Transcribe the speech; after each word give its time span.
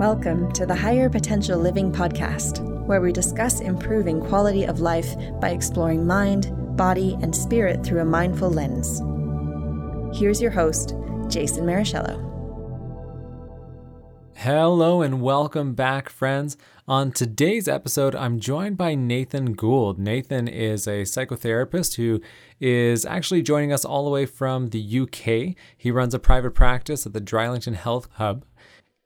Welcome 0.00 0.50
to 0.52 0.64
the 0.64 0.74
Higher 0.74 1.10
Potential 1.10 1.58
Living 1.58 1.92
podcast, 1.92 2.62
where 2.86 3.02
we 3.02 3.12
discuss 3.12 3.60
improving 3.60 4.18
quality 4.18 4.64
of 4.64 4.80
life 4.80 5.14
by 5.42 5.50
exploring 5.50 6.06
mind, 6.06 6.50
body, 6.74 7.18
and 7.20 7.36
spirit 7.36 7.84
through 7.84 8.00
a 8.00 8.04
mindful 8.06 8.48
lens. 8.48 9.02
Here's 10.18 10.40
your 10.40 10.52
host, 10.52 10.94
Jason 11.28 11.66
Marichello. 11.66 12.30
Hello 14.36 15.02
and 15.02 15.20
welcome 15.20 15.74
back, 15.74 16.08
friends. 16.08 16.56
On 16.88 17.12
today's 17.12 17.68
episode, 17.68 18.14
I'm 18.14 18.40
joined 18.40 18.78
by 18.78 18.94
Nathan 18.94 19.52
Gould. 19.52 19.98
Nathan 19.98 20.48
is 20.48 20.86
a 20.86 21.02
psychotherapist 21.02 21.96
who 21.96 22.22
is 22.58 23.04
actually 23.04 23.42
joining 23.42 23.70
us 23.70 23.84
all 23.84 24.04
the 24.04 24.10
way 24.10 24.24
from 24.24 24.68
the 24.68 25.00
UK. 25.00 25.56
He 25.76 25.90
runs 25.90 26.14
a 26.14 26.18
private 26.18 26.52
practice 26.52 27.04
at 27.04 27.12
the 27.12 27.20
Drylington 27.20 27.74
Health 27.74 28.08
Hub 28.12 28.46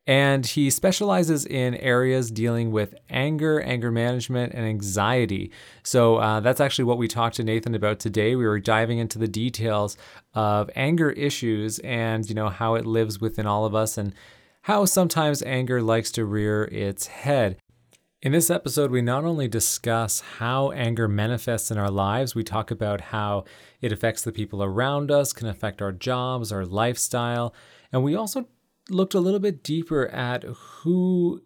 and 0.06 0.44
he 0.44 0.68
specializes 0.68 1.46
in 1.46 1.74
areas 1.76 2.30
dealing 2.30 2.70
with 2.70 2.94
anger, 3.08 3.60
anger 3.62 3.90
management, 3.90 4.52
and 4.52 4.66
anxiety. 4.66 5.50
So 5.82 6.16
uh, 6.16 6.40
that's 6.40 6.60
actually 6.60 6.84
what 6.84 6.98
we 6.98 7.08
talked 7.08 7.36
to 7.36 7.44
Nathan 7.44 7.74
about 7.74 8.00
today. 8.00 8.36
We 8.36 8.44
were 8.44 8.60
diving 8.60 8.98
into 8.98 9.18
the 9.18 9.28
details 9.28 9.96
of 10.34 10.70
anger 10.76 11.10
issues 11.10 11.78
and 11.78 12.28
you 12.28 12.34
know 12.34 12.50
how 12.50 12.74
it 12.74 12.84
lives 12.84 13.20
within 13.20 13.46
all 13.46 13.64
of 13.64 13.74
us 13.74 13.96
and 13.96 14.12
how 14.62 14.84
sometimes 14.84 15.42
anger 15.42 15.80
likes 15.80 16.10
to 16.12 16.24
rear 16.24 16.64
its 16.64 17.06
head. 17.06 17.56
In 18.20 18.32
this 18.32 18.48
episode, 18.48 18.90
we 18.90 19.02
not 19.02 19.24
only 19.24 19.48
discuss 19.48 20.20
how 20.38 20.70
anger 20.70 21.06
manifests 21.06 21.70
in 21.70 21.76
our 21.76 21.90
lives, 21.90 22.34
we 22.34 22.42
talk 22.42 22.70
about 22.70 23.02
how 23.02 23.44
it 23.82 23.92
affects 23.92 24.22
the 24.22 24.32
people 24.32 24.62
around 24.62 25.10
us, 25.10 25.34
can 25.34 25.46
affect 25.46 25.82
our 25.82 25.92
jobs, 25.92 26.50
our 26.50 26.64
lifestyle, 26.64 27.54
and 27.92 28.02
we 28.02 28.14
also 28.14 28.48
looked 28.90 29.14
a 29.14 29.20
little 29.20 29.40
bit 29.40 29.62
deeper 29.62 30.08
at 30.08 30.44
who 30.44 31.42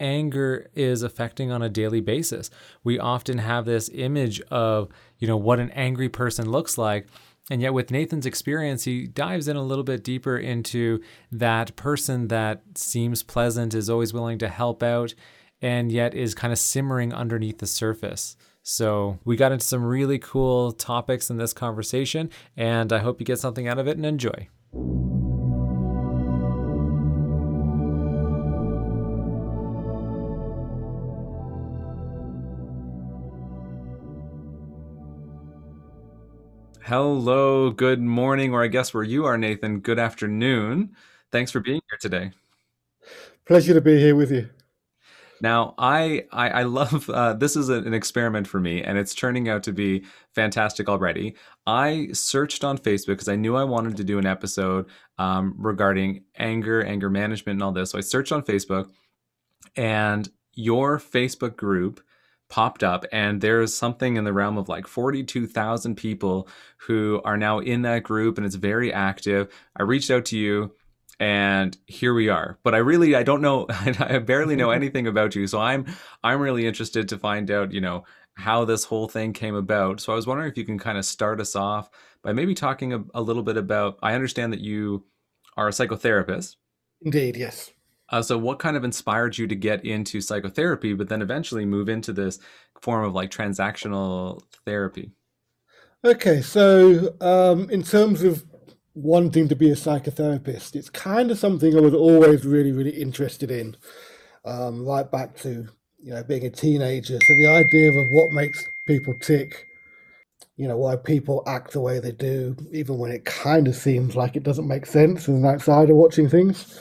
anger 0.00 0.70
is 0.74 1.02
affecting 1.02 1.50
on 1.50 1.62
a 1.62 1.68
daily 1.68 2.00
basis. 2.00 2.50
We 2.82 2.98
often 2.98 3.38
have 3.38 3.64
this 3.64 3.90
image 3.92 4.40
of, 4.50 4.88
you 5.18 5.28
know, 5.28 5.36
what 5.36 5.60
an 5.60 5.70
angry 5.70 6.08
person 6.08 6.50
looks 6.50 6.76
like. 6.76 7.06
And 7.50 7.60
yet, 7.60 7.74
with 7.74 7.90
Nathan's 7.90 8.24
experience, 8.24 8.84
he 8.84 9.06
dives 9.06 9.48
in 9.48 9.56
a 9.56 9.62
little 9.62 9.84
bit 9.84 10.02
deeper 10.02 10.38
into 10.38 11.00
that 11.30 11.76
person 11.76 12.28
that 12.28 12.62
seems 12.74 13.22
pleasant, 13.22 13.74
is 13.74 13.90
always 13.90 14.14
willing 14.14 14.38
to 14.38 14.48
help 14.48 14.82
out, 14.82 15.14
and 15.60 15.92
yet 15.92 16.14
is 16.14 16.34
kind 16.34 16.54
of 16.54 16.58
simmering 16.58 17.12
underneath 17.12 17.58
the 17.58 17.66
surface. 17.66 18.36
So, 18.62 19.18
we 19.26 19.36
got 19.36 19.52
into 19.52 19.66
some 19.66 19.84
really 19.84 20.18
cool 20.18 20.72
topics 20.72 21.28
in 21.28 21.36
this 21.36 21.52
conversation, 21.52 22.30
and 22.56 22.90
I 22.94 23.00
hope 23.00 23.20
you 23.20 23.26
get 23.26 23.38
something 23.38 23.68
out 23.68 23.78
of 23.78 23.86
it 23.88 23.98
and 23.98 24.06
enjoy. 24.06 24.48
Hello, 36.86 37.70
good 37.70 38.02
morning, 38.02 38.52
or 38.52 38.62
I 38.62 38.66
guess 38.66 38.92
where 38.92 39.02
you 39.02 39.24
are, 39.24 39.38
Nathan, 39.38 39.80
good 39.80 39.98
afternoon. 39.98 40.94
Thanks 41.32 41.50
for 41.50 41.60
being 41.60 41.80
here 41.88 41.98
today. 41.98 42.32
Pleasure 43.46 43.72
to 43.72 43.80
be 43.80 43.98
here 43.98 44.14
with 44.14 44.30
you. 44.30 44.50
Now, 45.40 45.74
I 45.78 46.26
I, 46.30 46.50
I 46.50 46.62
love 46.64 47.08
uh, 47.08 47.32
this 47.32 47.56
is 47.56 47.70
an 47.70 47.94
experiment 47.94 48.46
for 48.46 48.60
me, 48.60 48.82
and 48.82 48.98
it's 48.98 49.14
turning 49.14 49.48
out 49.48 49.62
to 49.62 49.72
be 49.72 50.04
fantastic 50.34 50.90
already. 50.90 51.36
I 51.66 52.08
searched 52.12 52.64
on 52.64 52.76
Facebook 52.76 53.06
because 53.06 53.30
I 53.30 53.36
knew 53.36 53.56
I 53.56 53.64
wanted 53.64 53.96
to 53.96 54.04
do 54.04 54.18
an 54.18 54.26
episode 54.26 54.84
um, 55.16 55.54
regarding 55.56 56.24
anger, 56.36 56.84
anger 56.84 57.08
management, 57.08 57.56
and 57.56 57.62
all 57.62 57.72
this. 57.72 57.92
So 57.92 57.98
I 57.98 58.02
searched 58.02 58.30
on 58.30 58.42
Facebook, 58.42 58.90
and 59.74 60.28
your 60.52 60.98
Facebook 60.98 61.56
group 61.56 62.02
popped 62.54 62.84
up 62.84 63.04
and 63.10 63.40
there's 63.40 63.74
something 63.74 64.16
in 64.16 64.22
the 64.22 64.32
realm 64.32 64.56
of 64.56 64.68
like 64.68 64.86
42,000 64.86 65.96
people 65.96 66.46
who 66.86 67.20
are 67.24 67.36
now 67.36 67.58
in 67.58 67.82
that 67.82 68.04
group 68.04 68.36
and 68.36 68.46
it's 68.46 68.54
very 68.54 68.92
active. 68.92 69.52
I 69.76 69.82
reached 69.82 70.08
out 70.08 70.24
to 70.26 70.38
you 70.38 70.72
and 71.18 71.76
here 71.88 72.14
we 72.14 72.28
are. 72.28 72.60
But 72.62 72.76
I 72.76 72.78
really 72.78 73.16
I 73.16 73.24
don't 73.24 73.42
know 73.42 73.66
I 73.70 74.18
barely 74.18 74.54
know 74.54 74.70
anything 74.80 75.08
about 75.08 75.34
you. 75.34 75.48
So 75.48 75.60
I'm 75.60 75.84
I'm 76.22 76.40
really 76.40 76.64
interested 76.64 77.08
to 77.08 77.18
find 77.18 77.50
out, 77.50 77.72
you 77.72 77.80
know, 77.80 78.04
how 78.34 78.64
this 78.64 78.84
whole 78.84 79.08
thing 79.08 79.32
came 79.32 79.56
about. 79.56 80.00
So 80.00 80.12
I 80.12 80.16
was 80.16 80.28
wondering 80.28 80.48
if 80.48 80.56
you 80.56 80.64
can 80.64 80.78
kind 80.78 80.96
of 80.96 81.04
start 81.04 81.40
us 81.40 81.56
off 81.56 81.90
by 82.22 82.32
maybe 82.32 82.54
talking 82.54 82.92
a, 82.92 83.02
a 83.14 83.20
little 83.20 83.42
bit 83.42 83.56
about 83.56 83.98
I 84.00 84.14
understand 84.14 84.52
that 84.52 84.60
you 84.60 85.06
are 85.56 85.66
a 85.66 85.72
psychotherapist. 85.72 86.54
Indeed, 87.02 87.36
yes. 87.36 87.72
Uh, 88.10 88.22
so, 88.22 88.36
what 88.36 88.58
kind 88.58 88.76
of 88.76 88.84
inspired 88.84 89.38
you 89.38 89.46
to 89.46 89.54
get 89.54 89.84
into 89.84 90.20
psychotherapy, 90.20 90.92
but 90.92 91.08
then 91.08 91.22
eventually 91.22 91.64
move 91.64 91.88
into 91.88 92.12
this 92.12 92.38
form 92.80 93.04
of 93.04 93.14
like 93.14 93.30
transactional 93.30 94.42
therapy? 94.64 95.10
Okay, 96.04 96.42
so 96.42 97.14
um, 97.22 97.70
in 97.70 97.82
terms 97.82 98.22
of 98.22 98.44
wanting 98.94 99.48
to 99.48 99.56
be 99.56 99.70
a 99.70 99.74
psychotherapist, 99.74 100.76
it's 100.76 100.90
kind 100.90 101.30
of 101.30 101.38
something 101.38 101.74
I 101.76 101.80
was 101.80 101.94
always 101.94 102.44
really, 102.44 102.72
really 102.72 102.90
interested 102.90 103.50
in, 103.50 103.76
um, 104.44 104.86
right 104.86 105.10
back 105.10 105.36
to 105.38 105.66
you 105.98 106.10
know 106.10 106.22
being 106.22 106.44
a 106.44 106.50
teenager. 106.50 107.18
So 107.26 107.34
the 107.36 107.46
idea 107.46 107.90
of 107.90 108.06
what 108.12 108.32
makes 108.32 108.62
people 108.86 109.14
tick, 109.22 109.64
you 110.56 110.68
know, 110.68 110.76
why 110.76 110.96
people 110.96 111.42
act 111.46 111.72
the 111.72 111.80
way 111.80 112.00
they 112.00 112.12
do, 112.12 112.54
even 112.70 112.98
when 112.98 113.10
it 113.10 113.24
kind 113.24 113.66
of 113.66 113.74
seems 113.74 114.14
like 114.14 114.36
it 114.36 114.42
doesn't 114.42 114.68
make 114.68 114.84
sense 114.84 115.22
as 115.22 115.28
an 115.28 115.46
outsider 115.46 115.94
watching 115.94 116.28
things. 116.28 116.78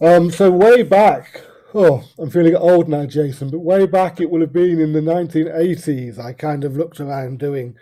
Um, 0.00 0.30
so 0.30 0.50
way 0.50 0.82
back, 0.82 1.42
oh, 1.74 2.04
I'm 2.18 2.30
feeling 2.30 2.54
old 2.54 2.88
now, 2.88 3.04
Jason, 3.06 3.50
but 3.50 3.58
way 3.58 3.86
back 3.86 4.20
it 4.20 4.30
will 4.30 4.40
have 4.40 4.52
been 4.52 4.80
in 4.80 4.92
the 4.92 5.00
1980s. 5.00 6.18
I 6.18 6.32
kind 6.32 6.64
of 6.64 6.76
looked 6.76 7.00
around 7.00 7.38
doing 7.38 7.76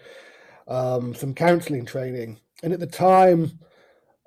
um, 0.66 1.14
some 1.14 1.34
counselling 1.34 1.84
training, 1.84 2.40
and 2.62 2.72
at 2.72 2.80
the 2.80 2.86
time, 2.86 3.58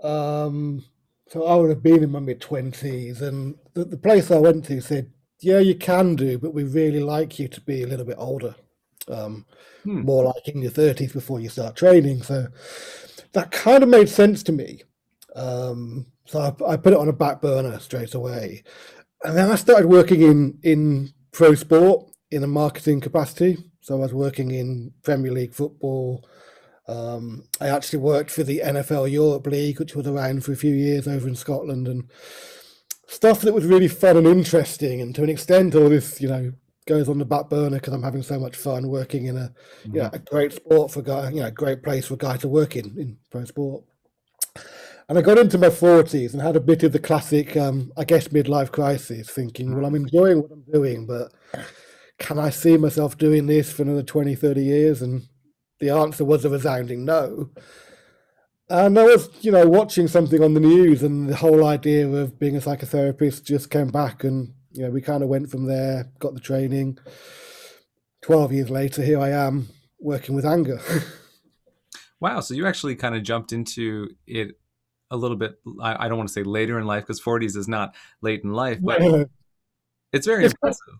um, 0.04 0.86
so 1.28 1.46
I 1.46 1.56
would 1.56 1.70
have 1.70 1.84
been 1.84 2.04
in 2.04 2.12
my 2.12 2.20
mid 2.20 2.42
20s, 2.42 3.22
and 3.22 3.56
the, 3.74 3.86
the 3.86 3.98
place 3.98 4.30
I 4.30 4.38
went 4.38 4.66
to 4.66 4.82
said, 4.82 5.12
"Yeah, 5.40 5.60
you 5.60 5.76
can 5.76 6.16
do, 6.16 6.38
but 6.38 6.54
we 6.54 6.64
really 6.64 7.02
like 7.02 7.40
you 7.40 7.48
to 7.48 7.62
be 7.62 7.84
a 7.84 7.88
little 7.88 8.06
bit 8.06 8.18
older." 8.20 8.56
Um, 9.08 9.48
hmm. 9.84 10.02
more 10.02 10.26
like 10.26 10.48
in 10.50 10.62
your 10.62 10.72
30s 10.72 11.14
before 11.14 11.40
you 11.40 11.50
start 11.50 11.76
training. 11.76 12.22
So 12.22 12.48
that 13.34 13.50
kind 13.50 13.82
of 13.82 13.90
made 13.90 14.08
sense 14.08 14.44
to 14.44 14.52
me. 14.52 14.84
Um, 15.36 16.06
so 16.29 16.40
I, 16.40 16.73
I, 16.73 16.78
put 16.78 16.94
it 16.94 17.00
on 17.00 17.09
a 17.09 17.13
back 17.13 17.41
burner 17.41 17.79
straight 17.79 18.13
away. 18.13 18.63
And 19.23 19.35
then 19.35 19.50
I 19.50 19.56
started 19.56 19.88
working 19.88 20.22
in, 20.22 20.59
in 20.62 21.09
pro 21.31 21.56
sport 21.56 22.06
in 22.29 22.44
a 22.44 22.47
marketing 22.47 23.01
capacity. 23.01 23.57
So 23.81 23.95
I 23.95 24.01
was 24.01 24.13
working 24.13 24.51
in 24.51 24.94
Premier 25.01 25.31
League 25.31 25.56
football. 25.56 26.23
Um, 26.88 27.45
I 27.59 27.69
actually 27.69 28.00
worked 28.00 28.29
for 28.29 28.44
the 28.44 28.62
NFL 28.63 29.12
Europe 29.12 29.47
League, 29.47 29.79
which 29.79 29.95
was 29.95 30.06
around 30.06 30.45
for 30.45 30.51
a 30.51 30.56
few 30.57 30.75
years 30.75 31.07
over 31.07 31.28
in 31.28 31.35
Scotland, 31.35 31.88
and 31.88 32.12
stuff 33.07 33.41
that 33.41 33.53
was 33.53 33.66
really 33.66 33.88
fun 33.88 34.16
and 34.16 34.28
interesting. 34.28 35.01
And 35.01 35.16
to 35.16 35.23
an 35.23 35.29
extent, 35.29 35.73
all 35.73 35.90
this, 35.90 36.22
you 36.22 36.28
know, 36.28 36.53
goes 36.85 37.09
on 37.09 37.17
the 37.17 37.25
back 37.25 37.50
burner 37.50 37.78
because 37.78 37.94
I'm 37.94 38.03
having 38.03 38.22
so 38.22 38.40
much 38.40 38.56
fun 38.56 38.88
working 38.88 39.25
in 39.25 39.35
a, 39.35 39.51
mm-hmm. 39.81 39.96
you 39.96 40.01
know, 40.03 40.09
a 40.13 40.19
great 40.19 40.53
sport 40.53 40.91
for 40.91 41.01
guy, 41.01 41.31
you 41.31 41.40
know, 41.40 41.47
a 41.47 41.51
great 41.51 41.81
place 41.81 42.06
for 42.06 42.13
a 42.13 42.17
guy 42.17 42.38
to 42.38 42.47
work 42.47 42.75
in 42.75 42.85
in 43.00 43.17
pro 43.31 43.46
sport. 43.46 43.84
And 45.09 45.18
I 45.18 45.22
got 45.24 45.40
into 45.40 45.58
my 45.58 45.70
40s 45.70 46.34
and 46.34 46.42
had 46.42 46.56
a 46.56 46.59
bit 46.59 46.84
of 46.84 46.92
the 46.92 47.00
classic, 47.00 47.58
um, 47.58 47.92
I 47.97 48.03
guess, 48.03 48.28
midlife 48.28 48.72
crisis, 48.72 49.28
thinking, 49.28 49.75
well, 49.75 49.86
I'm 49.86 49.96
enjoying 49.96 50.44
what 50.44 50.52
I'm 50.52 50.64
doing, 50.72 51.08
but 51.08 51.34
can 52.20 52.38
I 52.38 52.52
see 52.52 52.78
myself 52.78 53.18
doing 53.18 53.47
this 53.47 53.72
for 53.72 53.81
another 53.81 54.03
20, 54.03 54.36
30 54.36 54.62
years? 54.64 55.02
And 55.02 55.28
the 55.80 55.90
answer 55.90 56.24
was 56.24 56.46
a 56.46 56.50
resounding 56.52 57.06
no. 57.06 57.50
And 58.70 59.00
I 59.00 59.03
was, 59.03 59.30
you 59.42 59.52
know, 59.52 59.68
watching 59.68 60.08
something 60.08 60.44
on 60.44 60.53
the 60.53 60.59
news, 60.59 61.02
and 61.02 61.28
the 61.28 61.38
whole 61.38 61.66
idea 61.66 62.08
of 62.08 62.38
being 62.38 62.56
a 62.56 62.59
psychotherapist 62.59 63.44
just 63.46 63.72
came 63.72 63.88
back. 63.88 64.23
And, 64.23 64.53
you 64.73 64.84
know, 64.84 64.91
we 64.91 65.02
kind 65.02 65.23
of 65.23 65.29
went 65.29 65.50
from 65.50 65.66
there, 65.66 66.11
got 66.20 66.35
the 66.35 66.40
training. 66.40 67.00
12 68.22 68.53
years 68.53 68.70
later, 68.70 69.02
here 69.02 69.20
I 69.20 69.29
am 69.29 69.70
working 70.00 70.35
with 70.35 70.46
anger. 70.46 70.79
wow. 72.20 72.41
So 72.41 72.53
you 72.53 72.67
actually 72.67 72.96
kind 72.96 73.16
of 73.16 73.23
jumped 73.23 73.52
into 73.52 74.09
it 74.28 74.52
a 75.11 75.17
little 75.17 75.38
bit 75.38 75.59
I, 75.82 76.06
I 76.06 76.08
don't 76.08 76.17
want 76.17 76.29
to 76.29 76.34
say 76.34 76.44
later 76.44 76.79
in 76.79 76.85
life 76.85 77.03
because 77.03 77.22
40s 77.22 77.56
is 77.56 77.67
not 77.67 77.96
late 78.22 78.44
in 78.44 78.53
life, 78.53 78.79
but 78.82 79.02
it's 80.11 80.28
very 80.28 80.46
it's, 80.46 80.53
impressive. 80.53 80.96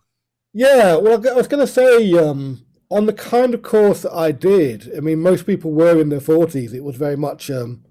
Yeah, 0.52 0.96
well, 0.96 1.26
I 1.28 1.34
was 1.34 1.48
going 1.48 1.64
to 1.64 1.72
say 1.72 2.12
um, 2.14 2.64
on 2.90 3.06
the 3.06 3.12
kind 3.12 3.54
of 3.54 3.62
course 3.62 4.02
that 4.02 4.12
I 4.12 4.32
did. 4.32 4.90
I 4.96 5.00
mean, 5.00 5.20
most 5.20 5.46
people 5.46 5.70
were 5.70 6.00
in 6.00 6.08
their 6.08 6.20
40s. 6.20 6.74
It 6.74 6.82
was 6.82 6.96
very 6.96 7.16
much, 7.16 7.50
um, 7.50 7.84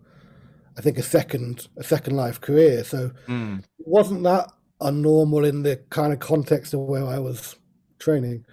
I 0.77 0.81
think, 0.81 0.98
a 0.98 1.04
second 1.04 1.68
a 1.77 1.83
second 1.83 2.16
life 2.16 2.42
career. 2.42 2.83
So 2.83 3.12
mm. 3.27 3.60
it 3.60 3.88
wasn't 3.88 4.24
that 4.24 4.51
unnormal 4.81 5.48
in 5.48 5.63
the 5.63 5.77
kind 5.89 6.13
of 6.13 6.19
context 6.19 6.74
of 6.74 6.81
where 6.81 7.06
I 7.06 7.19
was 7.19 7.56
training. 7.98 8.45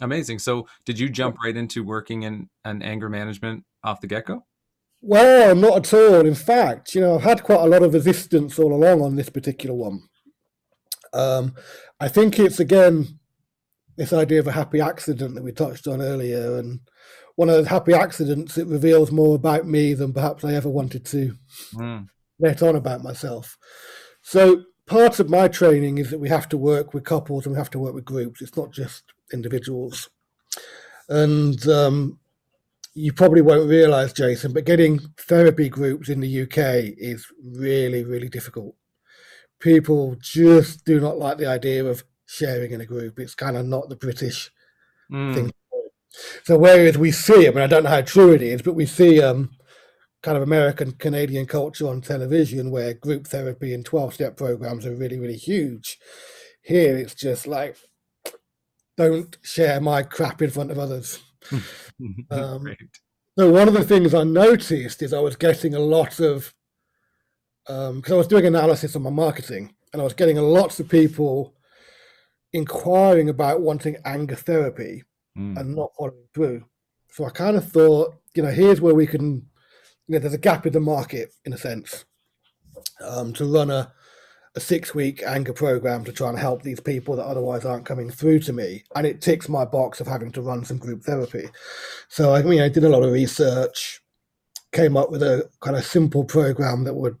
Amazing. 0.00 0.40
So, 0.40 0.66
did 0.84 0.98
you 0.98 1.08
jump 1.08 1.36
right 1.44 1.56
into 1.56 1.84
working 1.84 2.24
in 2.24 2.48
an 2.64 2.82
anger 2.82 3.08
management 3.08 3.64
off 3.84 4.00
the 4.00 4.08
get 4.08 4.26
go? 4.26 4.44
Well, 5.04 5.56
not 5.56 5.78
at 5.78 5.94
all. 5.94 6.24
In 6.24 6.34
fact, 6.36 6.94
you 6.94 7.00
know, 7.00 7.16
I've 7.16 7.24
had 7.24 7.42
quite 7.42 7.60
a 7.60 7.66
lot 7.66 7.82
of 7.82 7.92
resistance 7.92 8.56
all 8.58 8.72
along 8.72 9.02
on 9.02 9.16
this 9.16 9.28
particular 9.28 9.74
one. 9.74 10.02
Um, 11.12 11.54
I 12.00 12.08
think 12.08 12.38
it's 12.38 12.60
again 12.60 13.18
this 13.96 14.12
idea 14.12 14.38
of 14.38 14.46
a 14.46 14.52
happy 14.52 14.80
accident 14.80 15.34
that 15.34 15.42
we 15.42 15.52
touched 15.52 15.88
on 15.88 16.00
earlier, 16.00 16.56
and 16.56 16.80
one 17.34 17.48
of 17.48 17.56
those 17.56 17.66
happy 17.66 17.92
accidents 17.92 18.56
it 18.56 18.68
reveals 18.68 19.10
more 19.10 19.34
about 19.34 19.66
me 19.66 19.92
than 19.92 20.12
perhaps 20.12 20.44
I 20.44 20.54
ever 20.54 20.68
wanted 20.68 21.04
to 21.06 21.34
mm. 21.74 22.06
let 22.38 22.62
on 22.62 22.76
about 22.76 23.02
myself. 23.02 23.58
So 24.22 24.62
part 24.86 25.18
of 25.18 25.28
my 25.28 25.48
training 25.48 25.98
is 25.98 26.10
that 26.10 26.20
we 26.20 26.28
have 26.28 26.48
to 26.50 26.56
work 26.56 26.94
with 26.94 27.04
couples 27.04 27.44
and 27.44 27.54
we 27.54 27.58
have 27.58 27.70
to 27.70 27.78
work 27.78 27.94
with 27.94 28.04
groups. 28.04 28.40
It's 28.40 28.56
not 28.56 28.70
just 28.70 29.02
individuals. 29.32 30.08
And 31.08 31.66
um, 31.68 32.20
you 32.94 33.12
probably 33.12 33.40
won't 33.40 33.68
realize, 33.68 34.12
Jason, 34.12 34.52
but 34.52 34.64
getting 34.64 35.00
therapy 35.18 35.68
groups 35.68 36.08
in 36.08 36.20
the 36.20 36.42
UK 36.42 36.94
is 36.98 37.26
really, 37.42 38.04
really 38.04 38.28
difficult. 38.28 38.74
People 39.60 40.16
just 40.20 40.84
do 40.84 41.00
not 41.00 41.18
like 41.18 41.38
the 41.38 41.46
idea 41.46 41.84
of 41.84 42.04
sharing 42.26 42.72
in 42.72 42.80
a 42.80 42.86
group. 42.86 43.18
It's 43.18 43.34
kind 43.34 43.56
of 43.56 43.66
not 43.66 43.88
the 43.88 43.96
British 43.96 44.50
mm. 45.10 45.34
thing. 45.34 45.52
So 46.44 46.58
whereas 46.58 46.98
we 46.98 47.10
see, 47.10 47.46
I 47.46 47.50
mean, 47.50 47.60
I 47.60 47.66
don't 47.66 47.84
know 47.84 47.90
how 47.90 48.02
true 48.02 48.32
it 48.32 48.42
is, 48.42 48.60
but 48.60 48.74
we 48.74 48.84
see 48.84 49.22
um, 49.22 49.50
kind 50.22 50.36
of 50.36 50.42
American 50.42 50.92
Canadian 50.92 51.46
culture 51.46 51.88
on 51.88 52.00
television 52.00 52.70
where 52.70 52.94
group 52.94 53.26
therapy 53.26 53.72
and 53.72 53.84
12 53.84 54.14
step 54.14 54.36
programs 54.36 54.84
are 54.84 54.94
really, 54.94 55.18
really 55.18 55.36
huge. 55.36 55.98
Here 56.62 56.96
it's 56.96 57.14
just 57.14 57.46
like, 57.46 57.76
don't 58.96 59.38
share 59.42 59.80
my 59.80 60.02
crap 60.02 60.42
in 60.42 60.50
front 60.50 60.70
of 60.70 60.78
others. 60.78 61.18
um, 62.30 62.66
so 63.38 63.50
one 63.50 63.68
of 63.68 63.74
the 63.74 63.84
things 63.84 64.14
I 64.14 64.24
noticed 64.24 65.02
is 65.02 65.12
I 65.12 65.20
was 65.20 65.36
getting 65.36 65.74
a 65.74 65.80
lot 65.80 66.20
of, 66.20 66.54
because 67.66 68.10
um, 68.10 68.14
I 68.14 68.14
was 68.14 68.26
doing 68.26 68.46
analysis 68.46 68.96
on 68.96 69.02
my 69.02 69.10
marketing 69.10 69.74
and 69.92 70.00
I 70.00 70.04
was 70.04 70.14
getting 70.14 70.36
lots 70.36 70.80
of 70.80 70.88
people 70.88 71.54
inquiring 72.52 73.28
about 73.28 73.62
wanting 73.62 73.96
anger 74.04 74.36
therapy 74.36 75.04
mm. 75.36 75.58
and 75.58 75.74
not 75.74 75.90
following 75.96 76.26
through. 76.34 76.64
So 77.10 77.24
I 77.24 77.30
kind 77.30 77.56
of 77.56 77.70
thought, 77.70 78.14
you 78.34 78.42
know, 78.42 78.50
here's 78.50 78.80
where 78.80 78.94
we 78.94 79.06
can 79.06 79.46
you 80.06 80.14
know, 80.14 80.18
there's 80.18 80.34
a 80.34 80.38
gap 80.38 80.66
in 80.66 80.72
the 80.72 80.80
market 80.80 81.32
in 81.44 81.52
a 81.52 81.58
sense 81.58 82.04
um, 83.00 83.32
to 83.34 83.44
run 83.44 83.70
a, 83.70 83.92
a 84.54 84.60
six 84.60 84.94
week 84.94 85.22
anger 85.22 85.52
program 85.52 86.04
to 86.04 86.12
try 86.12 86.28
and 86.28 86.38
help 86.38 86.62
these 86.62 86.80
people 86.80 87.16
that 87.16 87.24
otherwise 87.24 87.64
aren't 87.64 87.86
coming 87.86 88.10
through 88.10 88.38
to 88.40 88.52
me. 88.52 88.84
And 88.94 89.06
it 89.06 89.20
ticks 89.20 89.48
my 89.48 89.64
box 89.64 90.00
of 90.00 90.06
having 90.06 90.30
to 90.32 90.42
run 90.42 90.64
some 90.64 90.78
group 90.78 91.02
therapy. 91.02 91.48
So 92.08 92.34
I 92.34 92.42
mean, 92.42 92.60
I 92.60 92.68
did 92.68 92.84
a 92.84 92.88
lot 92.88 93.02
of 93.02 93.12
research, 93.12 94.02
came 94.72 94.96
up 94.96 95.10
with 95.10 95.22
a 95.22 95.48
kind 95.60 95.76
of 95.76 95.84
simple 95.84 96.24
program 96.24 96.84
that 96.84 96.94
would 96.94 97.16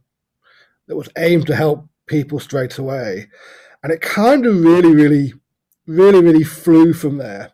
that 0.88 0.96
was 0.96 1.08
aimed 1.16 1.46
to 1.46 1.56
help 1.56 1.88
people 2.06 2.38
straight 2.38 2.76
away. 2.78 3.28
And 3.82 3.92
it 3.92 4.00
kind 4.00 4.46
of 4.46 4.60
really, 4.60 4.94
really, 4.94 5.32
really, 5.86 6.20
really 6.20 6.44
flew 6.44 6.92
from 6.92 7.16
there 7.16 7.52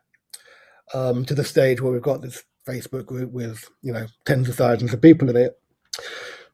um, 0.92 1.24
to 1.24 1.34
the 1.34 1.44
stage 1.44 1.80
where 1.80 1.92
we've 1.92 2.02
got 2.02 2.20
this 2.20 2.42
Facebook 2.66 3.06
group 3.06 3.30
with 3.32 3.68
you 3.82 3.92
know 3.92 4.06
tens 4.24 4.48
of 4.48 4.56
thousands 4.56 4.92
of 4.92 5.00
people 5.00 5.30
in 5.30 5.36
it. 5.36 5.58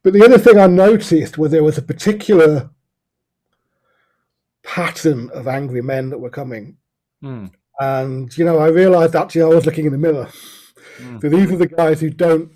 But 0.03 0.13
the 0.13 0.23
other 0.23 0.37
thing 0.37 0.59
I 0.59 0.67
noticed 0.67 1.37
was 1.37 1.51
there 1.51 1.63
was 1.63 1.79
a 1.79 1.81
particular 1.81 2.69
pattern 4.65 5.29
of 5.31 5.47
angry 5.47 5.81
men 5.81 6.09
that 6.09 6.17
were 6.17 6.29
coming, 6.29 6.77
mm. 7.23 7.51
and 7.79 8.37
you 8.37 8.43
know 8.43 8.57
I 8.57 8.67
realised 8.67 9.15
actually 9.15 9.43
I 9.43 9.55
was 9.55 9.65
looking 9.65 9.85
in 9.85 9.91
the 9.91 9.97
mirror. 9.97 10.29
Mm. 10.97 11.21
So 11.21 11.29
these 11.29 11.51
are 11.51 11.57
the 11.57 11.67
guys 11.67 12.01
who 12.01 12.09
don't 12.09 12.51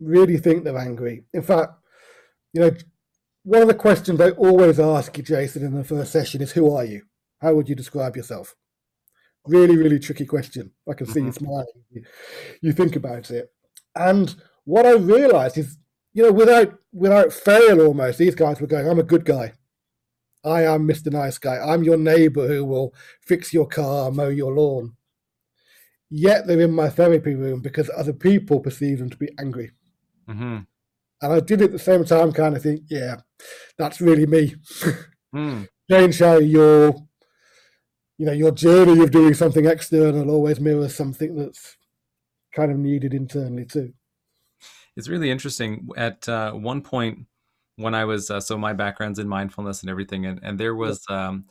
really 0.00 0.36
think 0.36 0.64
they're 0.64 0.78
angry. 0.78 1.24
In 1.32 1.42
fact, 1.42 1.72
you 2.52 2.60
know, 2.60 2.70
one 3.44 3.62
of 3.62 3.68
the 3.68 3.74
questions 3.74 4.20
I 4.20 4.30
always 4.30 4.78
ask 4.78 5.16
you, 5.16 5.24
Jason, 5.24 5.64
in 5.64 5.74
the 5.74 5.84
first 5.84 6.12
session 6.12 6.42
is, 6.42 6.52
"Who 6.52 6.74
are 6.74 6.84
you? 6.84 7.02
How 7.40 7.54
would 7.54 7.68
you 7.68 7.74
describe 7.74 8.16
yourself?" 8.16 8.54
Really, 9.46 9.76
really 9.76 9.98
tricky 9.98 10.26
question. 10.26 10.72
I 10.88 10.94
can 10.94 11.06
see 11.06 11.20
mm-hmm. 11.20 11.26
you 11.26 11.32
smiling. 11.32 11.66
You, 11.90 12.02
you 12.60 12.72
think 12.72 12.94
about 12.94 13.30
it. 13.30 13.50
And 13.94 14.34
what 14.64 14.84
I 14.84 14.92
realized 14.92 15.56
is, 15.56 15.78
you 16.12 16.22
know, 16.22 16.32
without 16.32 16.78
without 16.92 17.32
fail 17.32 17.80
almost, 17.80 18.18
these 18.18 18.34
guys 18.34 18.60
were 18.60 18.66
going, 18.66 18.88
I'm 18.88 18.98
a 18.98 19.04
good 19.04 19.24
guy. 19.24 19.54
I 20.44 20.62
am 20.62 20.88
Mr. 20.88 21.12
Nice 21.12 21.38
Guy. 21.38 21.58
I'm 21.58 21.84
your 21.84 21.96
neighbor 21.96 22.48
who 22.48 22.64
will 22.64 22.94
fix 23.20 23.52
your 23.52 23.66
car, 23.66 24.10
mow 24.10 24.28
your 24.28 24.52
lawn. 24.52 24.96
Yet 26.08 26.46
they're 26.46 26.60
in 26.60 26.72
my 26.72 26.88
therapy 26.88 27.34
room 27.34 27.60
because 27.60 27.90
other 27.96 28.12
people 28.12 28.60
perceive 28.60 28.98
them 28.98 29.10
to 29.10 29.16
be 29.16 29.28
angry. 29.38 29.70
Mm-hmm. 30.28 30.58
And 31.22 31.32
I 31.32 31.40
did 31.40 31.62
at 31.62 31.72
the 31.72 31.78
same 31.78 32.04
time 32.04 32.32
kind 32.32 32.56
of 32.56 32.62
think, 32.62 32.82
yeah, 32.88 33.16
that's 33.76 34.00
really 34.00 34.26
me. 34.26 34.54
mm. 35.34 35.68
Change 35.90 36.18
how 36.18 36.38
you're 36.38 36.94
you 38.20 38.26
know 38.26 38.32
your 38.32 38.50
journey 38.50 39.02
of 39.02 39.10
doing 39.10 39.32
something 39.32 39.64
external 39.64 40.30
always 40.30 40.60
mirrors 40.60 40.94
something 40.94 41.36
that's 41.36 41.78
kind 42.54 42.70
of 42.70 42.78
needed 42.78 43.14
internally 43.14 43.64
too 43.64 43.94
it's 44.94 45.08
really 45.08 45.30
interesting 45.30 45.88
at 45.96 46.28
uh, 46.28 46.52
one 46.52 46.82
point 46.82 47.26
when 47.80 47.94
i 47.94 48.04
was 48.04 48.30
uh, 48.30 48.40
so 48.40 48.56
my 48.56 48.72
background's 48.72 49.18
in 49.18 49.28
mindfulness 49.28 49.80
and 49.80 49.90
everything 49.90 50.26
and, 50.26 50.40
and 50.42 50.58
there 50.58 50.74
was 50.74 51.04
um, 51.08 51.44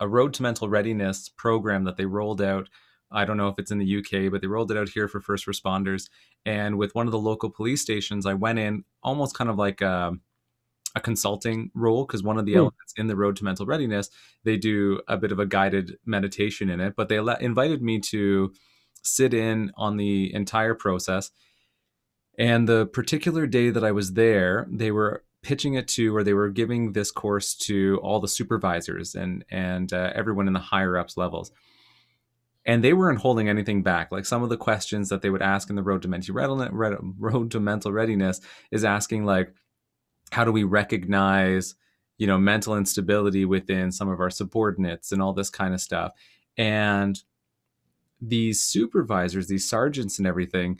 a 0.00 0.08
road 0.08 0.34
to 0.34 0.42
mental 0.42 0.68
readiness 0.68 1.28
program 1.28 1.84
that 1.84 1.96
they 1.96 2.06
rolled 2.06 2.42
out 2.42 2.68
i 3.10 3.24
don't 3.24 3.36
know 3.36 3.48
if 3.48 3.58
it's 3.58 3.70
in 3.70 3.78
the 3.78 3.98
uk 3.98 4.30
but 4.30 4.40
they 4.40 4.46
rolled 4.46 4.70
it 4.70 4.76
out 4.76 4.88
here 4.88 5.08
for 5.08 5.20
first 5.20 5.46
responders 5.46 6.08
and 6.44 6.78
with 6.78 6.94
one 6.94 7.06
of 7.06 7.12
the 7.12 7.18
local 7.18 7.50
police 7.50 7.80
stations 7.80 8.26
i 8.26 8.34
went 8.34 8.58
in 8.58 8.84
almost 9.02 9.36
kind 9.36 9.50
of 9.50 9.56
like 9.56 9.80
a, 9.80 9.90
um, 9.90 10.20
a 10.94 11.00
consulting 11.00 11.70
role 11.74 12.04
because 12.04 12.22
one 12.22 12.38
of 12.38 12.46
the 12.46 12.54
mm. 12.54 12.58
elements 12.58 12.94
in 12.96 13.06
the 13.06 13.16
road 13.16 13.36
to 13.36 13.44
mental 13.44 13.66
readiness 13.66 14.10
they 14.44 14.56
do 14.56 15.00
a 15.08 15.16
bit 15.16 15.32
of 15.32 15.38
a 15.38 15.46
guided 15.46 15.96
meditation 16.04 16.70
in 16.70 16.80
it 16.80 16.94
but 16.96 17.08
they 17.08 17.20
le- 17.20 17.38
invited 17.40 17.82
me 17.82 18.00
to 18.00 18.52
sit 19.02 19.32
in 19.32 19.70
on 19.76 19.96
the 19.96 20.32
entire 20.34 20.74
process 20.74 21.30
and 22.38 22.68
the 22.68 22.86
particular 22.86 23.46
day 23.46 23.70
that 23.70 23.84
i 23.84 23.92
was 23.92 24.14
there 24.14 24.66
they 24.70 24.90
were 24.90 25.24
pitching 25.48 25.74
it 25.74 25.88
to 25.88 26.14
or 26.14 26.22
they 26.22 26.34
were 26.34 26.50
giving 26.50 26.92
this 26.92 27.10
course 27.10 27.54
to 27.54 27.98
all 28.02 28.20
the 28.20 28.28
supervisors 28.28 29.14
and 29.14 29.46
and 29.50 29.94
uh, 29.94 30.12
everyone 30.14 30.46
in 30.46 30.52
the 30.52 30.60
higher 30.60 30.98
ups 30.98 31.16
levels 31.16 31.52
and 32.66 32.84
they 32.84 32.92
weren't 32.92 33.20
holding 33.20 33.48
anything 33.48 33.82
back. 33.82 34.12
Like 34.12 34.26
some 34.26 34.42
of 34.42 34.50
the 34.50 34.58
questions 34.58 35.08
that 35.08 35.22
they 35.22 35.30
would 35.30 35.40
ask 35.40 35.70
in 35.70 35.76
the 35.76 35.82
road 35.82 36.02
to 36.02 36.08
mental 36.08 36.34
road 36.34 37.50
to 37.52 37.60
mental 37.60 37.92
readiness 37.92 38.42
is 38.70 38.84
asking 38.84 39.24
like, 39.24 39.54
how 40.32 40.44
do 40.44 40.52
we 40.52 40.64
recognize 40.64 41.76
you 42.18 42.26
know 42.26 42.36
mental 42.36 42.76
instability 42.76 43.46
within 43.46 43.90
some 43.90 44.10
of 44.10 44.20
our 44.20 44.28
subordinates 44.28 45.12
and 45.12 45.22
all 45.22 45.32
this 45.32 45.48
kind 45.48 45.72
of 45.72 45.80
stuff 45.80 46.12
and 46.58 47.22
these 48.20 48.60
supervisors 48.60 49.46
these 49.46 49.70
sergeants 49.70 50.18
and 50.18 50.26
everything 50.26 50.78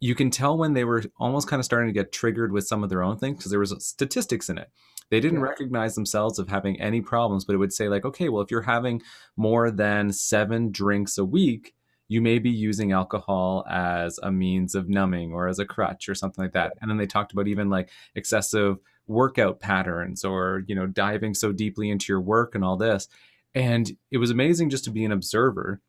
you 0.00 0.14
can 0.14 0.30
tell 0.30 0.58
when 0.58 0.74
they 0.74 0.84
were 0.84 1.02
almost 1.18 1.48
kind 1.48 1.58
of 1.58 1.64
starting 1.64 1.88
to 1.88 1.98
get 1.98 2.12
triggered 2.12 2.52
with 2.52 2.66
some 2.66 2.82
of 2.82 2.90
their 2.90 3.02
own 3.02 3.16
things 3.18 3.38
because 3.38 3.50
there 3.50 3.60
was 3.60 3.72
uh, 3.72 3.78
statistics 3.78 4.48
in 4.48 4.58
it 4.58 4.70
they 5.10 5.20
didn't 5.20 5.38
yeah. 5.38 5.46
recognize 5.46 5.94
themselves 5.94 6.38
of 6.38 6.48
having 6.48 6.80
any 6.80 7.00
problems 7.00 7.44
but 7.44 7.54
it 7.54 7.58
would 7.58 7.72
say 7.72 7.88
like 7.88 8.04
okay 8.04 8.28
well 8.28 8.42
if 8.42 8.50
you're 8.50 8.62
having 8.62 9.00
more 9.36 9.70
than 9.70 10.12
seven 10.12 10.70
drinks 10.70 11.18
a 11.18 11.24
week 11.24 11.74
you 12.08 12.20
may 12.20 12.38
be 12.38 12.50
using 12.50 12.92
alcohol 12.92 13.64
as 13.68 14.18
a 14.22 14.30
means 14.30 14.74
of 14.74 14.88
numbing 14.88 15.32
or 15.32 15.48
as 15.48 15.58
a 15.58 15.64
crutch 15.64 16.08
or 16.08 16.14
something 16.14 16.44
like 16.44 16.52
that. 16.52 16.74
And 16.80 16.90
then 16.90 16.98
they 16.98 17.06
talked 17.06 17.32
about 17.32 17.48
even 17.48 17.68
like 17.68 17.90
excessive 18.14 18.78
workout 19.06 19.60
patterns 19.60 20.24
or, 20.24 20.62
you 20.66 20.74
know, 20.74 20.86
diving 20.86 21.34
so 21.34 21.52
deeply 21.52 21.90
into 21.90 22.12
your 22.12 22.20
work 22.20 22.54
and 22.54 22.64
all 22.64 22.76
this. 22.76 23.08
And 23.54 23.90
it 24.10 24.18
was 24.18 24.30
amazing 24.30 24.70
just 24.70 24.84
to 24.84 24.90
be 24.90 25.04
an 25.04 25.12
observer 25.12 25.80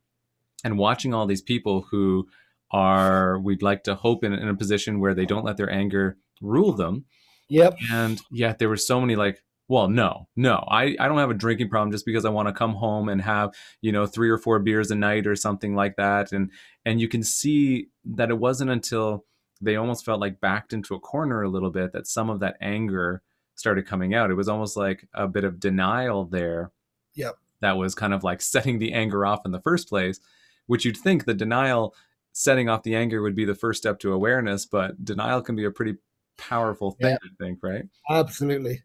and 0.63 0.77
watching 0.77 1.13
all 1.13 1.27
these 1.27 1.41
people 1.41 1.85
who 1.91 2.27
are, 2.71 3.39
we'd 3.39 3.62
like 3.62 3.83
to 3.83 3.95
hope 3.95 4.24
in, 4.24 4.33
in 4.33 4.47
a 4.47 4.55
position 4.55 5.00
where 5.00 5.13
they 5.13 5.25
don't 5.25 5.45
let 5.45 5.57
their 5.57 5.71
anger 5.71 6.17
rule 6.41 6.74
them. 6.74 7.05
Yep. 7.50 7.77
And 7.91 8.21
yet 8.31 8.59
there 8.59 8.69
were 8.69 8.77
so 8.77 9.00
many 9.00 9.15
like 9.15 9.41
well 9.67 9.89
no 9.89 10.27
no 10.36 10.63
i 10.69 10.95
i 11.00 11.07
don't 11.07 11.17
have 11.17 11.29
a 11.29 11.36
drinking 11.36 11.69
problem 11.69 11.91
just 11.91 12.05
because 12.05 12.25
i 12.25 12.29
want 12.29 12.47
to 12.47 12.53
come 12.53 12.74
home 12.74 13.09
and 13.09 13.21
have 13.21 13.53
you 13.81 13.91
know 13.91 14.05
three 14.05 14.29
or 14.29 14.38
four 14.38 14.59
beers 14.59 14.91
a 14.91 14.95
night 14.95 15.27
or 15.27 15.36
something 15.36 15.75
like 15.75 15.95
that 15.97 16.31
and 16.31 16.51
and 16.86 17.01
you 17.01 17.07
can 17.07 17.24
see 17.24 17.88
that 18.05 18.29
it 18.29 18.38
wasn't 18.39 18.69
until 18.69 19.25
they 19.59 19.75
almost 19.75 20.05
felt 20.05 20.21
like 20.21 20.39
backed 20.39 20.74
into 20.74 20.95
a 20.95 21.00
corner 21.00 21.41
a 21.41 21.50
little 21.50 21.71
bit 21.71 21.91
that 21.91 22.07
some 22.07 22.29
of 22.29 22.39
that 22.39 22.55
anger 22.62 23.21
started 23.55 23.86
coming 23.86 24.13
out 24.13 24.31
it 24.31 24.36
was 24.36 24.50
almost 24.50 24.77
like 24.77 25.07
a 25.13 25.27
bit 25.27 25.43
of 25.43 25.59
denial 25.59 26.25
there 26.25 26.71
yep 27.13 27.36
that 27.59 27.77
was 27.77 27.95
kind 27.95 28.13
of 28.13 28.24
like 28.24 28.41
setting 28.53 28.79
the 28.79 28.93
anger 28.93 29.25
off 29.25 29.45
in 29.45 29.51
the 29.51 29.62
first 29.62 29.89
place 29.89 30.19
which 30.67 30.86
you'd 30.86 30.97
think 30.97 31.25
the 31.25 31.33
denial 31.33 31.93
setting 32.38 32.70
off 32.70 32.84
the 32.84 32.96
anger 32.96 33.22
would 33.22 33.36
be 33.36 33.46
the 33.46 33.56
first 33.56 33.82
step 33.82 34.00
to 34.00 34.13
awareness 34.13 34.65
but 34.65 35.03
denial 35.03 35.41
can 35.41 35.56
be 35.56 35.65
a 35.65 35.72
pretty 35.72 35.96
powerful 36.38 36.91
thing 36.91 37.10
yeah. 37.10 37.17
i 37.24 37.44
think 37.44 37.60
right? 37.62 37.84
Absolutely. 38.10 38.84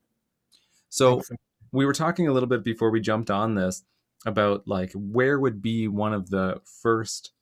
So 0.89 1.23
we 1.71 1.87
were 1.87 1.93
talking 1.93 2.29
a 2.29 2.33
little 2.33 2.49
bit 2.49 2.65
before 2.65 2.91
we 2.91 3.01
jumped 3.01 3.31
on 3.31 3.55
this 3.55 3.83
about 4.27 4.67
like 4.67 4.93
where 4.95 5.39
would 5.39 5.63
be 5.63 5.89
one 5.89 6.13
of 6.13 6.31
the 6.31 6.61
first 6.83 7.33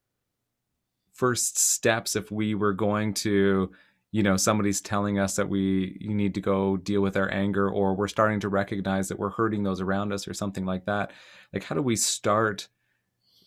first 1.13 1.59
steps 1.59 2.17
if 2.17 2.31
we 2.31 2.55
were 2.55 2.73
going 2.73 3.13
to 3.13 3.71
you 4.13 4.23
know 4.23 4.37
somebody's 4.37 4.81
telling 4.81 5.19
us 5.19 5.37
that 5.37 5.49
we 5.49 5.97
you 6.01 6.15
need 6.15 6.35
to 6.35 6.41
go 6.41 6.77
deal 6.77 7.03
with 7.03 7.17
our 7.17 7.31
anger 7.33 7.69
or 7.69 7.95
we're 7.95 8.09
starting 8.09 8.41
to 8.41 8.49
recognize 8.49 9.09
that 9.09 9.19
we're 9.19 9.31
hurting 9.31 9.63
those 9.63 9.81
around 9.81 10.13
us 10.13 10.27
or 10.27 10.35
something 10.35 10.65
like 10.65 10.87
that. 10.87 11.13
Like 11.53 11.65
how 11.65 11.75
do 11.75 11.83
we 11.83 11.97
start 11.97 12.69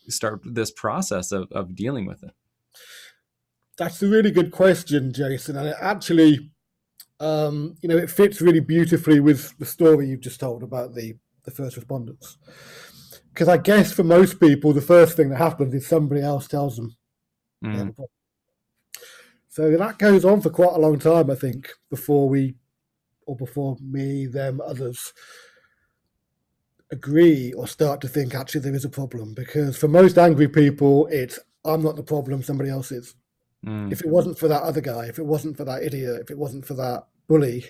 start 0.10 0.42
this 0.46 0.70
process 0.70 1.32
of, 1.32 1.52
of 1.52 1.76
dealing 1.76 2.06
with 2.06 2.24
it 2.24 2.32
that's 3.78 4.02
a 4.02 4.08
really 4.08 4.32
good 4.32 4.52
question 4.52 5.12
jason 5.14 5.56
and 5.58 5.68
it 5.68 5.76
actually 5.80 6.52
um, 7.20 7.76
you 7.82 7.88
know 7.88 7.98
it 7.98 8.10
fits 8.10 8.42
really 8.42 8.60
beautifully 8.60 9.20
with 9.20 9.58
the 9.58 9.66
story 9.66 10.08
you've 10.08 10.20
just 10.20 10.40
told 10.40 10.62
about 10.62 10.94
the 10.94 11.16
the 11.44 11.52
first 11.52 11.80
responders 11.80 12.36
because 13.34 13.48
i 13.48 13.58
guess 13.58 13.94
for 13.94 14.04
most 14.04 14.40
people 14.40 14.74
the 14.74 14.82
first 14.82 15.16
thing 15.16 15.30
that 15.30 15.38
happens 15.38 15.74
is 15.74 15.88
somebody 15.88 16.22
else 16.22 16.48
tells 16.48 16.76
them 16.76 16.96
mm. 17.64 17.94
So 19.54 19.70
that 19.78 20.00
goes 20.00 20.26
on 20.26 20.42
for 20.42 20.50
quite 20.50 20.74
a 20.74 20.80
long 20.80 20.98
time, 20.98 21.30
I 21.30 21.36
think, 21.36 21.70
before 21.92 22.28
we, 22.28 22.56
or 23.28 23.36
before 23.36 23.78
me, 23.80 24.26
them, 24.26 24.60
others, 24.60 25.14
agree 26.92 27.54
or 27.54 27.68
start 27.68 28.02
to 28.02 28.08
think 28.08 28.34
actually 28.34 28.62
there 28.62 28.74
is 28.74 28.84
a 28.84 28.90
problem. 28.90 29.36
Because 29.36 29.78
for 29.78 29.88
most 29.88 30.18
angry 30.18 30.48
people, 30.48 31.06
it's 31.12 31.38
I'm 31.66 31.82
not 31.82 31.96
the 31.96 32.04
problem, 32.04 32.44
somebody 32.44 32.70
else 32.70 32.92
is. 32.92 33.16
Mm. 33.66 33.92
If 33.92 34.02
it 34.02 34.10
wasn't 34.10 34.38
for 34.38 34.48
that 34.48 34.64
other 34.64 34.82
guy, 34.82 35.06
if 35.06 35.20
it 35.20 35.26
wasn't 35.26 35.58
for 35.58 35.66
that 35.66 35.84
idiot, 35.84 36.22
if 36.22 36.32
it 36.32 36.38
wasn't 36.38 36.66
for 36.66 36.74
that 36.74 37.06
bully, 37.28 37.66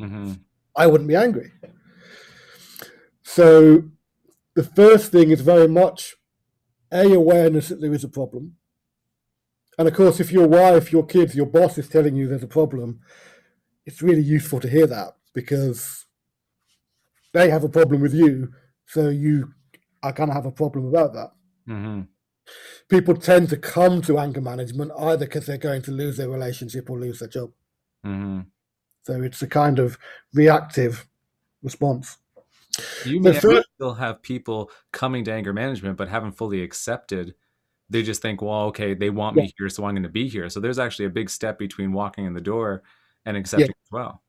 mm-hmm. 0.00 0.32
I 0.74 0.86
wouldn't 0.86 1.08
be 1.08 1.16
angry. 1.16 1.52
So 3.22 3.84
the 4.54 4.64
first 4.64 5.12
thing 5.12 5.30
is 5.30 5.42
very 5.42 5.68
much 5.68 6.16
a 6.90 7.12
awareness 7.12 7.68
that 7.68 7.80
there 7.80 7.92
is 7.92 8.04
a 8.04 8.08
problem 8.08 8.56
and 9.78 9.86
of 9.86 9.94
course, 9.94 10.18
if 10.18 10.32
your 10.32 10.48
wife, 10.48 10.90
your 10.90 11.06
kids, 11.06 11.36
your 11.36 11.46
boss 11.46 11.78
is 11.78 11.88
telling 11.88 12.16
you 12.16 12.26
there's 12.26 12.42
a 12.42 12.48
problem, 12.48 13.00
it's 13.86 14.02
really 14.02 14.22
useful 14.22 14.58
to 14.60 14.68
hear 14.68 14.88
that 14.88 15.14
because 15.32 16.06
they 17.32 17.48
have 17.48 17.62
a 17.62 17.68
problem 17.68 18.00
with 18.00 18.12
you. 18.12 18.52
So 18.86 19.08
you 19.08 19.54
are 20.02 20.12
kind 20.12 20.30
of 20.30 20.36
have 20.36 20.46
a 20.46 20.50
problem 20.50 20.86
about 20.86 21.12
that. 21.12 21.30
Mm-hmm. 21.68 22.02
People 22.88 23.14
tend 23.14 23.50
to 23.50 23.56
come 23.56 24.00
to 24.02 24.18
anger 24.18 24.40
management 24.40 24.92
either 24.98 25.26
because 25.26 25.46
they're 25.46 25.58
going 25.58 25.82
to 25.82 25.90
lose 25.90 26.16
their 26.16 26.30
relationship 26.30 26.88
or 26.88 26.98
lose 26.98 27.18
their 27.18 27.28
job. 27.28 27.52
Mm-hmm. 28.06 28.40
So 29.04 29.22
it's 29.22 29.42
a 29.42 29.46
kind 29.46 29.78
of 29.78 29.98
reactive 30.32 31.06
response. 31.62 32.18
You 33.04 33.20
may 33.20 33.38
still 33.38 33.94
have 33.94 34.22
people 34.22 34.70
coming 34.92 35.24
to 35.24 35.32
anger 35.32 35.52
management, 35.52 35.96
but 35.96 36.08
haven't 36.08 36.32
fully 36.32 36.62
accepted 36.62 37.34
they 37.90 38.02
just 38.02 38.22
think, 38.22 38.42
well, 38.42 38.64
okay, 38.66 38.94
they 38.94 39.10
want 39.10 39.36
yeah. 39.36 39.44
me 39.44 39.54
here, 39.58 39.68
so 39.68 39.84
I'm 39.84 39.94
going 39.94 40.02
to 40.02 40.08
be 40.08 40.28
here. 40.28 40.48
So 40.48 40.60
there's 40.60 40.78
actually 40.78 41.06
a 41.06 41.10
big 41.10 41.30
step 41.30 41.58
between 41.58 41.92
walking 41.92 42.26
in 42.26 42.34
the 42.34 42.40
door 42.40 42.82
and 43.24 43.36
accepting 43.36 43.68
yeah. 43.68 43.86
as 43.86 43.92
well. 43.92 44.22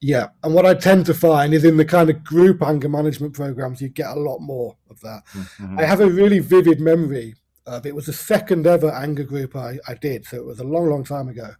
Yeah, 0.00 0.28
and 0.42 0.52
what 0.54 0.66
I 0.66 0.74
tend 0.74 1.06
to 1.06 1.14
find 1.14 1.54
is 1.54 1.64
in 1.64 1.76
the 1.76 1.84
kind 1.84 2.10
of 2.10 2.24
group 2.24 2.62
anger 2.62 2.88
management 2.88 3.32
programs, 3.32 3.80
you 3.80 3.88
get 3.88 4.08
a 4.08 4.20
lot 4.20 4.40
more 4.40 4.76
of 4.90 5.00
that. 5.00 5.22
Mm-hmm. 5.32 5.78
I 5.78 5.84
have 5.84 6.00
a 6.00 6.10
really 6.10 6.40
vivid 6.40 6.80
memory 6.80 7.36
Uh, 7.66 7.76
of 7.76 7.86
it 7.86 7.94
was 7.94 8.06
the 8.06 8.12
second 8.12 8.66
ever 8.66 8.90
anger 8.92 9.24
group 9.24 9.56
I, 9.56 9.78
I 9.88 9.94
did, 9.94 10.26
so 10.26 10.36
it 10.36 10.44
was 10.44 10.60
a 10.60 10.64
long, 10.64 10.90
long 10.90 11.04
time 11.04 11.28
ago. 11.28 11.50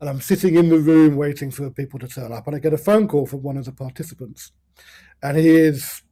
And 0.00 0.08
I'm 0.08 0.20
sitting 0.20 0.56
in 0.56 0.68
the 0.68 0.78
room 0.78 1.16
waiting 1.16 1.50
for 1.50 1.70
people 1.70 1.98
to 2.00 2.08
turn 2.08 2.32
up, 2.32 2.46
and 2.46 2.56
I 2.56 2.58
get 2.58 2.72
a 2.72 2.78
phone 2.78 3.08
call 3.08 3.26
from 3.26 3.42
one 3.42 3.56
of 3.56 3.64
the 3.64 3.72
participants, 3.72 4.52
and 5.22 5.36
he 5.36 5.48
is 5.48 6.02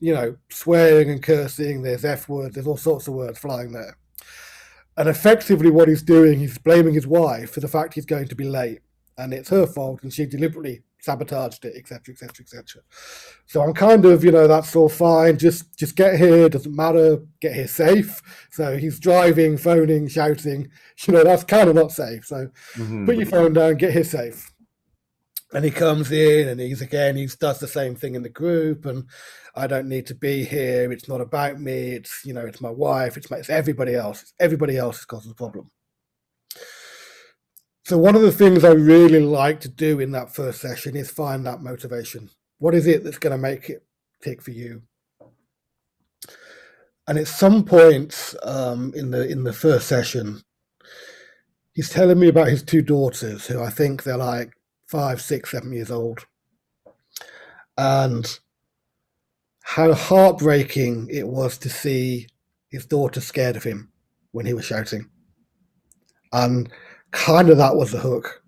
you 0.00 0.14
know, 0.14 0.36
swearing 0.50 1.10
and 1.10 1.22
cursing. 1.22 1.82
There's 1.82 2.04
F 2.04 2.28
words. 2.28 2.54
There's 2.54 2.66
all 2.66 2.76
sorts 2.76 3.08
of 3.08 3.14
words 3.14 3.38
flying 3.38 3.72
there. 3.72 3.96
And 4.96 5.08
effectively, 5.08 5.70
what 5.70 5.88
he's 5.88 6.02
doing, 6.02 6.38
he's 6.38 6.58
blaming 6.58 6.94
his 6.94 7.06
wife 7.06 7.52
for 7.52 7.60
the 7.60 7.68
fact 7.68 7.94
he's 7.94 8.06
going 8.06 8.28
to 8.28 8.34
be 8.34 8.44
late, 8.44 8.80
and 9.16 9.32
it's 9.32 9.50
her 9.50 9.66
fault, 9.66 10.02
and 10.02 10.12
she 10.12 10.26
deliberately 10.26 10.82
sabotaged 11.08 11.64
it, 11.64 11.74
etc., 11.76 12.12
etc., 12.12 12.44
etc. 12.44 12.82
So 13.46 13.62
I'm 13.62 13.72
kind 13.72 14.04
of, 14.04 14.22
you 14.22 14.30
know, 14.30 14.46
that's 14.46 14.76
all 14.76 14.90
fine. 14.90 15.38
Just, 15.38 15.78
just 15.78 15.96
get 15.96 16.18
here. 16.18 16.48
Doesn't 16.48 16.76
matter. 16.76 17.18
Get 17.40 17.54
here 17.54 17.66
safe. 17.66 18.20
So 18.50 18.76
he's 18.76 19.00
driving, 19.00 19.56
phoning, 19.56 20.08
shouting. 20.08 20.68
You 21.06 21.14
know, 21.14 21.22
that's 21.22 21.44
kind 21.44 21.68
of 21.68 21.76
not 21.76 21.92
safe. 21.92 22.24
So 22.26 22.48
mm-hmm. 22.74 23.06
put 23.06 23.16
your 23.16 23.26
phone 23.26 23.52
down. 23.52 23.76
Get 23.76 23.92
here 23.92 24.02
safe 24.02 24.52
and 25.54 25.64
he 25.64 25.70
comes 25.70 26.10
in 26.12 26.48
and 26.48 26.60
he's 26.60 26.82
again 26.82 27.16
he 27.16 27.26
does 27.40 27.58
the 27.58 27.68
same 27.68 27.94
thing 27.94 28.14
in 28.14 28.22
the 28.22 28.28
group 28.28 28.84
and 28.84 29.04
i 29.54 29.66
don't 29.66 29.88
need 29.88 30.06
to 30.06 30.14
be 30.14 30.44
here 30.44 30.92
it's 30.92 31.08
not 31.08 31.20
about 31.20 31.60
me 31.60 31.92
it's 31.92 32.22
you 32.24 32.34
know 32.34 32.44
it's 32.44 32.60
my 32.60 32.70
wife 32.70 33.16
it's, 33.16 33.30
my, 33.30 33.38
it's 33.38 33.48
everybody 33.48 33.94
else 33.94 34.22
it's 34.22 34.34
everybody 34.40 34.76
else 34.76 34.98
is 34.98 35.04
causing 35.04 35.30
the 35.30 35.34
problem 35.34 35.70
so 37.88 37.98
one 37.98 38.14
of 38.14 38.22
the 38.22 38.32
things 38.32 38.64
i 38.64 38.70
really 38.70 39.20
like 39.20 39.60
to 39.60 39.68
do 39.68 40.00
in 40.00 40.12
that 40.12 40.34
first 40.34 40.60
session 40.60 40.96
is 40.96 41.10
find 41.10 41.46
that 41.46 41.62
motivation 41.62 42.30
what 42.58 42.74
is 42.74 42.86
it 42.86 43.02
that's 43.02 43.18
going 43.18 43.32
to 43.32 43.38
make 43.38 43.68
it 43.70 43.84
tick 44.22 44.42
for 44.42 44.50
you 44.50 44.82
and 47.06 47.18
at 47.18 47.26
some 47.26 47.64
point 47.64 48.34
um, 48.42 48.92
in 48.94 49.10
the 49.10 49.26
in 49.28 49.44
the 49.44 49.52
first 49.52 49.88
session 49.88 50.42
he's 51.72 51.88
telling 51.88 52.18
me 52.18 52.28
about 52.28 52.48
his 52.48 52.62
two 52.62 52.82
daughters 52.82 53.46
who 53.46 53.62
i 53.62 53.70
think 53.70 54.02
they're 54.02 54.16
like 54.16 54.52
five, 54.88 55.20
six, 55.20 55.50
seven 55.50 55.72
years 55.72 55.90
old. 55.90 56.26
And 57.76 58.26
how 59.62 59.92
heartbreaking 59.92 61.08
it 61.10 61.28
was 61.28 61.58
to 61.58 61.68
see 61.68 62.26
his 62.70 62.86
daughter 62.86 63.20
scared 63.20 63.56
of 63.56 63.62
him 63.62 63.92
when 64.32 64.46
he 64.46 64.54
was 64.54 64.64
shouting. 64.64 65.10
And 66.32 66.70
kind 67.10 67.50
of 67.50 67.58
that 67.58 67.76
was 67.76 67.92
the 67.92 67.98
hook. 67.98 68.42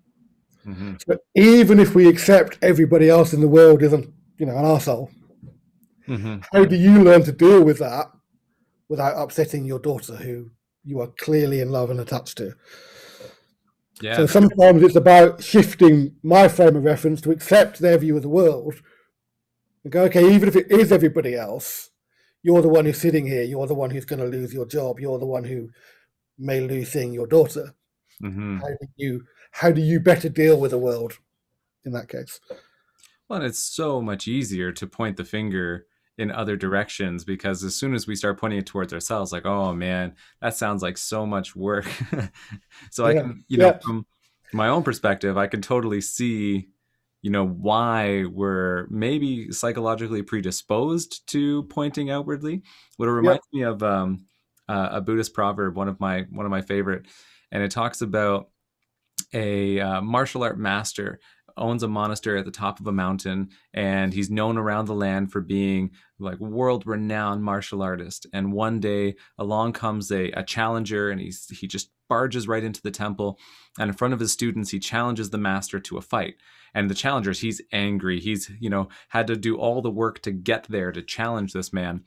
Mm-hmm. 0.65 0.93
So 1.07 1.17
even 1.35 1.79
if 1.79 1.95
we 1.95 2.07
accept 2.07 2.57
everybody 2.61 3.09
else 3.09 3.33
in 3.33 3.41
the 3.41 3.47
world 3.47 3.81
isn't, 3.81 4.07
you 4.37 4.45
know, 4.45 4.57
an 4.57 4.65
asshole, 4.65 5.09
mm-hmm. 6.07 6.39
how 6.51 6.65
do 6.65 6.75
you 6.75 7.03
learn 7.03 7.23
to 7.23 7.31
deal 7.31 7.63
with 7.63 7.79
that 7.79 8.07
without 8.89 9.21
upsetting 9.21 9.65
your 9.65 9.79
daughter 9.79 10.15
who 10.15 10.51
you 10.83 10.99
are 10.99 11.07
clearly 11.19 11.61
in 11.61 11.71
love 11.71 11.89
and 11.89 11.99
attached 11.99 12.37
to? 12.37 12.53
Yeah. 14.01 14.15
So 14.15 14.25
sometimes 14.25 14.81
it's 14.83 14.95
about 14.95 15.43
shifting 15.43 16.15
my 16.23 16.47
frame 16.47 16.75
of 16.75 16.83
reference 16.83 17.21
to 17.21 17.31
accept 17.31 17.79
their 17.79 17.97
view 17.97 18.15
of 18.15 18.23
the 18.23 18.29
world 18.29 18.75
and 19.83 19.93
go, 19.93 20.03
okay, 20.05 20.33
even 20.33 20.47
if 20.49 20.55
it 20.55 20.71
is 20.71 20.91
everybody 20.91 21.35
else, 21.35 21.91
you're 22.43 22.61
the 22.61 22.67
one 22.67 22.85
who's 22.85 22.99
sitting 22.99 23.27
here, 23.27 23.43
you're 23.43 23.67
the 23.67 23.75
one 23.75 23.91
who's 23.91 24.05
going 24.05 24.19
to 24.19 24.25
lose 24.25 24.53
your 24.53 24.65
job, 24.65 24.99
you're 24.99 25.19
the 25.19 25.25
one 25.25 25.43
who 25.43 25.69
may 26.39 26.61
lose 26.61 26.91
seeing 26.91 27.13
your 27.13 27.27
daughter. 27.27 27.75
Mm-hmm. 28.21 28.57
How 28.57 28.67
do 28.67 28.87
you 28.97 29.25
how 29.51 29.71
do 29.71 29.81
you 29.81 29.99
better 29.99 30.29
deal 30.29 30.59
with 30.59 30.71
the 30.71 30.77
world 30.77 31.19
in 31.83 31.91
that 31.93 32.09
case? 32.09 32.39
Well, 33.27 33.41
it's 33.43 33.63
so 33.63 34.01
much 34.01 34.27
easier 34.27 34.71
to 34.73 34.87
point 34.87 35.17
the 35.17 35.25
finger 35.25 35.85
in 36.17 36.31
other 36.31 36.55
directions 36.55 37.23
because 37.23 37.63
as 37.63 37.75
soon 37.75 37.93
as 37.93 38.05
we 38.05 38.15
start 38.15 38.39
pointing 38.39 38.59
it 38.59 38.65
towards 38.65 38.93
ourselves 38.93 39.31
like 39.31 39.45
oh 39.45 39.73
man 39.73 40.13
that 40.41 40.55
sounds 40.55 40.83
like 40.83 40.97
so 40.97 41.25
much 41.25 41.55
work 41.55 41.85
so 42.91 43.07
yeah. 43.07 43.09
i 43.09 43.13
can 43.13 43.43
you 43.47 43.57
know 43.57 43.67
yeah. 43.67 43.79
from 43.79 44.05
my 44.53 44.67
own 44.67 44.83
perspective 44.83 45.37
i 45.37 45.47
can 45.47 45.61
totally 45.61 46.01
see 46.01 46.67
you 47.21 47.31
know 47.31 47.47
why 47.47 48.25
we're 48.25 48.87
maybe 48.89 49.51
psychologically 49.51 50.21
predisposed 50.21 51.25
to 51.27 51.63
pointing 51.63 52.11
outwardly 52.11 52.61
what 52.97 53.07
it 53.07 53.11
reminds 53.11 53.47
me 53.53 53.61
of 53.63 53.81
um, 53.81 54.25
uh, 54.67 54.89
a 54.91 55.01
buddhist 55.01 55.33
proverb 55.33 55.75
one 55.75 55.87
of 55.87 55.99
my 55.99 56.25
one 56.29 56.45
of 56.45 56.51
my 56.51 56.61
favorite 56.61 57.05
and 57.51 57.63
it 57.63 57.71
talks 57.71 58.01
about 58.01 58.49
a 59.33 59.79
uh, 59.79 60.01
martial 60.01 60.43
art 60.43 60.57
master 60.57 61.19
owns 61.57 61.83
a 61.83 61.87
monastery 61.87 62.39
at 62.39 62.45
the 62.45 62.51
top 62.51 62.79
of 62.79 62.87
a 62.87 62.91
mountain 62.91 63.49
and 63.73 64.13
he's 64.13 64.29
known 64.29 64.57
around 64.57 64.85
the 64.85 64.95
land 64.95 65.31
for 65.31 65.41
being 65.41 65.91
like 66.19 66.39
world 66.39 66.85
renowned 66.85 67.43
martial 67.43 67.81
artist. 67.81 68.27
And 68.33 68.53
one 68.53 68.79
day 68.79 69.15
along 69.37 69.73
comes 69.73 70.11
a, 70.11 70.31
a 70.31 70.43
challenger 70.43 71.09
and 71.09 71.19
he's 71.19 71.47
he 71.49 71.67
just 71.67 71.91
barges 72.09 72.47
right 72.47 72.63
into 72.63 72.81
the 72.81 72.91
temple 72.91 73.39
and 73.79 73.89
in 73.89 73.95
front 73.95 74.13
of 74.13 74.19
his 74.19 74.31
students 74.31 74.71
he 74.71 74.79
challenges 74.79 75.29
the 75.29 75.37
master 75.37 75.79
to 75.79 75.97
a 75.97 76.01
fight. 76.01 76.35
And 76.73 76.89
the 76.89 76.95
challengers 76.95 77.39
he's 77.39 77.61
angry. 77.71 78.19
He's 78.19 78.49
you 78.59 78.69
know 78.69 78.89
had 79.09 79.27
to 79.27 79.35
do 79.35 79.57
all 79.57 79.81
the 79.81 79.91
work 79.91 80.21
to 80.23 80.31
get 80.31 80.65
there 80.69 80.91
to 80.91 81.01
challenge 81.01 81.53
this 81.53 81.73
man. 81.73 82.03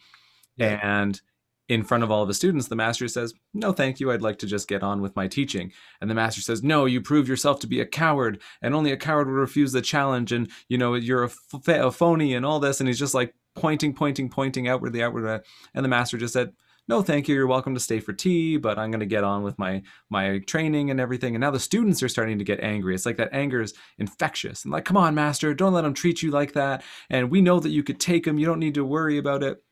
Yeah. 0.57 0.79
and 0.83 1.21
in 1.68 1.83
front 1.83 2.04
of 2.04 2.11
all 2.11 2.23
of 2.23 2.28
the 2.28 2.35
students, 2.35 2.68
the 2.68 2.76
master 2.76 3.09
says, 3.09 3.35
No, 3.54 3.73
thank 3.73 4.00
you. 4.00 4.11
I'd 4.11 4.23
like 4.23 4.38
to 4.40 4.47
just 4.47 4.68
get 4.68 4.83
on 4.83 5.00
with 5.00 5.16
my 5.16 5.28
teaching. 5.28 5.73
And 6.00 6.11
the 6.11 6.14
master 6.14 6.40
says, 6.40 6.62
No, 6.62 6.85
you 6.85 7.00
prove 7.00 7.28
yourself 7.28 7.61
to 7.61 7.66
be 7.66 7.80
a 7.80 7.87
coward, 7.87 8.40
and 8.62 8.75
only 8.75 8.92
a 8.92 8.97
coward 8.97 9.26
would 9.26 9.35
refuse 9.35 9.73
the 9.73 9.83
challenge. 9.83 10.33
And, 10.33 10.50
you 10.68 10.78
know, 10.78 10.94
you're 10.94 11.25
a, 11.25 11.30
f- 11.30 11.68
a 11.68 11.90
phony 11.90 12.35
and 12.35 12.44
all 12.44 12.61
this. 12.61 12.80
And 12.80 12.88
he's 12.88 12.99
just 12.99 13.14
like 13.14 13.35
pointing, 13.54 13.94
pointing, 13.94 14.28
pointing 14.28 14.68
outwardly, 14.68 15.02
outwardly. 15.02 15.40
And 15.75 15.85
the 15.85 15.88
master 15.88 16.18
just 16.18 16.35
said, 16.35 16.52
no 16.87 17.02
thank 17.02 17.28
you 17.28 17.35
you're 17.35 17.47
welcome 17.47 17.75
to 17.75 17.80
stay 17.80 18.00
for 18.00 18.12
tea 18.12 18.56
but 18.56 18.78
i'm 18.78 18.90
going 18.90 19.00
to 19.00 19.06
get 19.06 19.25
on 19.25 19.42
with 19.42 19.59
my 19.59 19.83
my 20.11 20.38
training 20.40 20.90
and 20.90 21.00
everything 21.00 21.35
and 21.35 21.40
now 21.40 21.50
the 21.50 21.59
students 21.59 22.02
are 22.02 22.09
starting 22.09 22.38
to 22.38 22.44
get 22.44 22.61
angry 22.61 22.94
it's 22.94 23.06
like 23.06 23.16
that 23.16 23.33
anger 23.33 23.61
is 23.61 23.75
infectious 23.99 24.64
and 24.64 24.73
like 24.73 24.85
come 24.85 24.97
on 24.97 25.14
master 25.14 25.54
don't 25.54 25.73
let 25.73 25.83
them 25.83 25.94
treat 25.94 26.23
you 26.23 26.30
like 26.30 26.52
that 26.52 26.83
and 27.11 27.30
we 27.30 27.40
know 27.40 27.59
that 27.59 27.71
you 27.71 27.83
could 27.83 27.99
take 27.99 28.25
them 28.25 28.38
you 28.38 28.47
don't 28.47 28.59
need 28.59 28.75
to 28.75 28.85
worry 28.85 29.18
about 29.18 29.42
it 29.42 29.62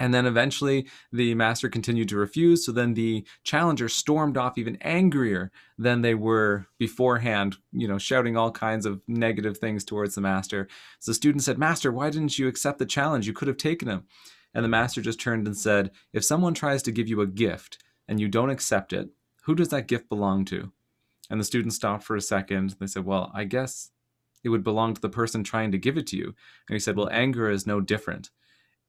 And 0.00 0.12
then 0.12 0.26
eventually 0.26 0.88
the 1.12 1.34
master 1.34 1.68
continued 1.68 2.08
to 2.08 2.16
refuse. 2.16 2.66
So 2.66 2.72
then 2.72 2.94
the 2.94 3.24
challenger 3.44 3.88
stormed 3.88 4.36
off 4.36 4.58
even 4.58 4.76
angrier 4.80 5.52
than 5.78 6.02
they 6.02 6.14
were 6.14 6.66
beforehand, 6.78 7.56
you 7.72 7.86
know, 7.86 7.98
shouting 7.98 8.36
all 8.36 8.50
kinds 8.50 8.86
of 8.86 9.00
negative 9.06 9.58
things 9.58 9.84
towards 9.84 10.16
the 10.16 10.20
master. 10.20 10.68
So 10.98 11.12
the 11.12 11.16
student 11.16 11.44
said, 11.44 11.58
Master, 11.58 11.92
why 11.92 12.10
didn't 12.10 12.38
you 12.38 12.48
accept 12.48 12.78
the 12.78 12.86
challenge? 12.86 13.26
You 13.26 13.32
could 13.32 13.48
have 13.48 13.56
taken 13.56 13.88
him. 13.88 14.04
And 14.52 14.64
the 14.64 14.68
master 14.68 15.00
just 15.00 15.20
turned 15.20 15.46
and 15.46 15.56
said, 15.56 15.90
If 16.12 16.24
someone 16.24 16.54
tries 16.54 16.82
to 16.84 16.92
give 16.92 17.08
you 17.08 17.20
a 17.20 17.26
gift 17.26 17.78
and 18.08 18.20
you 18.20 18.28
don't 18.28 18.50
accept 18.50 18.92
it, 18.92 19.10
who 19.44 19.54
does 19.54 19.68
that 19.68 19.88
gift 19.88 20.08
belong 20.08 20.44
to? 20.46 20.72
And 21.30 21.40
the 21.40 21.44
student 21.44 21.72
stopped 21.72 22.04
for 22.04 22.16
a 22.16 22.20
second. 22.20 22.76
They 22.80 22.86
said, 22.86 23.04
Well, 23.04 23.30
I 23.34 23.44
guess 23.44 23.90
it 24.42 24.48
would 24.48 24.64
belong 24.64 24.94
to 24.94 25.00
the 25.00 25.08
person 25.08 25.42
trying 25.42 25.72
to 25.72 25.78
give 25.78 25.96
it 25.96 26.06
to 26.08 26.16
you. 26.16 26.34
And 26.68 26.74
he 26.74 26.78
said, 26.78 26.96
Well, 26.96 27.08
anger 27.10 27.48
is 27.48 27.66
no 27.66 27.80
different 27.80 28.30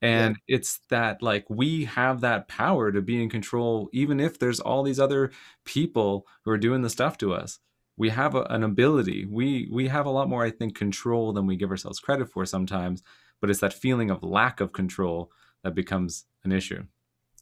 and 0.02 0.38
yeah. 0.48 0.56
it's 0.56 0.80
that 0.90 1.22
like 1.22 1.46
we 1.50 1.86
have 1.86 2.22
that 2.22 2.48
power 2.48 2.92
to 2.92 3.02
be 3.02 3.22
in 3.22 3.30
control 3.30 3.90
even 3.94 4.20
if 4.20 4.38
there's 4.38 4.60
all 4.60 4.84
these 4.84 5.00
other 5.00 5.32
people 5.64 6.26
who 6.44 6.52
are 6.52 6.58
doing 6.58 6.82
the 6.82 6.90
stuff 6.90 7.18
to 7.20 7.34
us. 7.34 7.60
We 7.98 8.10
have 8.10 8.36
a, 8.36 8.42
an 8.50 8.64
ability. 8.64 9.26
We 9.26 9.70
we 9.72 9.88
have 9.88 10.06
a 10.06 10.12
lot 10.12 10.30
more 10.30 10.44
i 10.44 10.52
think 10.52 10.76
control 10.76 11.34
than 11.34 11.48
we 11.48 11.56
give 11.56 11.72
ourselves 11.72 12.00
credit 12.00 12.30
for 12.30 12.46
sometimes 12.46 13.04
but 13.42 13.50
it's 13.50 13.60
that 13.60 13.74
feeling 13.74 14.10
of 14.10 14.24
lack 14.24 14.60
of 14.60 14.74
control 14.74 15.32
that 15.64 15.76
becomes 15.76 16.26
an 16.44 16.52
issue. 16.52 16.84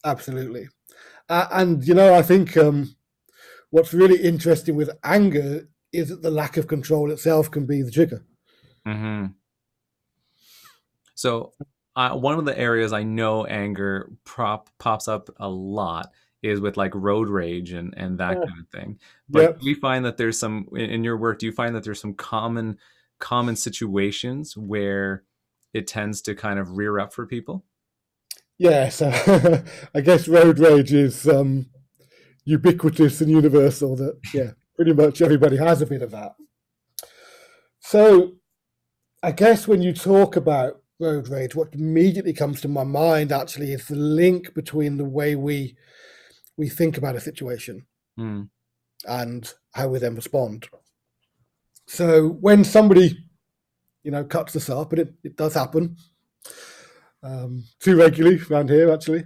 Absolutely. 0.04 0.68
Uh, 1.30 1.48
and 1.52 1.88
you 1.88 1.94
know 1.94 2.14
i 2.14 2.22
think 2.22 2.58
um, 2.58 2.96
what's 3.70 3.94
really 3.94 4.22
interesting 4.22 4.76
with 4.76 4.90
anger 5.04 5.70
is 5.94 6.10
that 6.10 6.22
the 6.22 6.30
lack 6.30 6.58
of 6.58 6.68
control 6.68 7.10
itself 7.12 7.50
can 7.50 7.66
be 7.66 7.82
the 7.82 7.92
trigger. 7.92 8.26
Mm-hmm. 8.86 9.28
so 11.16 11.54
uh, 11.96 12.16
one 12.16 12.38
of 12.40 12.46
the 12.46 12.58
areas 12.58 12.94
I 12.94 13.04
know 13.04 13.46
anger 13.46 14.12
prop 14.24 14.70
pops 14.80 15.08
up 15.08 15.30
a 15.38 15.48
lot 15.48 16.12
is 16.42 16.60
with 16.60 16.76
like 16.76 16.94
road 16.94 17.30
rage 17.30 17.72
and 17.72 17.94
and 17.96 18.18
that 18.20 18.38
yeah. 18.38 18.46
kind 18.46 18.60
of 18.60 18.68
thing. 18.70 19.00
But 19.30 19.42
yep. 19.42 19.60
we 19.64 19.74
find 19.74 20.04
that 20.06 20.18
there's 20.18 20.38
some 20.38 20.68
in 20.76 21.04
your 21.04 21.18
work. 21.18 21.40
Do 21.40 21.46
you 21.46 21.52
find 21.52 21.76
that 21.76 21.84
there's 21.84 22.02
some 22.02 22.14
common 22.14 22.78
common 23.20 23.56
situations 23.56 24.58
where 24.58 25.24
it 25.74 25.88
tends 25.88 26.22
to 26.24 26.36
kind 26.36 26.60
of 26.60 26.72
rear 26.72 27.00
up 27.00 27.14
for 27.14 27.26
people? 27.26 27.64
Yeah, 28.58 28.90
so 28.90 29.10
I 29.96 30.02
guess 30.02 30.28
road 30.28 30.60
rage 30.60 30.94
is 30.94 31.28
um, 31.28 31.68
ubiquitous 32.46 33.22
and 33.22 33.32
universal. 33.32 33.96
That 33.96 34.20
yeah, 34.34 34.52
pretty 34.76 34.94
much 34.94 35.22
everybody 35.22 35.58
has 35.58 35.82
a 35.82 35.86
bit 35.86 36.02
of 36.02 36.12
that. 36.12 36.36
So 37.80 38.34
I 39.22 39.32
guess 39.32 39.68
when 39.68 39.82
you 39.82 39.94
talk 39.94 40.36
about 40.36 40.83
road 41.00 41.28
rage, 41.28 41.56
what 41.56 41.74
immediately 41.74 42.34
comes 42.34 42.62
to 42.62 42.68
my 42.68 42.84
mind 42.84 43.32
actually 43.32 43.72
is 43.72 43.88
the 43.88 43.96
link 43.96 44.54
between 44.54 44.98
the 44.98 45.06
way 45.06 45.36
we 45.36 45.76
we 46.58 46.70
think 46.70 46.98
about 46.98 47.16
a 47.16 47.22
situation 47.22 47.86
mm. 48.18 48.48
and 49.06 49.54
how 49.74 49.88
we 49.88 50.00
then 50.00 50.16
respond. 50.16 50.68
So 51.88 52.28
when 52.28 52.64
somebody, 52.64 53.18
you 54.04 54.12
know, 54.12 54.24
cuts 54.24 54.56
us 54.56 54.70
up, 54.70 54.92
and 54.94 55.02
it, 55.02 55.14
it 55.24 55.36
does 55.36 55.56
happen 55.56 55.98
um, 57.24 57.64
too 57.80 57.98
regularly 57.98 58.40
around 58.50 58.70
here, 58.70 58.92
actually, 58.92 59.24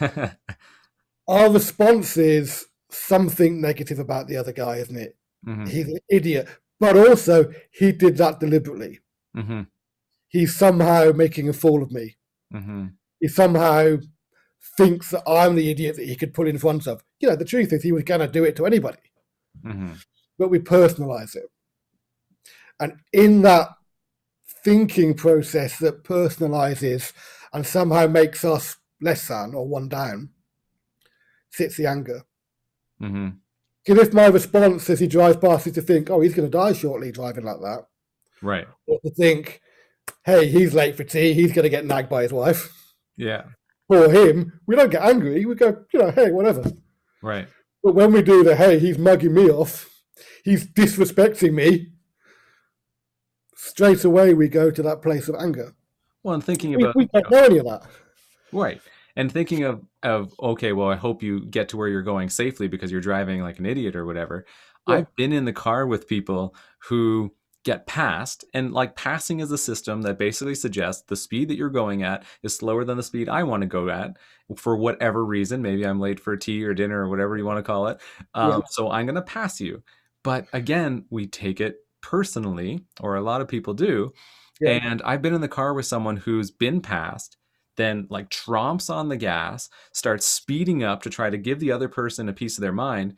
our 1.28 1.50
response 1.50 2.16
is 2.16 2.66
something 2.90 3.60
negative 3.60 3.98
about 3.98 4.26
the 4.26 4.38
other 4.38 4.52
guy, 4.52 4.76
isn't 4.76 4.96
it? 4.96 5.16
Mm-hmm. 5.46 5.66
He's 5.66 5.88
an 5.88 5.98
idiot, 6.08 6.48
but 6.80 6.96
also 6.96 7.52
he 7.70 7.92
did 7.92 8.16
that 8.16 8.40
deliberately. 8.40 9.00
Mm-hmm 9.36 9.62
he's 10.30 10.56
somehow 10.56 11.12
making 11.12 11.48
a 11.48 11.52
fool 11.52 11.82
of 11.82 11.92
me. 11.92 12.16
Mm-hmm. 12.54 12.86
He 13.20 13.28
somehow 13.28 13.98
thinks 14.76 15.10
that 15.10 15.28
I'm 15.28 15.56
the 15.56 15.70
idiot 15.70 15.96
that 15.96 16.08
he 16.08 16.16
could 16.16 16.32
put 16.32 16.48
in 16.48 16.58
front 16.58 16.86
of. 16.86 17.04
You 17.18 17.28
know, 17.28 17.36
the 17.36 17.44
truth 17.44 17.72
is 17.72 17.82
he 17.82 17.92
was 17.92 18.04
going 18.04 18.20
to 18.20 18.28
do 18.28 18.44
it 18.44 18.56
to 18.56 18.66
anybody. 18.66 18.98
Mm-hmm. 19.64 19.92
But 20.38 20.48
we 20.48 20.58
personalize 20.58 21.36
it. 21.36 21.50
And 22.78 22.94
in 23.12 23.42
that 23.42 23.68
thinking 24.64 25.14
process 25.14 25.78
that 25.78 26.04
personalizes 26.04 27.12
and 27.52 27.66
somehow 27.66 28.06
makes 28.06 28.44
us 28.44 28.76
less 29.02 29.28
than 29.28 29.54
or 29.54 29.66
one 29.66 29.88
down 29.88 30.30
sits 31.50 31.76
the 31.76 31.86
anger. 31.86 32.22
Because 32.98 33.12
mm-hmm. 33.12 33.98
if 33.98 34.14
my 34.14 34.26
response 34.26 34.88
as 34.88 35.00
he 35.00 35.06
drives 35.06 35.36
past 35.36 35.66
is 35.66 35.74
to 35.74 35.82
think, 35.82 36.10
oh, 36.10 36.20
he's 36.20 36.34
going 36.34 36.50
to 36.50 36.58
die 36.58 36.72
shortly 36.72 37.10
driving 37.10 37.44
like 37.44 37.60
that. 37.60 37.86
Right. 38.42 38.66
Or 38.86 39.00
to 39.00 39.10
think, 39.10 39.60
hey, 40.24 40.48
he's 40.48 40.74
late 40.74 40.96
for 40.96 41.04
tea. 41.04 41.32
He's 41.32 41.52
going 41.52 41.64
to 41.64 41.70
get 41.70 41.84
nagged 41.84 42.08
by 42.08 42.22
his 42.22 42.32
wife. 42.32 42.72
Yeah. 43.16 43.44
For 43.88 44.10
him, 44.10 44.60
we 44.66 44.76
don't 44.76 44.90
get 44.90 45.02
angry. 45.02 45.44
We 45.44 45.54
go, 45.54 45.84
you 45.92 46.00
know, 46.00 46.10
hey, 46.10 46.30
whatever. 46.30 46.64
Right. 47.22 47.48
But 47.82 47.94
when 47.94 48.12
we 48.12 48.22
do 48.22 48.44
the, 48.44 48.54
hey, 48.54 48.78
he's 48.78 48.98
mugging 48.98 49.34
me 49.34 49.50
off, 49.50 49.90
he's 50.44 50.66
disrespecting 50.66 51.54
me, 51.54 51.92
straight 53.56 54.04
away 54.04 54.34
we 54.34 54.48
go 54.48 54.70
to 54.70 54.82
that 54.82 55.02
place 55.02 55.28
of 55.28 55.34
anger. 55.36 55.74
Well, 56.22 56.34
I'm 56.34 56.40
thinking 56.40 56.74
about. 56.74 56.94
We, 56.94 57.04
we 57.04 57.08
don't 57.12 57.30
know 57.30 57.44
any 57.44 57.58
of 57.58 57.66
that. 57.66 57.82
Right. 58.52 58.80
And 59.16 59.32
thinking 59.32 59.64
of, 59.64 59.84
of, 60.02 60.32
okay, 60.40 60.72
well, 60.72 60.88
I 60.88 60.96
hope 60.96 61.22
you 61.22 61.46
get 61.46 61.68
to 61.70 61.76
where 61.76 61.88
you're 61.88 62.02
going 62.02 62.28
safely 62.28 62.68
because 62.68 62.92
you're 62.92 63.00
driving 63.00 63.42
like 63.42 63.58
an 63.58 63.66
idiot 63.66 63.96
or 63.96 64.06
whatever. 64.06 64.46
Yeah. 64.86 64.94
I've 64.94 65.16
been 65.16 65.32
in 65.32 65.44
the 65.44 65.52
car 65.52 65.86
with 65.86 66.06
people 66.06 66.54
who 66.88 67.32
get 67.64 67.86
passed 67.86 68.44
and 68.54 68.72
like 68.72 68.96
passing 68.96 69.40
is 69.40 69.50
a 69.50 69.58
system 69.58 70.02
that 70.02 70.18
basically 70.18 70.54
suggests 70.54 71.02
the 71.08 71.16
speed 71.16 71.48
that 71.48 71.56
you're 71.56 71.68
going 71.68 72.02
at 72.02 72.24
is 72.42 72.56
slower 72.56 72.84
than 72.84 72.96
the 72.96 73.02
speed 73.02 73.28
i 73.28 73.42
want 73.42 73.60
to 73.60 73.66
go 73.66 73.90
at 73.90 74.16
for 74.56 74.76
whatever 74.76 75.24
reason 75.24 75.60
maybe 75.60 75.86
i'm 75.86 76.00
late 76.00 76.18
for 76.18 76.36
tea 76.36 76.64
or 76.64 76.72
dinner 76.72 77.04
or 77.04 77.08
whatever 77.08 77.36
you 77.36 77.44
want 77.44 77.58
to 77.58 77.62
call 77.62 77.88
it 77.88 78.00
um, 78.34 78.50
yeah. 78.50 78.58
so 78.70 78.90
i'm 78.90 79.04
going 79.04 79.14
to 79.14 79.22
pass 79.22 79.60
you 79.60 79.82
but 80.24 80.46
again 80.54 81.04
we 81.10 81.26
take 81.26 81.60
it 81.60 81.76
personally 82.02 82.82
or 83.00 83.16
a 83.16 83.22
lot 83.22 83.42
of 83.42 83.48
people 83.48 83.74
do 83.74 84.10
yeah. 84.60 84.70
and 84.70 85.02
i've 85.02 85.20
been 85.20 85.34
in 85.34 85.42
the 85.42 85.48
car 85.48 85.74
with 85.74 85.84
someone 85.84 86.16
who's 86.16 86.50
been 86.50 86.80
passed 86.80 87.36
then 87.76 88.06
like 88.10 88.30
tromps 88.30 88.92
on 88.92 89.08
the 89.08 89.16
gas 89.16 89.68
starts 89.92 90.26
speeding 90.26 90.82
up 90.82 91.02
to 91.02 91.10
try 91.10 91.28
to 91.28 91.38
give 91.38 91.60
the 91.60 91.72
other 91.72 91.88
person 91.88 92.28
a 92.28 92.32
piece 92.32 92.56
of 92.56 92.62
their 92.62 92.72
mind 92.72 93.16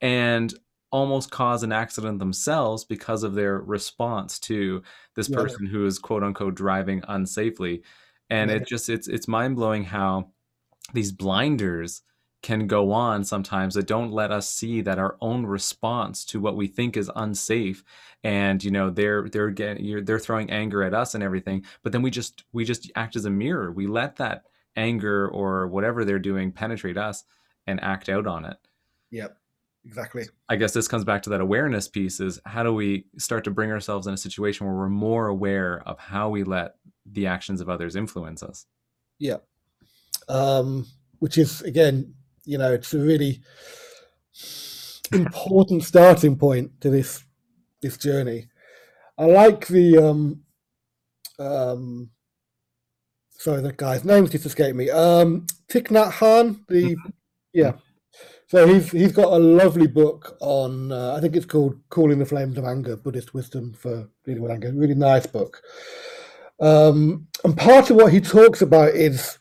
and 0.00 0.54
almost 0.92 1.30
cause 1.30 1.62
an 1.62 1.72
accident 1.72 2.18
themselves 2.18 2.84
because 2.84 3.22
of 3.22 3.34
their 3.34 3.58
response 3.60 4.38
to 4.38 4.82
this 5.16 5.28
yeah. 5.28 5.36
person 5.36 5.66
who 5.66 5.86
is 5.86 5.98
quote 5.98 6.22
unquote 6.22 6.54
driving 6.54 7.00
unsafely 7.02 7.82
and 8.30 8.50
yeah. 8.50 8.56
it 8.56 8.66
just 8.66 8.88
it's 8.88 9.08
it's 9.08 9.26
mind-blowing 9.26 9.84
how 9.84 10.28
these 10.92 11.10
blinders 11.10 12.02
can 12.42 12.66
go 12.66 12.90
on 12.92 13.24
sometimes 13.24 13.74
that 13.74 13.86
don't 13.86 14.10
let 14.10 14.32
us 14.32 14.48
see 14.48 14.80
that 14.80 14.98
our 14.98 15.16
own 15.20 15.46
response 15.46 16.24
to 16.24 16.40
what 16.40 16.56
we 16.56 16.66
think 16.66 16.96
is 16.96 17.10
unsafe 17.16 17.84
and 18.24 18.62
you 18.62 18.70
know 18.70 18.90
they're 18.90 19.28
they're 19.28 19.50
getting 19.50 20.04
they're 20.04 20.18
throwing 20.18 20.50
anger 20.50 20.82
at 20.82 20.94
us 20.94 21.14
and 21.14 21.22
everything 21.22 21.64
but 21.82 21.92
then 21.92 22.02
we 22.02 22.10
just 22.10 22.44
we 22.52 22.64
just 22.64 22.90
act 22.96 23.16
as 23.16 23.24
a 23.24 23.30
mirror 23.30 23.70
we 23.70 23.86
let 23.86 24.16
that 24.16 24.44
anger 24.76 25.28
or 25.28 25.68
whatever 25.68 26.04
they're 26.04 26.18
doing 26.18 26.50
penetrate 26.50 26.96
us 26.98 27.24
and 27.66 27.80
act 27.82 28.08
out 28.08 28.26
on 28.26 28.44
it 28.44 28.56
yep 29.10 29.38
exactly. 29.84 30.24
I 30.48 30.56
guess 30.56 30.72
this 30.72 30.88
comes 30.88 31.04
back 31.04 31.22
to 31.22 31.30
that 31.30 31.40
awareness 31.40 31.88
piece 31.88 32.20
is 32.20 32.40
how 32.46 32.62
do 32.62 32.72
we 32.72 33.06
start 33.18 33.44
to 33.44 33.50
bring 33.50 33.70
ourselves 33.70 34.06
in 34.06 34.14
a 34.14 34.18
situation 34.18 34.66
where 34.66 34.76
we're 34.76 34.88
more 34.88 35.28
aware 35.28 35.82
of 35.86 35.98
how 35.98 36.28
we 36.28 36.44
let 36.44 36.76
the 37.06 37.26
actions 37.26 37.60
of 37.60 37.68
others 37.68 37.96
influence 37.96 38.42
us? 38.42 38.66
Yeah. 39.18 39.38
Um 40.28 40.86
which 41.18 41.38
is 41.38 41.62
again 41.62 42.14
you 42.44 42.58
know 42.58 42.72
it's 42.72 42.92
a 42.94 42.98
really 42.98 43.40
important 45.12 45.84
starting 45.84 46.36
point 46.36 46.80
to 46.80 46.90
this 46.90 47.24
this 47.80 47.96
journey. 47.96 48.48
I 49.18 49.26
like 49.26 49.66
the 49.66 49.98
um 49.98 50.42
um 51.38 52.10
sorry 53.30 53.62
that 53.62 53.76
guy's 53.76 54.04
name's 54.04 54.30
just 54.30 54.46
escaped 54.46 54.76
me. 54.76 54.90
Um 54.90 55.46
Thich 55.68 55.88
Nhat 55.88 56.12
Hanh 56.12 56.66
the 56.68 56.94
mm-hmm. 56.94 57.10
yeah 57.52 57.72
so 58.52 58.66
he's 58.66 58.90
he's 58.90 59.12
got 59.12 59.32
a 59.32 59.38
lovely 59.38 59.86
book 59.86 60.36
on 60.42 60.92
uh, 60.92 61.14
I 61.16 61.22
think 61.22 61.34
it's 61.36 61.46
called 61.46 61.80
"Cooling 61.88 62.18
the 62.18 62.26
Flames 62.26 62.58
of 62.58 62.66
Anger: 62.66 62.96
Buddhist 62.96 63.32
Wisdom 63.32 63.72
for 63.72 64.10
Dealing 64.26 64.42
with 64.42 64.52
Anger." 64.52 64.70
Really 64.74 64.94
nice 64.94 65.26
book. 65.26 65.62
Um, 66.60 67.28
and 67.44 67.56
part 67.56 67.88
of 67.88 67.96
what 67.96 68.12
he 68.12 68.20
talks 68.20 68.60
about 68.60 68.90
is 68.90 69.38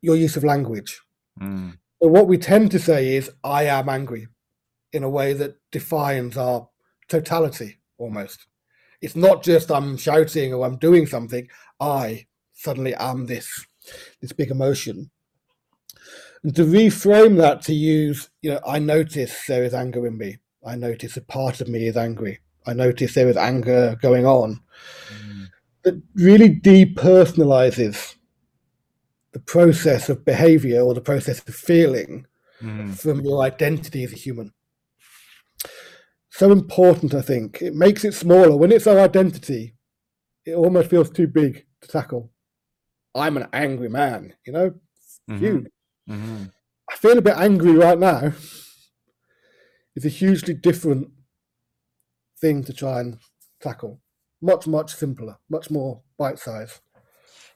your 0.00 0.16
use 0.16 0.38
of 0.38 0.42
language. 0.42 1.02
Mm. 1.38 1.76
So 2.02 2.08
what 2.08 2.28
we 2.28 2.38
tend 2.38 2.70
to 2.70 2.78
say 2.78 3.14
is 3.14 3.30
"I 3.44 3.64
am 3.64 3.90
angry," 3.90 4.26
in 4.94 5.02
a 5.02 5.10
way 5.10 5.34
that 5.34 5.56
defines 5.70 6.38
our 6.38 6.70
totality 7.08 7.76
almost. 7.98 8.46
It's 9.02 9.16
not 9.16 9.42
just 9.42 9.70
I'm 9.70 9.98
shouting 9.98 10.54
or 10.54 10.64
I'm 10.64 10.78
doing 10.78 11.04
something. 11.04 11.46
I 11.78 12.24
suddenly 12.54 12.94
am 12.94 13.26
this 13.26 13.66
this 14.22 14.32
big 14.32 14.50
emotion 14.50 15.10
and 16.44 16.54
to 16.56 16.64
reframe 16.64 17.36
that 17.38 17.62
to 17.62 17.74
use, 17.74 18.28
you 18.42 18.50
know, 18.50 18.60
I 18.66 18.78
notice 18.78 19.46
there 19.46 19.64
is 19.64 19.74
anger 19.74 20.06
in 20.06 20.18
me. 20.18 20.38
I 20.64 20.74
notice 20.76 21.16
a 21.16 21.22
part 21.22 21.60
of 21.60 21.68
me 21.68 21.86
is 21.86 21.96
angry. 21.96 22.40
I 22.66 22.72
notice 22.72 23.14
there 23.14 23.28
is 23.28 23.36
anger 23.36 23.96
going 24.00 24.26
on. 24.26 24.60
Mm. 25.12 25.46
That 25.82 26.02
really 26.14 26.50
depersonalizes 26.50 28.14
the 29.32 29.40
process 29.40 30.08
of 30.08 30.24
behavior 30.24 30.80
or 30.80 30.94
the 30.94 31.00
process 31.00 31.46
of 31.46 31.54
feeling 31.54 32.26
Mm. 32.60 32.96
from 32.96 33.20
your 33.22 33.42
identity 33.42 34.04
as 34.04 34.12
a 34.12 34.16
human. 34.16 34.52
So 36.30 36.52
important, 36.52 37.12
I 37.12 37.20
think. 37.22 37.60
It 37.60 37.74
makes 37.74 38.04
it 38.04 38.14
smaller. 38.14 38.56
When 38.56 38.70
it's 38.70 38.86
our 38.86 39.00
identity, 39.00 39.74
it 40.44 40.54
almost 40.54 40.88
feels 40.88 41.10
too 41.10 41.26
big 41.26 41.66
to 41.80 41.88
tackle. 41.88 42.30
I'm 43.16 43.36
an 43.36 43.48
angry 43.52 43.88
man, 43.88 44.34
you 44.46 44.52
know? 44.52 44.74
Mhm. 45.28 45.38
Huge. 45.38 45.66
Hmm 46.06 46.44
I 46.90 46.96
feel 46.96 47.18
a 47.18 47.22
bit 47.22 47.36
angry 47.36 47.74
right 47.74 47.98
now. 47.98 48.32
It's 49.94 50.04
a 50.04 50.10
hugely 50.10 50.54
different 50.54 51.08
thing 52.40 52.64
to 52.64 52.72
try 52.72 53.00
and 53.00 53.18
tackle. 53.60 54.00
Much, 54.40 54.66
much 54.66 54.94
simpler, 54.94 55.38
much 55.48 55.70
more 55.70 56.02
bite 56.18 56.38
size. 56.38 56.80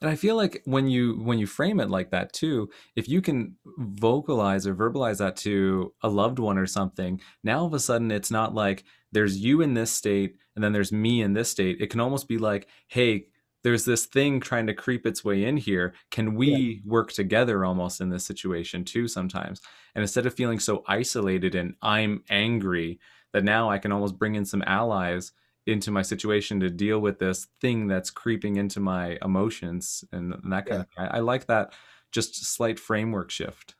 And 0.00 0.10
I 0.10 0.14
feel 0.14 0.36
like 0.36 0.62
when 0.64 0.88
you 0.88 1.20
when 1.22 1.38
you 1.38 1.46
frame 1.46 1.80
it 1.80 1.90
like 1.90 2.10
that 2.10 2.32
too, 2.32 2.68
if 2.94 3.08
you 3.08 3.22
can 3.22 3.56
vocalize 3.78 4.66
or 4.66 4.74
verbalize 4.74 5.18
that 5.18 5.36
to 5.38 5.92
a 6.02 6.08
loved 6.08 6.38
one 6.38 6.58
or 6.58 6.66
something, 6.66 7.20
now 7.42 7.60
all 7.60 7.66
of 7.66 7.74
a 7.74 7.80
sudden 7.80 8.10
it's 8.10 8.30
not 8.30 8.54
like 8.54 8.84
there's 9.12 9.38
you 9.38 9.62
in 9.62 9.74
this 9.74 9.90
state 9.90 10.36
and 10.54 10.62
then 10.62 10.72
there's 10.72 10.92
me 10.92 11.22
in 11.22 11.32
this 11.32 11.50
state. 11.50 11.78
It 11.80 11.90
can 11.90 12.00
almost 12.00 12.28
be 12.28 12.38
like, 12.38 12.68
hey, 12.88 13.26
there's 13.66 13.84
this 13.84 14.06
thing 14.06 14.38
trying 14.38 14.68
to 14.68 14.72
creep 14.72 15.04
its 15.04 15.24
way 15.24 15.42
in 15.42 15.56
here. 15.56 15.92
Can 16.12 16.36
we 16.36 16.82
work 16.84 17.12
together 17.12 17.64
almost 17.64 18.00
in 18.00 18.10
this 18.10 18.24
situation 18.24 18.84
too 18.84 19.08
sometimes? 19.08 19.60
And 19.92 20.02
instead 20.02 20.24
of 20.24 20.34
feeling 20.34 20.60
so 20.60 20.84
isolated 20.86 21.56
and 21.56 21.74
I'm 21.82 22.22
angry, 22.30 23.00
that 23.32 23.42
now 23.42 23.68
I 23.68 23.78
can 23.78 23.90
almost 23.90 24.20
bring 24.20 24.36
in 24.36 24.44
some 24.44 24.62
allies 24.68 25.32
into 25.66 25.90
my 25.90 26.02
situation 26.02 26.60
to 26.60 26.70
deal 26.70 27.00
with 27.00 27.18
this 27.18 27.48
thing 27.60 27.88
that's 27.88 28.08
creeping 28.08 28.54
into 28.54 28.78
my 28.78 29.18
emotions 29.20 30.04
and, 30.12 30.32
and 30.32 30.52
that 30.52 30.66
kind 30.66 30.82
of 30.82 30.86
thing. 30.86 31.08
I, 31.08 31.16
I 31.16 31.18
like 31.18 31.46
that 31.46 31.72
just 32.12 32.36
slight 32.46 32.78
framework 32.78 33.32
shift. 33.32 33.74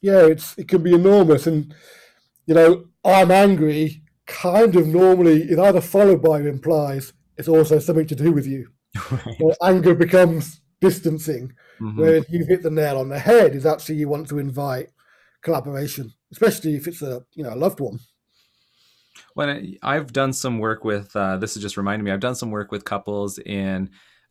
Yeah, 0.00 0.24
it's 0.24 0.56
it 0.56 0.68
can 0.68 0.82
be 0.82 0.94
enormous. 0.94 1.46
And, 1.46 1.74
you 2.46 2.54
know, 2.54 2.86
I'm 3.04 3.30
angry 3.30 4.04
kind 4.24 4.74
of 4.74 4.86
normally 4.86 5.42
is 5.42 5.58
either 5.58 5.82
followed 5.82 6.22
by 6.22 6.38
or 6.40 6.48
implies 6.48 7.12
it's 7.36 7.46
also 7.46 7.78
something 7.78 8.06
to 8.06 8.14
do 8.14 8.32
with 8.32 8.46
you. 8.46 8.70
Right. 9.10 9.36
Or 9.40 9.54
anger 9.62 9.94
becomes 9.94 10.60
distancing. 10.80 11.52
Mhm. 11.80 11.96
Whereas 11.96 12.26
you 12.28 12.44
hit 12.44 12.62
the 12.62 12.70
nail 12.70 12.98
on 12.98 13.08
the 13.08 13.18
head 13.18 13.54
is 13.54 13.66
actually 13.66 13.96
you 13.96 14.08
want 14.08 14.28
to 14.28 14.38
invite 14.38 14.88
collaboration, 15.42 16.12
especially 16.32 16.74
if 16.74 16.86
it's 16.88 17.02
a 17.02 17.22
you 17.34 17.44
know 17.44 17.54
a 17.54 17.56
loved 17.56 17.80
one. 17.80 18.00
When 19.34 19.48
I, 19.48 19.76
I've 19.82 20.12
done 20.12 20.32
some 20.32 20.58
work 20.58 20.84
with, 20.84 21.14
uh, 21.14 21.36
this 21.36 21.56
is 21.56 21.62
just 21.62 21.76
reminding 21.76 22.04
me, 22.04 22.10
I've 22.10 22.20
done 22.20 22.34
some 22.34 22.50
work 22.50 22.72
with 22.72 22.84
couples 22.84 23.38
in, 23.38 23.90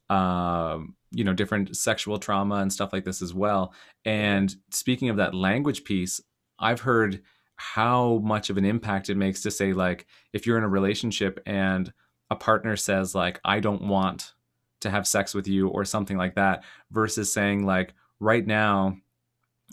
um, 0.10 0.96
you 1.12 1.24
know, 1.24 1.34
different 1.34 1.78
sexual 1.78 2.20
trauma 2.20 2.56
and 2.56 2.72
stuff 2.72 2.92
like 2.94 3.06
this 3.06 3.22
as 3.22 3.34
well. 3.34 3.74
And 4.06 4.54
speaking 4.72 5.10
of 5.10 5.18
that 5.18 5.34
language 5.34 5.84
piece, 5.84 6.20
I've 6.60 6.82
heard 6.82 7.22
how 7.56 8.20
much 8.20 8.50
of 8.50 8.58
an 8.58 8.66
impact 8.66 9.10
it 9.10 9.16
makes 9.16 9.42
to 9.44 9.52
say, 9.52 9.74
like, 9.74 10.08
if 10.34 10.46
you're 10.46 10.58
in 10.58 10.64
a 10.64 10.70
relationship 10.70 11.40
and 11.46 11.92
a 12.30 12.36
partner 12.36 12.76
says, 12.76 13.16
like, 13.16 13.40
I 13.46 13.60
don't 13.60 13.88
want 13.88 14.34
to 14.88 14.92
have 14.92 15.08
sex 15.08 15.34
with 15.34 15.48
you 15.48 15.68
or 15.70 15.86
something 15.86 16.18
like 16.18 16.36
that, 16.36 16.64
versus 16.92 17.32
saying, 17.32 17.66
like, 17.66 17.94
right 18.20 18.46
now, 18.46 18.98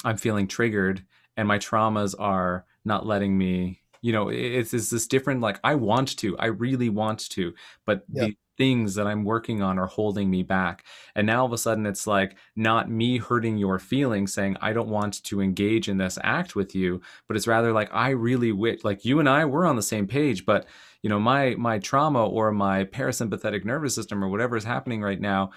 I'm 0.04 0.16
feeling 0.16 0.48
triggered 0.48 1.04
and 1.36 1.48
my 1.48 1.58
traumas 1.58 2.14
are 2.18 2.64
not 2.84 3.06
letting 3.06 3.36
me 3.36 3.80
you 4.02 4.12
know 4.12 4.28
it's, 4.28 4.74
it's 4.74 4.90
this 4.90 5.06
different 5.06 5.40
like 5.40 5.58
i 5.64 5.74
want 5.74 6.16
to 6.18 6.36
i 6.38 6.46
really 6.46 6.88
want 6.90 7.28
to 7.30 7.54
but 7.86 8.04
Yeah. 8.12 8.26
the 8.26 8.36
things 8.58 8.94
that 8.94 9.06
i'm 9.06 9.24
working 9.24 9.62
on 9.62 9.78
are 9.78 9.86
holding 9.86 10.30
me 10.30 10.42
back 10.42 10.84
and 11.16 11.26
now 11.26 11.40
all 11.40 11.46
of 11.46 11.52
a 11.52 11.58
sudden 11.58 11.86
it's 11.86 12.06
like 12.06 12.36
not 12.54 12.90
me 12.90 13.18
hurting 13.18 13.56
your 13.56 13.78
feelings 13.78 14.34
saying 14.34 14.56
i 14.60 14.72
don't 14.72 14.88
want 14.88 15.22
to 15.24 15.40
engage 15.40 15.88
in 15.88 15.96
this 15.96 16.18
act 16.22 16.54
with 16.54 16.74
you 16.74 17.00
but 17.26 17.36
it's 17.36 17.46
rather 17.46 17.72
like 17.72 17.88
i 17.92 18.10
really 18.10 18.52
wish 18.52 18.84
like 18.84 19.04
you 19.04 19.18
and 19.20 19.28
i 19.28 19.44
we're 19.44 19.64
on 19.66 19.76
the 19.76 19.82
same 19.82 20.06
page 20.06 20.44
but 20.44 20.66
you 21.04 21.10
know 21.10 21.20
my 21.20 21.54
my 21.56 21.78
trauma 21.78 22.26
or 22.26 22.50
my 22.50 22.84
parasympathetic 22.84 23.64
nervous 23.64 23.94
system 23.94 24.24
or 24.24 24.28
whatever 24.28 24.56
is 24.56 24.64
happening 24.64 25.02
right 25.02 25.20
now 25.20 25.50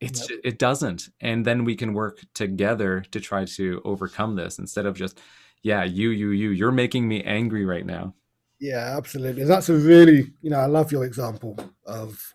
it's 0.00 0.28
Yep. 0.30 0.40
it 0.42 0.58
doesn't 0.58 1.10
and 1.20 1.44
then 1.44 1.64
we 1.64 1.76
can 1.76 1.92
work 1.92 2.24
together 2.32 3.04
to 3.12 3.20
try 3.20 3.44
to 3.44 3.80
overcome 3.84 4.34
this 4.34 4.58
instead 4.58 4.86
of 4.86 4.96
just 4.96 5.20
yeah 5.62 5.84
you 5.84 6.08
you 6.10 6.30
you 6.30 6.50
you're 6.50 6.72
making 6.72 7.06
me 7.06 7.22
angry 7.22 7.64
right 7.64 7.86
now 7.86 8.14
Yeah, 8.60 8.96
absolutely. 8.96 9.44
That's 9.44 9.68
a 9.68 9.74
really 9.74 10.32
you 10.40 10.50
know 10.50 10.58
I 10.58 10.66
love 10.66 10.90
your 10.90 11.04
example 11.04 11.58
of 11.84 12.34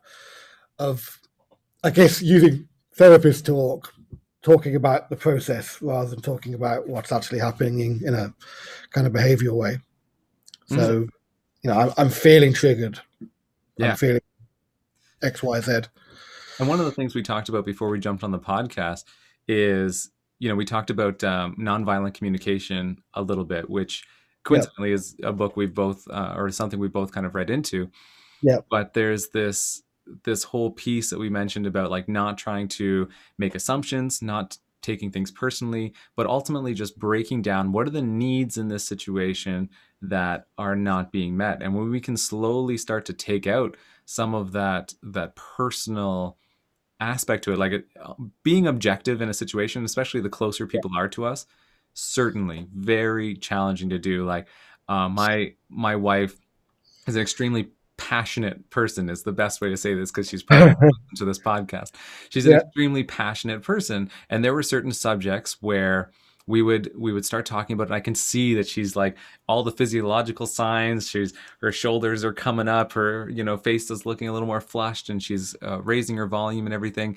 of 0.77 1.19
I 1.83 1.89
guess 1.89 2.21
using 2.21 2.67
therapist 2.93 3.45
talk, 3.45 3.93
talking 4.41 4.75
about 4.75 5.09
the 5.09 5.15
process 5.15 5.81
rather 5.81 6.09
than 6.09 6.21
talking 6.21 6.53
about 6.53 6.87
what's 6.87 7.11
actually 7.11 7.39
happening 7.39 7.79
in, 7.79 8.07
in 8.07 8.13
a 8.13 8.33
kind 8.91 9.07
of 9.07 9.13
behavioral 9.13 9.55
way. 9.55 9.79
So 10.67 10.75
mm-hmm. 10.75 11.18
You 11.63 11.69
know 11.69 11.77
I'm, 11.79 11.91
I'm 11.97 12.09
feeling 12.09 12.53
triggered. 12.53 12.99
Yeah. 13.77 13.91
I'm 13.91 13.97
feeling 13.97 14.21
X 15.21 15.41
Y 15.43 15.59
Z. 15.61 15.81
and 16.59 16.67
one 16.67 16.79
of 16.79 16.85
the 16.85 16.91
things 16.91 17.15
we 17.15 17.21
talked 17.23 17.49
about 17.49 17.65
before 17.65 17.89
we 17.89 17.99
jumped 17.99 18.23
on 18.23 18.31
the 18.31 18.39
podcast 18.39 19.03
is 19.47 20.11
you 20.39 20.47
know 20.49 20.55
we 20.55 20.65
talked 20.65 20.89
about 20.89 21.23
um, 21.23 21.55
nonviolent 21.57 22.13
communication 22.13 23.01
a 23.13 23.21
little 23.21 23.45
bit 23.45 23.69
which 23.69 24.05
coincidentally 24.43 24.91
is 24.93 25.15
a 25.23 25.33
book 25.33 25.57
we've 25.57 25.73
both 25.73 26.07
uh, 26.09 26.33
or 26.37 26.49
something 26.49 26.79
we've 26.79 26.93
both 26.93 27.11
kind 27.11 27.25
of 27.25 27.35
read 27.35 27.49
into 27.49 27.89
Yeah. 28.41 28.59
but 28.69 28.93
there's 28.93 29.29
this 29.29 29.83
this 30.23 30.43
whole 30.43 30.71
piece 30.71 31.09
that 31.11 31.19
we 31.19 31.29
mentioned 31.29 31.67
about 31.67 31.91
like 31.91 32.07
not 32.09 32.37
trying 32.37 32.67
to 32.69 33.09
make 33.37 33.53
assumptions 33.53 34.21
not 34.21 34.57
taking 34.81 35.11
things 35.11 35.29
personally 35.29 35.93
but 36.15 36.25
ultimately 36.25 36.73
just 36.73 36.97
breaking 36.97 37.41
down 37.41 37.71
what 37.73 37.85
are 37.85 37.91
the 37.91 38.01
needs 38.01 38.57
in 38.57 38.69
this 38.69 38.85
situation 38.85 39.69
that 40.01 40.47
are 40.57 40.75
not 40.75 41.11
being 41.11 41.35
met. 41.35 41.61
And 41.61 41.75
when 41.75 41.89
we 41.89 41.99
can 41.99 42.17
slowly 42.17 42.77
start 42.77 43.05
to 43.05 43.13
take 43.13 43.47
out 43.47 43.75
some 44.05 44.33
of 44.33 44.53
that 44.53 44.93
that 45.03 45.35
personal 45.35 46.37
aspect 46.99 47.43
to 47.45 47.53
it 47.53 47.59
like 47.59 47.71
it, 47.71 47.87
being 48.43 48.67
objective 48.67 49.21
in 49.21 49.29
a 49.29 49.33
situation 49.33 49.85
especially 49.85 50.19
the 50.19 50.27
closer 50.27 50.67
people 50.67 50.91
are 50.97 51.07
to 51.07 51.23
us 51.23 51.45
certainly 51.93 52.67
very 52.73 53.35
challenging 53.35 53.89
to 53.89 53.99
do. 53.99 54.25
Like 54.25 54.47
uh, 54.87 55.09
my 55.09 55.53
my 55.69 55.95
wife 55.95 56.35
is 57.07 57.15
an 57.15 57.21
extremely 57.21 57.69
passionate 57.97 58.69
person 58.69 59.09
is 59.09 59.23
the 59.23 59.31
best 59.31 59.59
way 59.59 59.69
to 59.69 59.75
say 59.75 59.93
this 59.93 60.09
because 60.09 60.29
she's 60.29 60.43
probably 60.43 60.75
to 61.15 61.25
this 61.25 61.39
podcast. 61.39 61.91
She's 62.29 62.45
an 62.45 62.53
extremely 62.53 63.03
passionate 63.03 63.61
person. 63.61 64.09
And 64.29 64.43
there 64.43 64.53
were 64.53 64.63
certain 64.63 64.91
subjects 64.91 65.57
where 65.61 66.11
we 66.49 66.63
would 66.63 66.91
we 66.97 67.13
would 67.13 67.23
start 67.23 67.45
talking 67.45 67.75
about 67.75 67.83
it 67.83 67.91
and 67.91 67.95
i 67.95 67.99
can 67.99 68.15
see 68.15 68.55
that 68.55 68.67
she's 68.67 68.95
like 68.95 69.15
all 69.47 69.63
the 69.63 69.71
physiological 69.71 70.47
signs 70.47 71.07
she's 71.07 71.31
her 71.61 71.71
shoulders 71.71 72.25
are 72.25 72.33
coming 72.33 72.67
up 72.67 72.91
her 72.91 73.29
you 73.29 73.43
know 73.43 73.55
face 73.55 73.91
is 73.91 74.05
looking 74.05 74.27
a 74.27 74.33
little 74.33 74.47
more 74.47 74.59
flushed 74.59 75.09
and 75.09 75.21
she's 75.21 75.55
uh, 75.61 75.79
raising 75.83 76.17
her 76.17 76.27
volume 76.27 76.65
and 76.65 76.73
everything. 76.73 77.15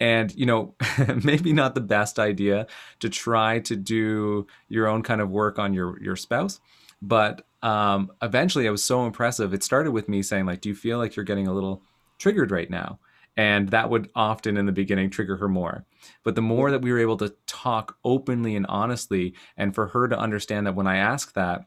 And 0.00 0.34
you 0.34 0.44
know 0.44 0.74
maybe 1.24 1.52
not 1.52 1.74
the 1.74 1.80
best 1.80 2.18
idea 2.18 2.66
to 3.00 3.08
try 3.08 3.60
to 3.60 3.76
do 3.76 4.46
your 4.68 4.86
own 4.88 5.02
kind 5.02 5.20
of 5.20 5.30
work 5.30 5.58
on 5.58 5.72
your 5.72 6.02
your 6.02 6.16
spouse 6.16 6.60
but 7.00 7.46
um, 7.62 8.10
eventually 8.20 8.66
it 8.66 8.70
was 8.70 8.84
so 8.84 9.06
impressive 9.06 9.54
it 9.54 9.62
started 9.62 9.92
with 9.92 10.08
me 10.08 10.20
saying 10.20 10.46
like 10.46 10.60
do 10.60 10.68
you 10.68 10.74
feel 10.74 10.98
like 10.98 11.14
you're 11.14 11.24
getting 11.24 11.46
a 11.46 11.54
little 11.54 11.82
triggered 12.18 12.50
right 12.50 12.68
now? 12.68 12.98
And 13.36 13.68
that 13.70 13.88
would 13.88 14.10
often 14.14 14.56
in 14.56 14.66
the 14.66 14.72
beginning 14.72 15.10
trigger 15.10 15.36
her 15.36 15.48
more 15.48 15.84
but 16.22 16.34
the 16.34 16.42
more 16.42 16.70
that 16.70 16.82
we 16.82 16.92
were 16.92 16.98
able 16.98 17.16
to 17.16 17.34
talk 17.46 17.96
openly 18.04 18.56
and 18.56 18.66
honestly 18.68 19.34
and 19.56 19.74
for 19.74 19.88
her 19.88 20.08
to 20.08 20.18
understand 20.18 20.66
that 20.66 20.74
when 20.74 20.86
i 20.86 20.96
ask 20.96 21.32
that 21.34 21.62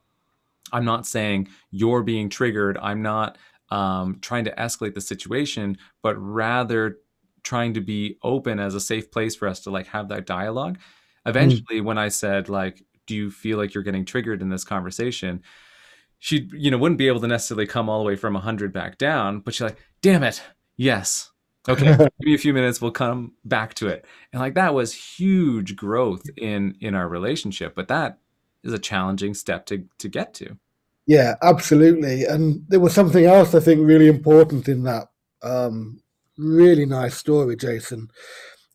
i'm 0.72 0.86
not 0.86 1.06
saying 1.06 1.48
you're 1.72 2.04
being 2.04 2.30
triggered 2.30 2.78
i'm 2.82 3.02
not 3.02 3.38
um, 3.70 4.20
trying 4.22 4.46
to 4.46 4.56
escalate 4.56 4.94
the 4.94 5.02
situation 5.02 5.78
but 6.02 6.16
rather 6.16 7.00
trying 7.48 7.74
to 7.74 7.82
be 7.82 8.18
open 8.24 8.60
as 8.60 8.76
a 8.76 8.80
safe 8.80 9.10
place 9.10 9.34
for 9.34 9.48
us 9.48 9.62
to 9.62 9.70
like 9.70 9.88
have 9.88 10.10
that 10.10 10.26
dialogue. 10.26 10.78
Eventually 11.26 11.80
when 11.80 11.98
i 11.98 12.10
said 12.10 12.50
like 12.50 12.84
do 13.06 13.16
you 13.16 13.32
feel 13.32 13.58
like 13.58 13.74
you're 13.74 13.84
getting 13.84 14.04
triggered 14.04 14.42
in 14.42 14.50
this 14.50 14.66
conversation? 14.66 15.42
She 16.20 16.50
you 16.52 16.70
know 16.72 16.78
wouldn't 16.78 16.98
be 16.98 17.08
able 17.08 17.22
to 17.22 17.28
necessarily 17.28 17.66
come 17.66 17.88
all 17.90 18.00
the 18.00 18.06
way 18.06 18.18
from 18.18 18.34
100 18.34 18.74
back 18.74 18.98
down 18.98 19.40
but 19.40 19.54
she's 19.54 19.62
like 19.62 19.78
damn 20.02 20.24
it. 20.24 20.42
Yes 20.76 21.32
okay. 21.68 21.98
Give 21.98 22.10
me 22.20 22.34
a 22.34 22.38
few 22.38 22.54
minutes. 22.54 22.82
We'll 22.82 22.92
come 22.92 23.34
back 23.46 23.74
to 23.76 23.88
it. 23.88 24.06
And 24.32 24.42
like 24.42 24.56
that 24.56 24.74
was 24.74 24.94
huge 24.94 25.76
growth 25.76 26.24
in 26.38 26.76
in 26.80 26.96
our 26.96 27.08
relationship 27.08 27.74
but 27.76 27.88
that 27.88 28.20
is 28.64 28.74
a 28.74 28.80
challenging 28.80 29.34
step 29.34 29.66
to 29.68 29.86
to 30.00 30.10
get 30.10 30.34
to. 30.36 30.58
Yeah, 31.08 31.36
absolutely. 31.42 32.26
And 32.26 32.66
there 32.68 32.82
was 32.82 32.94
something 32.94 33.26
else 33.26 33.56
I 33.56 33.62
think 33.62 33.82
really 33.82 34.08
important 34.08 34.68
in 34.68 34.84
that 34.84 35.08
um, 35.42 36.02
really 36.38 36.86
nice 36.86 37.16
story, 37.16 37.56
Jason, 37.56 38.10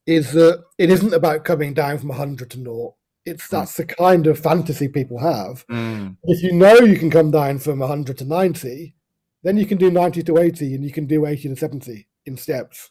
is 0.07 0.33
that 0.33 0.65
it 0.79 0.91
isn't 0.91 1.13
about 1.13 1.45
coming 1.45 1.75
down 1.75 1.99
from 1.99 2.09
100 2.09 2.51
to 2.53 2.61
naught. 2.61 2.95
It's 3.25 3.47
that's 3.49 3.77
the 3.77 3.85
kind 3.85 4.27
of 4.27 4.39
fantasy 4.39 4.89
people 4.89 5.19
have. 5.19 5.65
Mm, 5.71 6.17
If 6.25 6.43
you 6.43 6.53
know 6.53 6.75
you 6.75 6.99
can 6.99 7.11
come 7.11 7.31
down 7.31 7.59
from 7.59 7.79
100 7.79 8.19
to 8.19 8.25
90, 8.25 8.97
then 9.45 9.57
you 9.59 9.67
can 9.67 9.79
do 9.79 9.91
90 9.91 10.23
to 10.25 10.39
80 10.39 10.75
and 10.75 10.85
you 10.85 10.91
can 10.91 11.07
do 11.07 11.27
80 11.27 11.51
to 11.51 11.57
70 11.57 12.09
in 12.27 12.37
steps. 12.37 12.91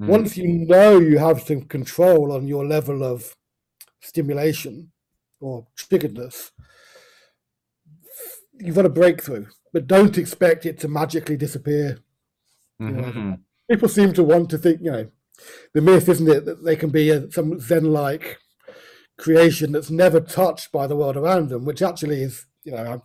Mm. 0.00 0.06
Once 0.06 0.36
you 0.36 0.48
know 0.48 0.98
you 0.98 1.18
have 1.18 1.42
some 1.42 1.62
control 1.62 2.32
on 2.32 2.46
your 2.46 2.66
level 2.66 3.02
of 3.02 3.36
stimulation 4.00 4.92
or 5.40 5.66
triggeredness, 5.76 6.50
you've 8.54 8.76
got 8.76 8.86
a 8.86 8.90
breakthrough, 8.90 9.46
but 9.72 9.86
don't 9.86 10.18
expect 10.18 10.66
it 10.66 10.78
to 10.80 10.88
magically 10.88 11.36
disappear. 11.36 11.98
Mm-hmm. 12.80 13.34
people 13.70 13.88
seem 13.90 14.14
to 14.14 14.22
want 14.22 14.48
to 14.48 14.56
think, 14.56 14.80
you 14.80 14.90
know, 14.90 15.10
the 15.74 15.82
myth, 15.82 16.08
isn't 16.08 16.28
it, 16.30 16.46
that 16.46 16.64
they 16.64 16.76
can 16.76 16.88
be 16.88 17.10
a, 17.10 17.30
some 17.30 17.60
Zen-like 17.60 18.38
creation 19.18 19.72
that's 19.72 19.90
never 19.90 20.18
touched 20.18 20.72
by 20.72 20.86
the 20.86 20.96
world 20.96 21.16
around 21.16 21.50
them, 21.50 21.66
which 21.66 21.82
actually 21.82 22.22
is, 22.22 22.46
you 22.64 22.72
know, 22.72 22.78
I'm, 22.78 23.02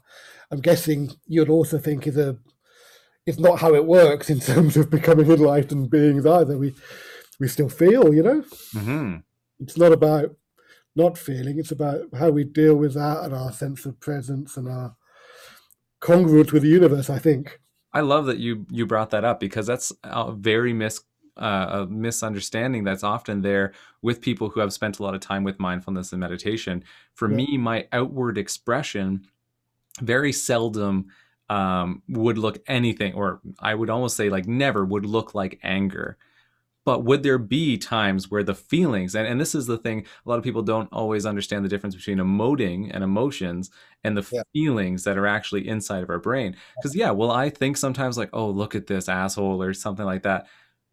I'm 0.49 0.61
guessing 0.61 1.11
you'd 1.27 1.49
also 1.49 1.77
think 1.77 2.07
is 2.07 2.17
a 2.17 2.37
is 3.25 3.39
not 3.39 3.59
how 3.59 3.73
it 3.73 3.85
works 3.85 4.29
in 4.29 4.39
terms 4.51 4.77
of 4.77 4.89
becoming 4.89 5.29
enlightened 5.29 5.89
beings 5.89 6.25
either. 6.25 6.57
We 6.57 6.75
we 7.39 7.47
still 7.47 7.69
feel, 7.69 8.13
you 8.13 8.23
know. 8.23 8.41
Mm-hmm. 8.73 9.17
It's 9.59 9.77
not 9.77 9.91
about 9.91 10.35
not 10.95 11.17
feeling; 11.17 11.59
it's 11.59 11.71
about 11.71 12.01
how 12.17 12.29
we 12.29 12.43
deal 12.43 12.75
with 12.75 12.93
that 12.93 13.23
and 13.23 13.33
our 13.33 13.51
sense 13.51 13.85
of 13.85 13.99
presence 13.99 14.57
and 14.57 14.67
our 14.67 14.95
congruence 16.01 16.51
with 16.51 16.63
the 16.63 16.69
universe. 16.69 17.09
I 17.09 17.19
think. 17.19 17.59
I 17.93 18.01
love 18.01 18.25
that 18.25 18.37
you 18.37 18.65
you 18.69 18.85
brought 18.85 19.11
that 19.11 19.23
up 19.23 19.39
because 19.39 19.65
that's 19.65 19.91
a 20.03 20.31
very 20.31 20.73
mis 20.73 21.01
uh, 21.37 21.67
a 21.69 21.87
misunderstanding 21.87 22.83
that's 22.83 23.03
often 23.03 23.41
there 23.41 23.73
with 24.01 24.21
people 24.21 24.49
who 24.49 24.59
have 24.59 24.71
spent 24.71 24.99
a 24.99 25.03
lot 25.03 25.15
of 25.15 25.21
time 25.21 25.43
with 25.43 25.59
mindfulness 25.59 26.13
and 26.13 26.19
meditation. 26.19 26.83
For 27.13 27.29
yeah. 27.29 27.37
me, 27.37 27.57
my 27.57 27.87
outward 27.91 28.37
expression 28.37 29.27
very 30.01 30.33
seldom 30.33 31.07
um, 31.49 32.01
would 32.09 32.37
look 32.37 32.59
anything, 32.67 33.13
or 33.13 33.41
I 33.59 33.75
would 33.75 33.89
almost 33.89 34.17
say 34.17 34.29
like 34.29 34.47
never 34.47 34.83
would 34.83 35.05
look 35.05 35.35
like 35.35 35.59
anger. 35.63 36.17
But 36.85 37.03
would 37.03 37.23
there 37.23 37.39
be 37.39 37.79
times 37.79 38.29
where 38.29 38.43
the 38.43 38.53
feelings, 38.53 39.15
and, 39.15 39.27
and 39.27 39.41
this 39.41 39.55
is 39.55 39.65
the 39.65 39.79
thing, 39.79 40.05
a 40.23 40.29
lot 40.29 40.37
of 40.37 40.43
people 40.43 40.61
don't 40.61 40.87
always 40.91 41.25
understand 41.25 41.65
the 41.65 41.69
difference 41.69 41.95
between 41.95 42.19
emoting 42.19 42.91
and 42.93 43.03
emotions 43.03 43.71
and 44.03 44.15
the 44.15 44.29
yeah. 44.31 44.43
feelings 44.53 45.03
that 45.03 45.17
are 45.17 45.25
actually 45.25 45.67
inside 45.67 46.03
of 46.03 46.11
our 46.11 46.19
brain. 46.19 46.55
Because, 46.77 46.95
yeah, 46.95 47.09
well, 47.09 47.31
I 47.31 47.49
think 47.49 47.77
sometimes 47.77 48.19
like, 48.19 48.29
oh, 48.33 48.51
look 48.51 48.75
at 48.75 48.85
this 48.85 49.09
asshole 49.09 49.63
or 49.63 49.73
something 49.73 50.05
like 50.05 50.21
that. 50.23 50.45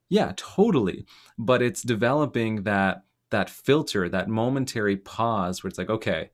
Yeah, 0.09 0.33
totally. 0.37 1.05
But 1.37 1.61
it's 1.61 1.83
developing 1.83 2.63
that 2.63 3.05
that 3.29 3.51
filter, 3.51 4.09
that 4.09 4.29
momentary 4.29 4.97
pause 4.97 5.63
where 5.63 5.69
it's 5.69 5.79
like, 5.79 5.91
okay, 5.91 6.31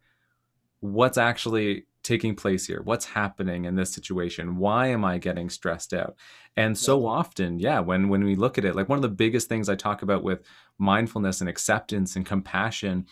what's 0.78 1.18
actually 1.18 1.87
taking 2.08 2.34
place 2.34 2.66
here? 2.66 2.80
What's 2.82 3.04
happening 3.04 3.66
in 3.66 3.76
this 3.76 3.92
situation? 3.92 4.56
Why 4.56 4.88
am 4.88 5.04
I 5.04 5.18
getting 5.18 5.50
stressed 5.50 5.92
out? 5.92 6.16
And 6.56 6.76
so 6.76 7.06
often, 7.06 7.60
yeah, 7.60 7.80
when 7.80 8.08
when 8.08 8.24
we 8.24 8.34
look 8.34 8.58
at 8.58 8.64
it, 8.64 8.74
like 8.74 8.88
one 8.88 8.98
of 8.98 9.02
the 9.02 9.08
biggest 9.08 9.48
things 9.48 9.68
I 9.68 9.76
talk 9.76 10.02
about 10.02 10.24
with 10.24 10.42
mindfulness 10.78 11.40
and 11.40 11.48
acceptance 11.48 12.16
and 12.16 12.26
compassion 12.26 13.06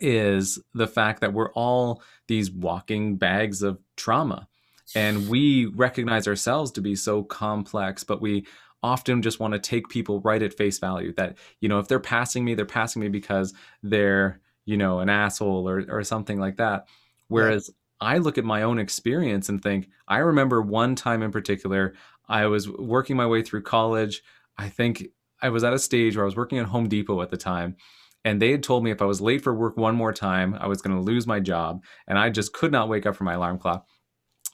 is 0.00 0.58
the 0.72 0.86
fact 0.86 1.20
that 1.20 1.32
we're 1.32 1.52
all 1.52 2.02
these 2.28 2.50
walking 2.50 3.16
bags 3.16 3.62
of 3.62 3.78
trauma. 3.96 4.48
And 4.94 5.28
we 5.28 5.66
recognize 5.66 6.28
ourselves 6.28 6.70
to 6.72 6.80
be 6.80 6.94
so 6.94 7.22
complex, 7.22 8.04
but 8.04 8.20
we 8.20 8.46
often 8.82 9.22
just 9.22 9.40
want 9.40 9.54
to 9.54 9.58
take 9.58 9.88
people 9.88 10.20
right 10.20 10.42
at 10.42 10.54
face 10.54 10.78
value 10.78 11.12
that, 11.14 11.36
you 11.60 11.68
know, 11.68 11.78
if 11.78 11.88
they're 11.88 11.98
passing 11.98 12.44
me, 12.44 12.54
they're 12.54 12.66
passing 12.66 13.00
me 13.00 13.08
because 13.08 13.54
they're, 13.82 14.40
you 14.66 14.76
know, 14.76 15.00
an 15.00 15.08
asshole 15.08 15.68
or, 15.68 15.84
or 15.88 16.04
something 16.04 16.38
like 16.38 16.56
that. 16.58 16.86
Whereas 17.28 17.70
I 18.04 18.18
look 18.18 18.38
at 18.38 18.44
my 18.44 18.62
own 18.62 18.78
experience 18.78 19.48
and 19.48 19.62
think, 19.62 19.88
I 20.06 20.18
remember 20.18 20.60
one 20.60 20.94
time 20.94 21.22
in 21.22 21.32
particular, 21.32 21.94
I 22.28 22.46
was 22.46 22.68
working 22.68 23.16
my 23.16 23.26
way 23.26 23.42
through 23.42 23.62
college. 23.62 24.22
I 24.58 24.68
think 24.68 25.06
I 25.42 25.48
was 25.48 25.64
at 25.64 25.72
a 25.72 25.78
stage 25.78 26.16
where 26.16 26.24
I 26.24 26.26
was 26.26 26.36
working 26.36 26.58
at 26.58 26.66
Home 26.66 26.88
Depot 26.88 27.22
at 27.22 27.30
the 27.30 27.36
time. 27.36 27.76
And 28.24 28.40
they 28.40 28.50
had 28.50 28.62
told 28.62 28.84
me 28.84 28.90
if 28.90 29.02
I 29.02 29.06
was 29.06 29.20
late 29.20 29.42
for 29.42 29.54
work 29.54 29.76
one 29.76 29.94
more 29.94 30.12
time, 30.12 30.56
I 30.58 30.66
was 30.66 30.80
going 30.80 30.96
to 30.96 31.02
lose 31.02 31.26
my 31.26 31.40
job. 31.40 31.82
And 32.06 32.18
I 32.18 32.30
just 32.30 32.52
could 32.52 32.72
not 32.72 32.88
wake 32.88 33.04
up 33.06 33.16
from 33.16 33.26
my 33.26 33.34
alarm 33.34 33.58
clock. 33.58 33.86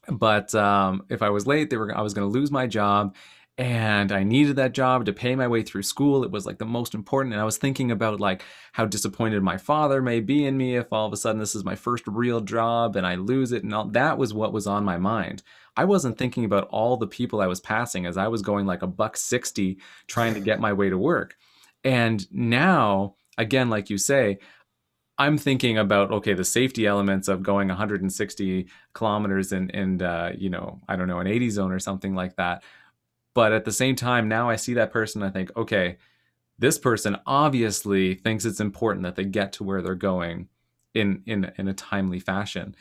But 0.08 0.54
um, 0.54 1.02
if 1.08 1.22
I 1.22 1.30
was 1.30 1.46
late, 1.46 1.70
they 1.70 1.76
were 1.76 1.96
I 1.96 2.00
was 2.00 2.14
going 2.14 2.26
to 2.28 2.38
lose 2.38 2.50
my 2.50 2.66
job 2.66 3.14
and 3.60 4.10
I 4.10 4.22
needed 4.22 4.56
that 4.56 4.72
job 4.72 5.04
to 5.04 5.12
pay 5.12 5.36
my 5.36 5.46
way 5.46 5.62
through 5.62 5.82
school. 5.82 6.24
It 6.24 6.30
was 6.30 6.46
like 6.46 6.56
the 6.56 6.64
most 6.64 6.94
important. 6.94 7.34
And 7.34 7.42
I 7.42 7.44
was 7.44 7.58
thinking 7.58 7.90
about 7.90 8.18
like 8.18 8.42
how 8.72 8.86
disappointed 8.86 9.42
my 9.42 9.58
father 9.58 10.00
may 10.00 10.20
be 10.20 10.46
in 10.46 10.56
me 10.56 10.76
if 10.76 10.90
all 10.90 11.06
of 11.06 11.12
a 11.12 11.16
sudden 11.18 11.38
this 11.38 11.54
is 11.54 11.62
my 11.62 11.74
first 11.74 12.04
real 12.06 12.40
job 12.40 12.96
and 12.96 13.06
I 13.06 13.16
lose 13.16 13.52
it. 13.52 13.62
And 13.62 13.74
all 13.74 13.84
that 13.88 14.16
was 14.16 14.32
what 14.32 14.54
was 14.54 14.66
on 14.66 14.82
my 14.82 14.96
mind. 14.96 15.42
I 15.76 15.84
wasn't 15.84 16.16
thinking 16.16 16.46
about 16.46 16.68
all 16.70 16.96
the 16.96 17.06
people 17.06 17.42
I 17.42 17.48
was 17.48 17.60
passing 17.60 18.06
as 18.06 18.16
I 18.16 18.28
was 18.28 18.40
going 18.40 18.64
like 18.64 18.80
a 18.80 18.86
buck 18.86 19.18
60 19.18 19.76
trying 20.06 20.32
to 20.32 20.40
get 20.40 20.58
my 20.58 20.72
way 20.72 20.88
to 20.88 20.96
work. 20.96 21.36
And 21.84 22.26
now, 22.32 23.16
again, 23.36 23.68
like 23.68 23.90
you 23.90 23.98
say, 23.98 24.38
I'm 25.18 25.36
thinking 25.36 25.76
about 25.76 26.10
okay, 26.12 26.32
the 26.32 26.46
safety 26.46 26.86
elements 26.86 27.28
of 27.28 27.42
going 27.42 27.68
160 27.68 28.68
kilometers 28.94 29.52
in, 29.52 29.68
in 29.68 30.00
uh, 30.00 30.32
you 30.34 30.48
know, 30.48 30.80
I 30.88 30.96
don't 30.96 31.08
know, 31.08 31.18
an 31.18 31.26
80 31.26 31.50
zone 31.50 31.72
or 31.72 31.78
something 31.78 32.14
like 32.14 32.36
that. 32.36 32.62
But 33.34 33.52
at 33.52 33.64
the 33.64 33.72
same 33.72 33.96
time, 33.96 34.28
now 34.28 34.48
I 34.48 34.56
see 34.56 34.74
that 34.74 34.92
person, 34.92 35.22
I 35.22 35.30
think, 35.30 35.56
okay, 35.56 35.98
this 36.58 36.78
person 36.78 37.16
obviously 37.26 38.14
thinks 38.14 38.44
it's 38.44 38.60
important 38.60 39.04
that 39.04 39.16
they 39.16 39.24
get 39.24 39.52
to 39.54 39.64
where 39.64 39.80
they're 39.80 39.94
going 39.94 40.48
in 40.92 41.22
in 41.26 41.52
in 41.56 41.68
a 41.68 41.74
timely 41.74 42.20
fashion. 42.20 42.74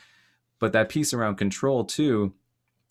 But 0.58 0.72
that 0.72 0.90
piece 0.90 1.14
around 1.14 1.36
control 1.36 1.84
too, 1.84 2.34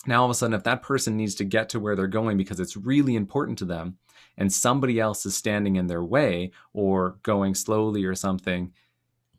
now 0.08 0.22
all 0.22 0.26
of 0.26 0.32
a 0.32 0.34
sudden 0.34 0.56
if 0.56 0.64
that 0.64 0.82
person 0.82 1.16
needs 1.16 1.36
to 1.36 1.44
get 1.44 1.70
to 1.70 1.80
where 1.80 1.96
they're 1.96 2.08
going 2.08 2.38
because 2.38 2.60
it's 2.60 2.76
really 2.76 3.16
important 3.16 3.58
to 3.60 3.66
them 3.66 3.98
and 4.38 4.52
somebody 4.52 5.00
else 5.00 5.26
is 5.26 5.36
standing 5.36 5.76
in 5.76 5.88
their 5.88 6.04
way 6.04 6.52
or 6.74 7.18
going 7.22 7.54
slowly 7.54 8.06
or 8.06 8.16
something, 8.16 8.74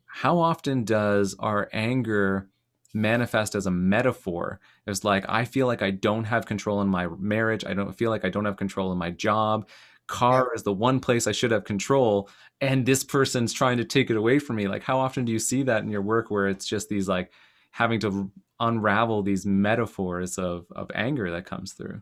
how 0.05 0.39
often 0.39 0.85
does 0.85 1.35
our 1.39 1.67
anger 1.73 2.47
manifest 2.93 3.55
as 3.55 3.65
a 3.65 3.71
metaphor. 3.71 4.59
It's 4.87 5.03
like 5.03 5.25
I 5.29 5.45
feel 5.45 5.67
like 5.67 5.81
I 5.81 5.91
don't 5.91 6.23
have 6.23 6.45
control 6.45 6.81
in 6.81 6.87
my 6.87 7.07
marriage. 7.19 7.63
I 7.65 7.73
don't 7.73 7.93
feel 7.93 8.09
like 8.09 8.25
I 8.25 8.29
don't 8.29 8.45
have 8.45 8.57
control 8.57 8.91
in 8.91 8.97
my 8.97 9.11
job. 9.11 9.67
Car 10.07 10.51
is 10.55 10.63
the 10.63 10.73
one 10.73 10.99
place 10.99 11.27
I 11.27 11.31
should 11.31 11.51
have 11.51 11.63
control, 11.63 12.29
and 12.59 12.85
this 12.85 13.03
person's 13.03 13.53
trying 13.53 13.77
to 13.77 13.85
take 13.85 14.09
it 14.09 14.17
away 14.17 14.39
from 14.39 14.57
me. 14.57 14.67
Like, 14.67 14.83
how 14.83 14.99
often 14.99 15.23
do 15.23 15.31
you 15.31 15.39
see 15.39 15.63
that 15.63 15.83
in 15.83 15.91
your 15.91 16.01
work 16.01 16.31
where 16.31 16.47
it's 16.47 16.65
just 16.65 16.89
these 16.89 17.07
like 17.07 17.31
having 17.71 17.99
to 18.01 18.31
unravel 18.59 19.23
these 19.23 19.45
metaphors 19.45 20.37
of 20.37 20.65
of 20.71 20.91
anger 20.93 21.31
that 21.31 21.45
comes 21.45 21.73
through? 21.73 22.01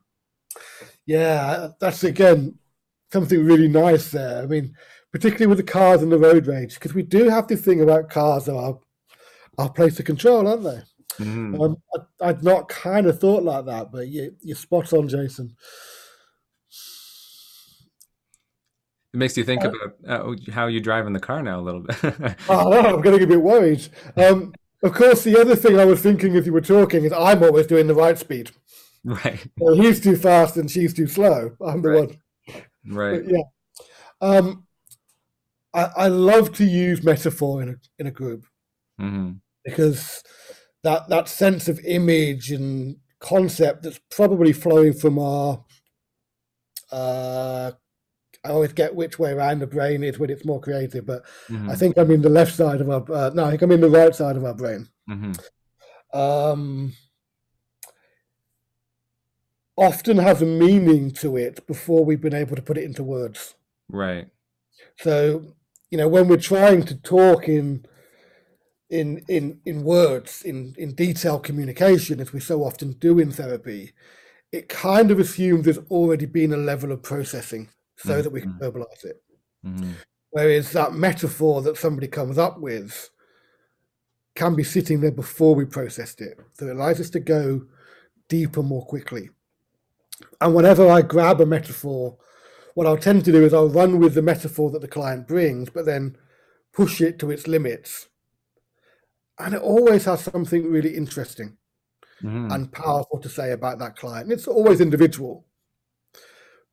Yeah, 1.06 1.46
uh, 1.46 1.72
that's 1.80 2.04
again 2.04 2.58
something 3.12 3.44
really 3.44 3.68
nice 3.68 4.12
there. 4.12 4.42
I 4.42 4.46
mean, 4.46 4.76
particularly 5.12 5.48
with 5.48 5.58
the 5.58 5.72
cars 5.72 6.02
and 6.02 6.12
the 6.12 6.18
road 6.18 6.48
rage, 6.48 6.76
because 6.76 6.94
we 6.94 7.04
do 7.04 7.30
have 7.30 7.48
this 7.48 7.62
thing 7.62 7.82
about 7.82 8.10
cars 8.10 8.48
are 8.48 8.80
our 9.58 9.70
place 9.70 10.00
of 10.00 10.06
control, 10.06 10.48
aren't 10.48 10.64
they? 10.64 10.82
Mm. 11.20 11.62
Um, 11.62 11.78
I, 12.22 12.28
would 12.28 12.44
not 12.44 12.70
kind 12.70 13.06
of 13.06 13.20
thought 13.20 13.44
like 13.44 13.66
that, 13.66 13.92
but 13.92 14.08
you, 14.08 14.36
you're 14.42 14.56
spot 14.56 14.94
on, 14.94 15.08
Jason. 15.08 15.56
It 19.14 19.18
makes 19.18 19.36
you 19.36 19.44
think 19.44 19.66
uh, 19.66 19.70
about 19.70 19.96
uh, 20.08 20.52
how 20.52 20.68
you 20.68 20.80
drive 20.80 21.08
in 21.08 21.14
the 21.14 21.20
car 21.20 21.42
now 21.42 21.60
a 21.60 21.62
little 21.62 21.82
bit. 21.82 21.98
oh, 22.50 22.70
no, 22.70 22.96
I'm 22.96 23.02
getting 23.02 23.24
a 23.24 23.28
bit 23.28 23.42
worried. 23.42 23.88
Um, 24.16 24.54
of 24.84 24.94
course, 24.94 25.24
the 25.24 25.40
other 25.40 25.56
thing 25.56 25.80
I 25.80 25.86
was 25.86 26.02
thinking 26.02 26.36
as 26.36 26.46
you 26.46 26.54
were 26.54 26.62
talking 26.62 27.04
is 27.04 27.12
I'm 27.12 27.44
always 27.44 27.68
doing 27.68 27.88
the 27.88 27.96
right 27.96 28.18
speed. 28.18 28.52
Right. 29.04 29.46
Well, 29.58 29.76
he's 29.76 30.00
too 30.00 30.16
fast 30.16 30.58
and 30.58 30.70
she's 30.70 30.94
too 30.94 31.08
slow. 31.08 31.56
I'm 31.66 31.82
the 31.82 31.90
right. 31.90 32.00
one. 32.08 32.18
Right. 32.86 33.24
But, 33.26 33.34
yeah. 33.34 33.44
Um, 34.22 34.66
I, 35.74 35.90
I 35.96 36.08
love 36.08 36.54
to 36.56 36.66
use 36.66 37.04
metaphor 37.04 37.62
in 37.62 37.70
a 37.70 37.76
in 37.98 38.08
a 38.08 38.12
group. 38.12 38.46
Mm-hmm 39.02 39.32
because 39.70 40.24
that 40.84 41.10
that 41.10 41.28
sense 41.28 41.68
of 41.68 41.80
image 41.86 42.52
and 42.52 42.98
concept 43.20 43.84
that's 43.84 44.00
probably 44.10 44.54
flowing 44.54 44.94
from 44.94 45.20
our 45.20 45.64
uh, 46.92 47.72
I 48.44 48.50
always 48.50 48.74
get 48.74 48.96
which 48.96 49.20
way 49.20 49.32
around 49.32 49.60
the 49.60 49.68
brain 49.68 50.04
is 50.04 50.18
when 50.18 50.30
it's 50.30 50.46
more 50.46 50.62
creative, 50.62 51.06
but 51.06 51.26
mm-hmm. 51.50 51.70
I 51.70 51.76
think 51.76 51.98
I'm 51.98 52.12
in 52.12 52.22
the 52.22 52.30
left 52.30 52.54
side 52.54 52.82
of 52.82 52.90
our. 52.90 53.04
Uh, 53.12 53.30
no, 53.34 53.46
I 53.46 53.50
think 53.52 53.62
I'm 53.62 53.72
in 53.72 53.82
the 53.82 53.90
right 53.90 54.16
side 54.16 54.38
of 54.38 54.46
our 54.46 54.54
brain. 54.54 54.88
Mm-hmm. 55.10 56.18
Um, 56.18 56.94
often 59.78 60.18
has 60.18 60.42
a 60.42 60.46
meaning 60.46 61.12
to 61.12 61.38
it 61.38 61.66
before 61.68 62.06
we've 62.06 62.22
been 62.22 62.34
able 62.34 62.56
to 62.56 62.62
put 62.62 62.78
it 62.78 62.86
into 62.86 63.04
words. 63.04 63.56
Right. 63.90 64.28
So 65.00 65.56
you 65.92 65.98
know 65.98 66.08
when 66.08 66.28
we're 66.28 66.38
trying 66.38 66.84
to 66.84 66.96
talk 66.96 67.50
in 67.50 67.86
in 68.90 69.24
in 69.28 69.60
in 69.66 69.84
words 69.84 70.42
in 70.44 70.74
in 70.78 70.96
detailed 70.96 71.44
communication 71.44 72.20
as 72.20 72.34
we 72.34 72.40
so 72.40 72.64
often 72.64 72.92
do 72.94 73.20
in 73.20 73.32
therapy 73.32 73.92
it 74.52 74.68
kind 74.68 75.12
of 75.12 75.20
assumes 75.20 75.66
there's 75.66 75.78
already 75.92 76.26
been 76.26 76.54
a 76.54 76.58
level 76.58 76.92
of 76.92 77.04
processing 77.04 77.70
so 77.98 78.10
mm-hmm. 78.10 78.22
that 78.22 78.32
we 78.32 78.42
can 78.42 78.54
mm-hmm. 78.54 78.66
verbalize 78.66 79.06
it 79.06 79.22
mm-hmm. 79.66 79.92
whereas 80.32 80.72
that 80.72 80.94
metaphor 80.94 81.62
that 81.62 81.78
somebody 81.78 82.08
comes 82.08 82.38
up 82.38 82.60
with 82.60 83.10
can 84.36 84.56
be 84.56 84.64
sitting 84.64 85.02
there 85.02 85.12
before 85.12 85.54
we 85.54 85.66
processed 85.66 86.22
it 86.22 86.40
so 86.54 86.66
it 86.66 86.76
allows 86.76 87.00
us 87.00 87.10
to 87.10 87.20
go 87.20 87.62
deeper 88.28 88.64
more 88.64 88.86
quickly 88.86 89.30
and 90.42 90.56
whenever 90.56 90.90
i 90.90 91.02
grab 91.02 91.42
a 91.42 91.46
metaphor 91.46 92.18
what 92.80 92.88
I'll 92.88 92.98
tend 92.98 93.26
to 93.26 93.34
do 93.34 93.44
is 93.44 93.54
I'll 93.54 93.68
run 93.68 94.00
with 94.00 94.14
the 94.14 94.22
metaphor 94.22 94.72
that 94.72 94.80
the 94.80 94.88
client 94.88 95.28
brings, 95.28 95.70
but 95.70 95.86
then 95.86 96.16
push 96.72 97.02
it 97.02 97.20
to 97.20 97.30
its 97.30 97.46
limits. 97.46 98.08
And 99.40 99.54
it 99.54 99.62
always 99.62 100.06
has 100.06 100.22
something 100.22 100.70
really 100.70 100.96
interesting 100.96 101.58
mm-hmm. 102.22 102.52
and 102.52 102.72
powerful 102.72 103.20
to 103.20 103.30
say 103.30 103.52
about 103.52 103.80
that 103.80 103.96
client. 103.96 104.32
It's 104.32 104.48
always 104.48 104.82
individual, 104.82 105.46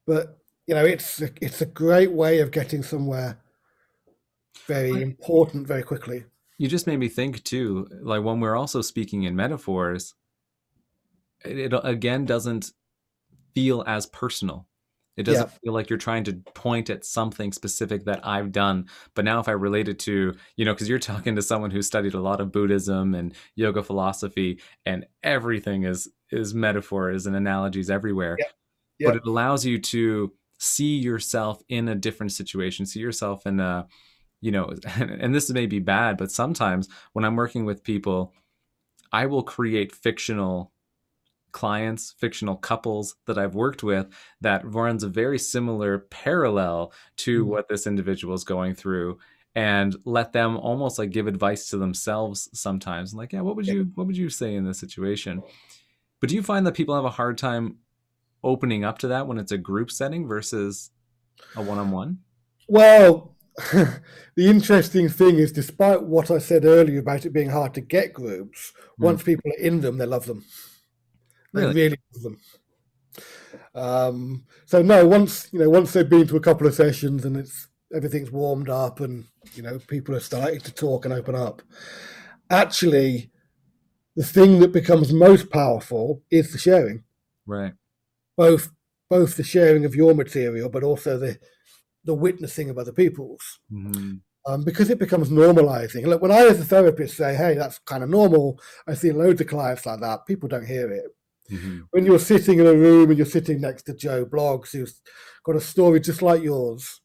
but 0.06 0.38
you 0.66 0.74
know, 0.74 0.84
it's 0.84 1.22
a, 1.22 1.30
it's 1.40 1.62
a 1.62 1.66
great 1.66 2.10
way 2.10 2.40
of 2.40 2.50
getting 2.50 2.82
somewhere 2.82 3.38
very 4.66 5.02
important 5.02 5.66
very 5.66 5.82
quickly. 5.82 6.24
You 6.58 6.68
just 6.68 6.86
made 6.86 6.98
me 6.98 7.08
think 7.08 7.44
too, 7.44 7.86
like 8.02 8.24
when 8.24 8.40
we're 8.40 8.56
also 8.56 8.82
speaking 8.82 9.22
in 9.22 9.36
metaphors, 9.36 10.14
it, 11.44 11.72
it 11.72 11.80
again 11.84 12.24
doesn't 12.24 12.72
feel 13.54 13.84
as 13.86 14.06
personal. 14.06 14.66
It 15.16 15.24
doesn't 15.24 15.48
yeah. 15.48 15.58
feel 15.64 15.72
like 15.72 15.88
you're 15.88 15.98
trying 15.98 16.24
to 16.24 16.34
point 16.54 16.90
at 16.90 17.04
something 17.04 17.52
specific 17.52 18.04
that 18.04 18.26
I've 18.26 18.52
done. 18.52 18.86
But 19.14 19.24
now, 19.24 19.40
if 19.40 19.48
I 19.48 19.52
relate 19.52 19.88
it 19.88 19.98
to, 20.00 20.34
you 20.56 20.64
know, 20.64 20.74
because 20.74 20.88
you're 20.88 20.98
talking 20.98 21.36
to 21.36 21.42
someone 21.42 21.70
who 21.70 21.82
studied 21.82 22.14
a 22.14 22.20
lot 22.20 22.40
of 22.40 22.52
Buddhism 22.52 23.14
and 23.14 23.34
yoga 23.54 23.82
philosophy, 23.82 24.60
and 24.84 25.06
everything 25.22 25.84
is 25.84 26.08
is 26.30 26.54
metaphors 26.54 27.26
and 27.26 27.34
analogies 27.34 27.88
everywhere. 27.88 28.36
Yeah. 28.38 28.46
Yeah. 28.98 29.08
But 29.08 29.16
it 29.16 29.26
allows 29.26 29.64
you 29.64 29.78
to 29.78 30.32
see 30.58 30.96
yourself 30.96 31.62
in 31.68 31.88
a 31.88 31.94
different 31.94 32.32
situation, 32.32 32.86
see 32.86 33.00
yourself 33.00 33.46
in 33.46 33.60
a, 33.60 33.86
you 34.40 34.50
know, 34.50 34.72
and 34.96 35.34
this 35.34 35.50
may 35.50 35.66
be 35.66 35.78
bad, 35.78 36.16
but 36.16 36.30
sometimes 36.30 36.88
when 37.12 37.24
I'm 37.24 37.36
working 37.36 37.64
with 37.64 37.84
people, 37.84 38.32
I 39.12 39.26
will 39.26 39.42
create 39.42 39.94
fictional 39.94 40.72
clients, 41.52 42.14
fictional 42.18 42.56
couples 42.56 43.16
that 43.26 43.38
I've 43.38 43.54
worked 43.54 43.82
with 43.82 44.08
that 44.40 44.62
runs 44.64 45.02
a 45.02 45.08
very 45.08 45.38
similar 45.38 45.98
parallel 45.98 46.92
to 47.18 47.42
mm-hmm. 47.42 47.50
what 47.50 47.68
this 47.68 47.86
individual 47.86 48.34
is 48.34 48.44
going 48.44 48.74
through 48.74 49.18
and 49.56 49.96
let 50.04 50.34
them 50.34 50.58
almost 50.58 50.98
like 50.98 51.10
give 51.10 51.26
advice 51.26 51.70
to 51.70 51.78
themselves 51.78 52.48
sometimes 52.52 53.14
like 53.14 53.32
yeah 53.32 53.40
what 53.40 53.56
would 53.56 53.66
you 53.66 53.90
what 53.94 54.06
would 54.06 54.16
you 54.16 54.28
say 54.28 54.54
in 54.54 54.64
this 54.64 54.78
situation 54.78 55.42
but 56.20 56.28
do 56.28 56.36
you 56.36 56.42
find 56.42 56.66
that 56.66 56.74
people 56.74 56.94
have 56.94 57.06
a 57.06 57.10
hard 57.10 57.38
time 57.38 57.78
opening 58.44 58.84
up 58.84 58.98
to 58.98 59.08
that 59.08 59.26
when 59.26 59.38
it's 59.38 59.52
a 59.52 59.58
group 59.58 59.90
setting 59.90 60.28
versus 60.28 60.90
a 61.56 61.62
one-on-one 61.62 62.18
well 62.68 63.34
the 63.72 64.00
interesting 64.36 65.08
thing 65.08 65.38
is 65.38 65.50
despite 65.50 66.02
what 66.02 66.30
i 66.30 66.36
said 66.36 66.66
earlier 66.66 67.00
about 67.00 67.24
it 67.24 67.32
being 67.32 67.48
hard 67.48 67.72
to 67.72 67.80
get 67.80 68.12
groups 68.12 68.72
mm. 69.00 69.04
once 69.04 69.22
people 69.22 69.50
are 69.50 69.64
in 69.64 69.80
them 69.80 69.96
they 69.96 70.06
love 70.06 70.26
them 70.26 70.44
Really? 71.56 71.74
Really 71.74 72.00
love 72.14 72.22
them. 72.22 72.38
Um, 73.74 74.44
so 74.64 74.82
no, 74.82 75.06
once 75.06 75.48
you 75.52 75.58
know, 75.58 75.70
once 75.70 75.92
they've 75.92 76.08
been 76.08 76.26
to 76.28 76.36
a 76.36 76.40
couple 76.40 76.66
of 76.66 76.74
sessions 76.74 77.24
and 77.24 77.36
it's 77.36 77.68
everything's 77.94 78.32
warmed 78.32 78.68
up 78.68 79.00
and 79.00 79.26
you 79.54 79.62
know 79.62 79.78
people 79.86 80.14
are 80.14 80.20
starting 80.20 80.60
to 80.60 80.72
talk 80.72 81.04
and 81.04 81.12
open 81.12 81.34
up, 81.34 81.62
actually, 82.50 83.30
the 84.16 84.24
thing 84.24 84.60
that 84.60 84.72
becomes 84.72 85.12
most 85.12 85.50
powerful 85.50 86.22
is 86.30 86.52
the 86.52 86.58
sharing. 86.58 87.04
Right. 87.46 87.74
Both 88.36 88.70
both 89.08 89.36
the 89.36 89.44
sharing 89.44 89.84
of 89.84 89.94
your 89.94 90.14
material, 90.14 90.68
but 90.68 90.82
also 90.82 91.18
the 91.18 91.38
the 92.04 92.14
witnessing 92.14 92.70
of 92.70 92.78
other 92.78 92.92
people's. 92.92 93.60
Mm-hmm. 93.70 94.14
Um, 94.48 94.62
because 94.62 94.90
it 94.90 95.00
becomes 95.00 95.28
normalizing. 95.28 96.06
Look, 96.06 96.22
when 96.22 96.30
I, 96.30 96.46
as 96.46 96.60
a 96.60 96.64
therapist, 96.64 97.16
say, 97.16 97.34
"Hey, 97.34 97.54
that's 97.54 97.80
kind 97.80 98.04
of 98.04 98.08
normal," 98.08 98.60
I 98.86 98.94
see 98.94 99.10
loads 99.10 99.40
of 99.40 99.48
clients 99.48 99.84
like 99.84 100.00
that. 100.00 100.24
People 100.24 100.48
don't 100.48 100.66
hear 100.66 100.90
it. 100.92 101.15
Mm-hmm. 101.50 101.80
When 101.90 102.06
you're 102.06 102.18
sitting 102.18 102.58
in 102.58 102.66
a 102.66 102.74
room 102.74 103.10
and 103.10 103.18
you're 103.18 103.26
sitting 103.26 103.60
next 103.60 103.84
to 103.84 103.94
Joe 103.94 104.24
Bloggs, 104.26 104.72
who's 104.72 105.00
got 105.44 105.56
a 105.56 105.60
story 105.60 106.00
just 106.00 106.22
like 106.22 106.42
yours, 106.42 107.00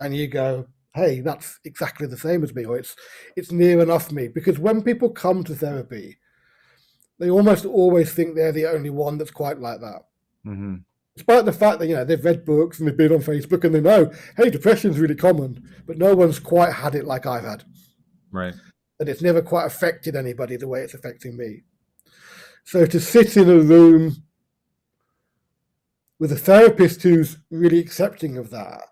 and 0.00 0.16
you 0.16 0.28
go, 0.28 0.66
"Hey, 0.94 1.20
that's 1.20 1.58
exactly 1.64 2.06
the 2.06 2.16
same 2.16 2.42
as 2.42 2.54
me," 2.54 2.64
or 2.64 2.78
"It's 2.78 2.96
it's 3.36 3.52
near 3.52 3.80
enough 3.80 4.12
me," 4.12 4.28
because 4.28 4.58
when 4.58 4.82
people 4.82 5.10
come 5.10 5.44
to 5.44 5.54
therapy, 5.54 6.18
they 7.18 7.30
almost 7.30 7.64
always 7.64 8.12
think 8.12 8.34
they're 8.34 8.52
the 8.52 8.66
only 8.66 8.90
one 8.90 9.18
that's 9.18 9.30
quite 9.30 9.58
like 9.58 9.80
that. 9.80 10.02
Mm-hmm. 10.46 10.76
Despite 11.16 11.44
the 11.44 11.52
fact 11.52 11.78
that 11.78 11.86
you 11.86 11.94
know 11.94 12.04
they've 12.04 12.24
read 12.24 12.44
books 12.44 12.78
and 12.78 12.88
they've 12.88 12.96
been 12.96 13.12
on 13.12 13.20
Facebook 13.20 13.64
and 13.64 13.74
they 13.74 13.80
know, 13.80 14.12
hey, 14.36 14.50
depression's 14.50 14.98
really 14.98 15.14
common, 15.14 15.62
but 15.86 15.98
no 15.98 16.14
one's 16.14 16.40
quite 16.40 16.72
had 16.72 16.94
it 16.94 17.04
like 17.04 17.24
I've 17.26 17.44
had. 17.44 17.64
Right. 18.32 18.54
And 18.98 19.08
it's 19.08 19.22
never 19.22 19.40
quite 19.40 19.66
affected 19.66 20.16
anybody 20.16 20.56
the 20.56 20.68
way 20.68 20.80
it's 20.80 20.94
affecting 20.94 21.36
me. 21.36 21.62
So 22.64 22.86
to 22.86 23.00
sit 23.00 23.36
in 23.36 23.48
a 23.50 23.58
room 23.58 24.16
with 26.18 26.32
a 26.32 26.36
therapist 26.36 27.02
who's 27.02 27.38
really 27.50 27.78
accepting 27.78 28.38
of 28.38 28.50
that, 28.50 28.82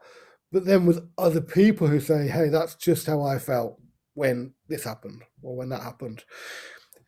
but 0.50 0.66
then 0.66 0.84
with 0.84 1.08
other 1.16 1.40
people 1.40 1.86
who 1.86 1.98
say, 1.98 2.28
hey, 2.28 2.48
that's 2.48 2.74
just 2.74 3.06
how 3.06 3.22
I 3.22 3.38
felt 3.38 3.80
when 4.14 4.52
this 4.68 4.84
happened 4.84 5.22
or 5.42 5.56
when 5.56 5.70
that 5.70 5.82
happened, 5.82 6.24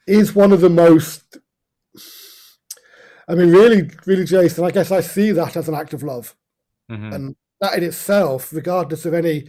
is 0.06 0.34
one 0.34 0.52
of 0.52 0.62
the 0.62 0.70
most. 0.70 1.38
I 3.28 3.34
mean, 3.34 3.50
really, 3.50 3.90
really, 4.06 4.24
Jason, 4.24 4.64
I 4.64 4.70
guess 4.70 4.90
I 4.90 5.00
see 5.00 5.32
that 5.32 5.56
as 5.56 5.68
an 5.68 5.74
act 5.74 5.92
of 5.92 6.02
love. 6.02 6.34
Mm-hmm. 6.90 7.12
And 7.12 7.36
that 7.60 7.74
in 7.74 7.84
itself, 7.84 8.52
regardless 8.52 9.04
of 9.06 9.14
any 9.14 9.48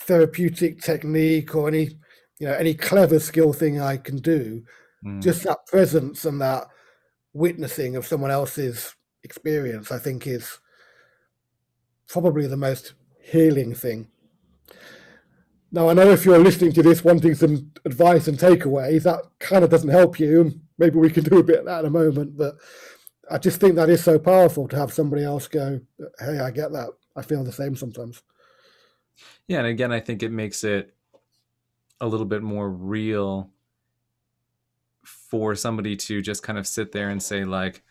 therapeutic 0.00 0.80
technique 0.80 1.54
or 1.54 1.68
any, 1.68 1.98
you 2.38 2.46
know, 2.46 2.54
any 2.54 2.74
clever 2.74 3.18
skill 3.18 3.52
thing 3.52 3.80
I 3.80 3.96
can 3.96 4.16
do, 4.16 4.62
Mm. 5.04 5.22
Just 5.22 5.44
that 5.44 5.66
presence 5.66 6.24
and 6.24 6.40
that 6.40 6.66
witnessing 7.32 7.96
of 7.96 8.06
someone 8.06 8.30
else's 8.30 8.94
experience, 9.22 9.92
I 9.92 9.98
think, 9.98 10.26
is 10.26 10.58
probably 12.08 12.46
the 12.46 12.56
most 12.56 12.94
healing 13.20 13.74
thing. 13.74 14.08
Now, 15.70 15.90
I 15.90 15.92
know 15.92 16.10
if 16.10 16.24
you're 16.24 16.38
listening 16.38 16.72
to 16.72 16.82
this 16.82 17.04
wanting 17.04 17.34
some 17.34 17.70
advice 17.84 18.26
and 18.26 18.38
takeaways, 18.38 19.02
that 19.02 19.20
kind 19.38 19.64
of 19.64 19.70
doesn't 19.70 19.90
help 19.90 20.18
you. 20.18 20.58
Maybe 20.78 20.98
we 20.98 21.10
can 21.10 21.24
do 21.30 21.38
a 21.38 21.44
bit 21.44 21.60
of 21.60 21.64
that 21.66 21.80
in 21.80 21.86
a 21.86 21.90
moment. 21.90 22.36
But 22.36 22.56
I 23.30 23.38
just 23.38 23.60
think 23.60 23.74
that 23.74 23.90
is 23.90 24.02
so 24.02 24.18
powerful 24.18 24.66
to 24.68 24.76
have 24.76 24.92
somebody 24.92 25.24
else 25.24 25.46
go, 25.46 25.80
hey, 26.18 26.38
I 26.38 26.50
get 26.50 26.72
that. 26.72 26.88
I 27.16 27.22
feel 27.22 27.44
the 27.44 27.52
same 27.52 27.76
sometimes. 27.76 28.22
Yeah. 29.46 29.58
And 29.58 29.66
again, 29.66 29.92
I 29.92 30.00
think 30.00 30.22
it 30.22 30.32
makes 30.32 30.64
it 30.64 30.94
a 32.00 32.06
little 32.06 32.26
bit 32.26 32.42
more 32.42 32.70
real 32.70 33.50
for 35.28 35.54
somebody 35.54 35.94
to 35.94 36.22
just 36.22 36.42
kind 36.42 36.58
of 36.58 36.66
sit 36.66 36.92
there 36.92 37.10
and 37.10 37.22
say 37.22 37.44
like 37.44 37.82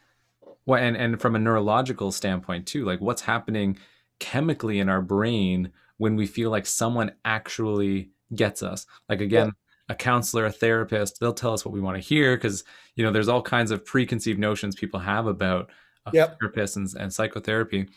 well 0.65 0.81
and 0.81 0.97
and 0.97 1.21
from 1.21 1.35
a 1.35 1.39
neurological 1.39 2.11
standpoint 2.11 2.65
too 2.65 2.83
like 2.83 2.99
what's 2.99 3.21
happening 3.21 3.77
chemically 4.19 4.79
in 4.79 4.89
our 4.89 5.01
brain 5.01 5.71
when 5.97 6.15
we 6.15 6.25
feel 6.25 6.49
like 6.49 6.65
someone 6.65 7.11
actually 7.25 8.09
gets 8.35 8.63
us 8.63 8.85
like 9.07 9.21
again 9.21 9.47
yeah. 9.47 9.93
a 9.93 9.95
counselor 9.95 10.45
a 10.45 10.51
therapist 10.51 11.19
they'll 11.19 11.33
tell 11.33 11.53
us 11.53 11.63
what 11.63 11.73
we 11.73 11.79
want 11.79 11.95
to 11.95 12.07
hear 12.07 12.35
because 12.35 12.63
you 12.95 13.03
know 13.03 13.11
there's 13.11 13.29
all 13.29 13.41
kinds 13.41 13.71
of 13.71 13.85
preconceived 13.85 14.39
notions 14.39 14.75
people 14.75 14.99
have 14.99 15.27
about 15.27 15.69
a 16.07 16.11
yep. 16.13 16.37
therapist 16.39 16.75
and, 16.75 16.89
and 16.99 17.13
psychotherapy 17.13 17.87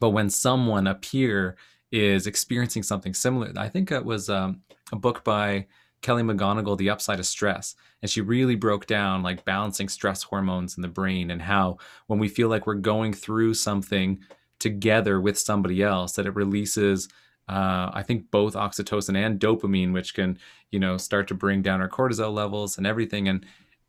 but 0.00 0.10
when 0.10 0.30
someone 0.30 0.86
a 0.86 0.94
peer 0.94 1.56
is 1.92 2.26
experiencing 2.26 2.82
something 2.82 3.12
similar 3.12 3.52
i 3.56 3.68
think 3.68 3.92
it 3.92 4.04
was 4.04 4.30
um, 4.30 4.62
a 4.92 4.96
book 4.96 5.22
by 5.22 5.66
Kelly 6.02 6.22
McGonigal, 6.22 6.76
The 6.76 6.90
Upside 6.90 7.18
of 7.18 7.26
Stress. 7.26 7.74
And 8.02 8.10
she 8.10 8.20
really 8.20 8.54
broke 8.54 8.86
down 8.86 9.22
like 9.22 9.44
balancing 9.44 9.88
stress 9.88 10.22
hormones 10.22 10.76
in 10.76 10.82
the 10.82 10.88
brain 10.88 11.30
and 11.30 11.42
how 11.42 11.78
when 12.06 12.18
we 12.18 12.28
feel 12.28 12.48
like 12.48 12.66
we're 12.66 12.74
going 12.74 13.12
through 13.12 13.54
something 13.54 14.20
together 14.58 15.20
with 15.20 15.38
somebody 15.38 15.82
else, 15.82 16.12
that 16.12 16.26
it 16.26 16.34
releases, 16.34 17.08
uh, 17.48 17.90
I 17.92 18.02
think, 18.06 18.30
both 18.30 18.54
oxytocin 18.54 19.16
and 19.16 19.40
dopamine, 19.40 19.92
which 19.92 20.14
can, 20.14 20.38
you 20.70 20.78
know, 20.78 20.96
start 20.96 21.28
to 21.28 21.34
bring 21.34 21.62
down 21.62 21.80
our 21.80 21.88
cortisol 21.88 22.32
levels 22.32 22.78
and 22.78 22.86
everything. 22.86 23.28
And 23.28 23.44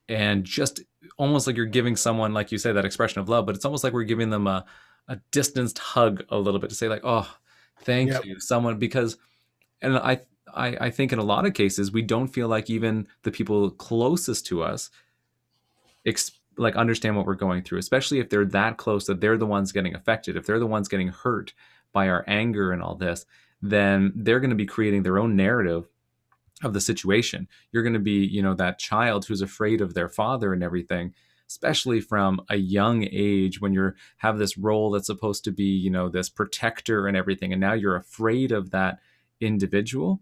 and 0.10 0.44
just 0.44 0.82
almost 1.18 1.48
like 1.48 1.58
you're 1.58 1.66
giving 1.66 1.96
someone, 1.96 2.34
like 2.34 2.52
you 2.52 2.58
say, 2.58 2.72
that 2.72 2.86
expression 2.86 3.20
of 3.20 3.30
love, 3.30 3.46
but 3.46 3.56
it's 3.56 3.66
almost 3.66 3.84
like 3.84 3.94
we're 3.94 4.04
giving 4.04 4.30
them 4.30 4.48
a, 4.48 4.66
a 5.08 5.18
distanced 5.32 5.80
hug 5.80 6.24
a 6.30 6.38
little 6.38 6.60
bit 6.60 6.70
to 6.70 6.76
say, 6.76 6.88
like, 6.88 7.02
oh, 7.04 7.30
thank 7.82 8.12
yep. 8.12 8.26
you, 8.26 8.40
someone, 8.40 8.80
because 8.80 9.18
and 9.82 9.98
I 9.98 10.22
I, 10.58 10.78
I 10.82 10.90
think 10.90 11.14
in 11.14 11.20
a 11.20 11.24
lot 11.24 11.46
of 11.46 11.54
cases 11.54 11.92
we 11.92 12.02
don't 12.02 12.28
feel 12.28 12.48
like 12.48 12.70
even 12.70 13.08
the 13.24 13.32
people 13.32 13.70
closest 13.72 14.46
to 14.48 14.64
us 14.64 14.90
ex- 16.06 16.32
like 16.58 16.76
understand 16.76 17.16
what 17.16 17.26
we're 17.26 17.36
going 17.36 17.64
through 17.64 17.80
especially 17.80 18.20
if 18.20 18.30
they're 18.30 18.46
that 18.46 18.78
close 18.78 19.06
that 19.06 19.22
they're 19.22 19.38
the 19.38 19.46
ones 19.46 19.72
getting 19.72 19.96
affected. 19.96 20.36
If 20.36 20.46
they're 20.46 20.60
the 20.60 20.68
ones 20.68 20.88
getting 20.88 21.10
hurt 21.10 21.54
by 21.94 22.10
our 22.10 22.24
anger 22.28 22.72
and 22.72 22.82
all 22.82 22.96
this 22.96 23.26
then 23.62 24.12
they're 24.16 24.40
going 24.40 24.52
to 24.52 24.56
be 24.56 24.66
creating 24.66 25.04
their 25.04 25.18
own 25.18 25.36
narrative 25.36 25.88
of 26.64 26.74
the 26.74 26.82
situation. 26.82 27.48
You're 27.72 27.84
going 27.84 27.94
to 27.94 28.00
be 28.00 28.26
you 28.26 28.42
know 28.42 28.54
that 28.56 28.80
child 28.80 29.26
who's 29.26 29.42
afraid 29.42 29.82
of 29.82 29.94
their 29.94 30.10
father 30.10 30.54
and 30.54 30.64
everything 30.64 31.14
especially 31.50 32.02
from 32.02 32.42
a 32.50 32.58
young 32.58 33.08
age 33.10 33.62
when 33.62 33.74
you're 33.74 33.96
have 34.18 34.38
this 34.38 34.58
role 34.58 34.92
that's 34.92 35.08
supposed 35.08 35.44
to 35.46 35.52
be 35.52 35.64
you 35.64 35.90
know 35.90 36.10
this 36.10 36.30
protector 36.30 37.08
and 37.08 37.16
everything 37.16 37.52
and 37.54 37.62
now 37.62 37.74
you're 37.74 37.96
afraid 37.96 38.52
of 38.52 38.72
that 38.72 39.00
individual 39.40 40.20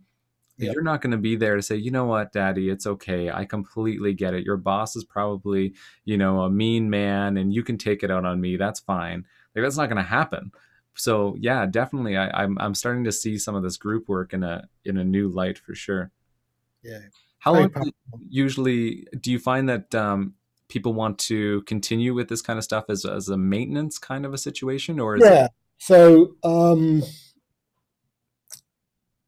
Yep. 0.57 0.73
You're 0.73 0.83
not 0.83 1.01
going 1.01 1.11
to 1.11 1.17
be 1.17 1.35
there 1.35 1.57
to 1.57 1.61
say, 1.61 1.75
you 1.75 1.91
know 1.91 2.05
what, 2.05 2.31
daddy, 2.31 2.69
it's 2.69 2.87
okay. 2.87 3.29
I 3.29 3.43
completely 3.43 4.13
get 4.13 4.33
it. 4.33 4.45
Your 4.45 4.55
boss 4.55 4.95
is 4.95 5.03
probably, 5.03 5.73
you 6.05 6.17
know, 6.17 6.41
a 6.41 6.49
mean 6.49 6.89
man 6.89 7.35
and 7.35 7.53
you 7.53 7.61
can 7.61 7.77
take 7.77 8.03
it 8.03 8.11
out 8.11 8.23
on 8.23 8.39
me. 8.39 8.55
That's 8.55 8.79
fine. 8.79 9.25
Like, 9.53 9.63
that's 9.63 9.75
not 9.75 9.89
going 9.89 10.01
to 10.01 10.09
happen. 10.09 10.51
so 10.95 11.35
yeah, 11.39 11.65
definitely, 11.65 12.17
I, 12.17 12.43
I'm 12.43 12.57
I'm 12.59 12.73
starting 12.73 13.03
to 13.03 13.11
see 13.11 13.37
some 13.37 13.55
of 13.55 13.63
this 13.63 13.77
group 13.77 14.07
work 14.07 14.33
in 14.33 14.43
a 14.43 14.67
in 14.85 14.97
a 14.97 15.03
new 15.03 15.27
light 15.27 15.57
for 15.57 15.75
sure. 15.75 16.11
Yeah. 16.81 16.99
How 17.39 17.53
long 17.53 17.69
do 17.69 17.91
usually 18.27 19.05
do 19.19 19.31
you 19.31 19.37
find 19.37 19.69
that 19.69 19.93
um, 19.93 20.33
people 20.67 20.93
want 20.93 21.19
to 21.19 21.61
continue 21.63 22.13
with 22.13 22.27
this 22.27 22.41
kind 22.41 22.57
of 22.57 22.63
stuff 22.63 22.85
as 22.89 23.05
as 23.05 23.29
a 23.29 23.37
maintenance 23.37 23.97
kind 23.97 24.25
of 24.25 24.33
a 24.33 24.37
situation, 24.37 24.99
or 24.99 25.17
yeah? 25.17 25.45
It... 25.45 25.51
So 25.77 26.35
um, 26.43 27.03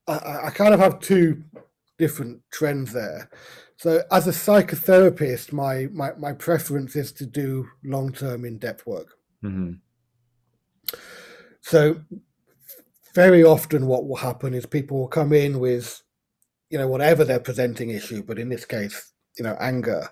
I, 0.08 0.48
I 0.48 0.50
kind 0.50 0.74
of 0.74 0.80
have 0.80 1.00
two 1.00 1.44
different 1.98 2.42
trends 2.52 2.94
there. 2.94 3.30
So 3.78 4.02
as 4.12 4.28
a 4.28 4.32
psychotherapist, 4.32 5.52
my 5.52 5.88
my, 5.92 6.14
my 6.18 6.34
preference 6.34 6.96
is 6.96 7.12
to 7.14 7.26
do 7.26 7.68
long 7.84 8.12
term 8.12 8.46
in 8.46 8.58
depth 8.58 8.88
work. 8.88 9.16
Mm-hmm. 9.44 9.74
So 11.62 12.02
very 13.14 13.44
often 13.44 13.88
what 13.88 14.08
will 14.08 14.16
happen 14.16 14.54
is 14.54 14.66
people 14.66 14.98
will 14.98 15.08
come 15.08 15.34
in 15.34 15.60
with, 15.60 16.02
you 16.70 16.78
know, 16.78 16.88
whatever 16.88 17.24
their 17.24 17.40
presenting 17.40 17.90
issue, 17.90 18.24
but 18.24 18.40
in 18.40 18.50
this 18.50 18.66
case, 18.66 19.12
you 19.38 19.44
know, 19.44 19.56
anger. 19.60 20.10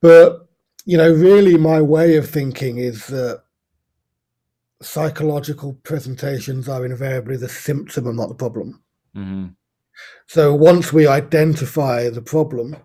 But, 0.00 0.48
you 0.84 0.96
know, 0.96 1.12
really 1.12 1.56
my 1.56 1.80
way 1.80 2.16
of 2.16 2.28
thinking 2.28 2.78
is 2.78 3.06
that 3.08 3.43
psychological 4.82 5.74
presentations 5.82 6.68
are 6.68 6.84
invariably 6.84 7.36
the 7.36 7.48
symptom 7.48 8.06
and 8.06 8.16
not 8.16 8.28
the 8.28 8.34
problem. 8.34 8.82
Mm-hmm. 9.16 9.46
So 10.26 10.54
once 10.54 10.92
we 10.92 11.06
identify 11.06 12.10
the 12.10 12.22
problem, 12.22 12.76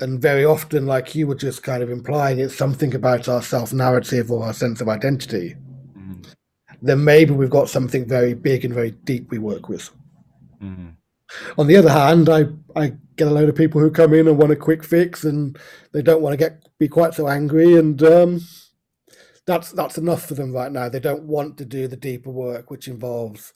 and 0.00 0.20
very 0.20 0.44
often, 0.44 0.86
like 0.86 1.14
you 1.14 1.26
were 1.26 1.34
just 1.34 1.62
kind 1.62 1.82
of 1.82 1.90
implying, 1.90 2.38
it's 2.38 2.56
something 2.56 2.94
about 2.94 3.28
our 3.28 3.42
self 3.42 3.72
narrative 3.72 4.30
or 4.30 4.44
our 4.44 4.52
sense 4.52 4.80
of 4.80 4.88
identity 4.88 5.56
then 6.82 7.02
maybe 7.04 7.32
we've 7.32 7.50
got 7.50 7.68
something 7.68 8.06
very 8.06 8.34
big 8.34 8.64
and 8.64 8.74
very 8.74 8.92
deep 8.92 9.30
we 9.30 9.38
work 9.38 9.68
with. 9.68 9.90
Mm-hmm. 10.62 10.88
On 11.58 11.66
the 11.66 11.76
other 11.76 11.90
hand, 11.90 12.28
I, 12.28 12.46
I 12.76 12.94
get 13.16 13.28
a 13.28 13.30
load 13.30 13.48
of 13.48 13.56
people 13.56 13.80
who 13.80 13.90
come 13.90 14.14
in 14.14 14.28
and 14.28 14.38
want 14.38 14.52
a 14.52 14.56
quick 14.56 14.82
fix 14.82 15.24
and 15.24 15.58
they 15.92 16.02
don't 16.02 16.22
want 16.22 16.32
to 16.32 16.36
get 16.36 16.64
be 16.78 16.88
quite 16.88 17.12
so 17.12 17.28
angry 17.28 17.74
and 17.74 18.02
um, 18.02 18.40
that's 19.48 19.72
that's 19.72 19.98
enough 19.98 20.26
for 20.26 20.34
them 20.34 20.52
right 20.52 20.70
now. 20.70 20.88
They 20.88 21.00
don't 21.00 21.24
want 21.24 21.58
to 21.58 21.64
do 21.64 21.88
the 21.88 21.96
deeper 21.96 22.30
work, 22.30 22.70
which 22.70 22.86
involves, 22.86 23.52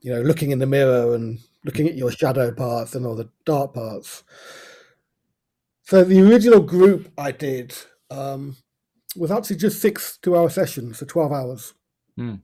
you 0.00 0.10
know, 0.10 0.22
looking 0.22 0.50
in 0.50 0.58
the 0.58 0.66
mirror 0.66 1.14
and 1.14 1.40
looking 1.64 1.86
at 1.86 1.96
your 1.96 2.10
shadow 2.10 2.52
parts 2.52 2.94
and 2.94 3.04
all 3.04 3.14
the 3.16 3.28
dark 3.44 3.74
parts. 3.74 4.22
So 5.82 6.02
the 6.02 6.22
original 6.26 6.60
group 6.60 7.12
I 7.18 7.32
did 7.32 7.74
um, 8.10 8.56
was 9.16 9.30
actually 9.30 9.56
just 9.56 9.82
six 9.82 10.16
two-hour 10.16 10.48
sessions, 10.48 10.98
so 10.98 11.06
twelve 11.06 11.32
hours. 11.32 11.74
Mm 12.18 12.40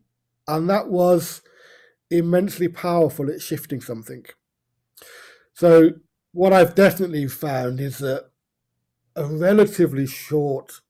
and 0.50 0.68
that 0.68 0.88
was 0.88 1.42
immensely 2.10 2.68
powerful 2.68 3.30
at 3.30 3.40
shifting 3.40 3.80
something. 3.80 4.24
So, 5.54 5.92
what 6.32 6.52
I've 6.52 6.74
definitely 6.74 7.28
found 7.28 7.80
is 7.80 7.98
that 7.98 8.30
a 9.16 9.26
relatively 9.26 10.06
short 10.06 10.80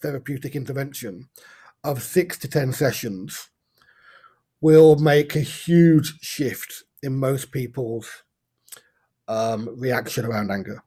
therapeutic 0.00 0.56
intervention 0.56 1.28
of 1.84 2.02
six 2.02 2.38
to 2.38 2.48
10 2.48 2.72
sessions 2.72 3.50
will 4.60 4.96
make 4.96 5.36
a 5.36 5.40
huge 5.40 6.18
shift 6.20 6.84
in 7.02 7.16
most 7.16 7.52
people's 7.52 8.24
um, 9.28 9.68
reaction 9.78 10.24
around 10.24 10.50
anger. 10.50 10.82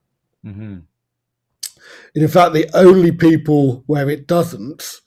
Mm-hmm. 0.46 0.80
in 2.16 2.28
fact, 2.28 2.54
the 2.54 2.68
only 2.74 3.12
people 3.12 3.84
where 3.86 4.10
it 4.10 4.26
doesn't 4.26 5.02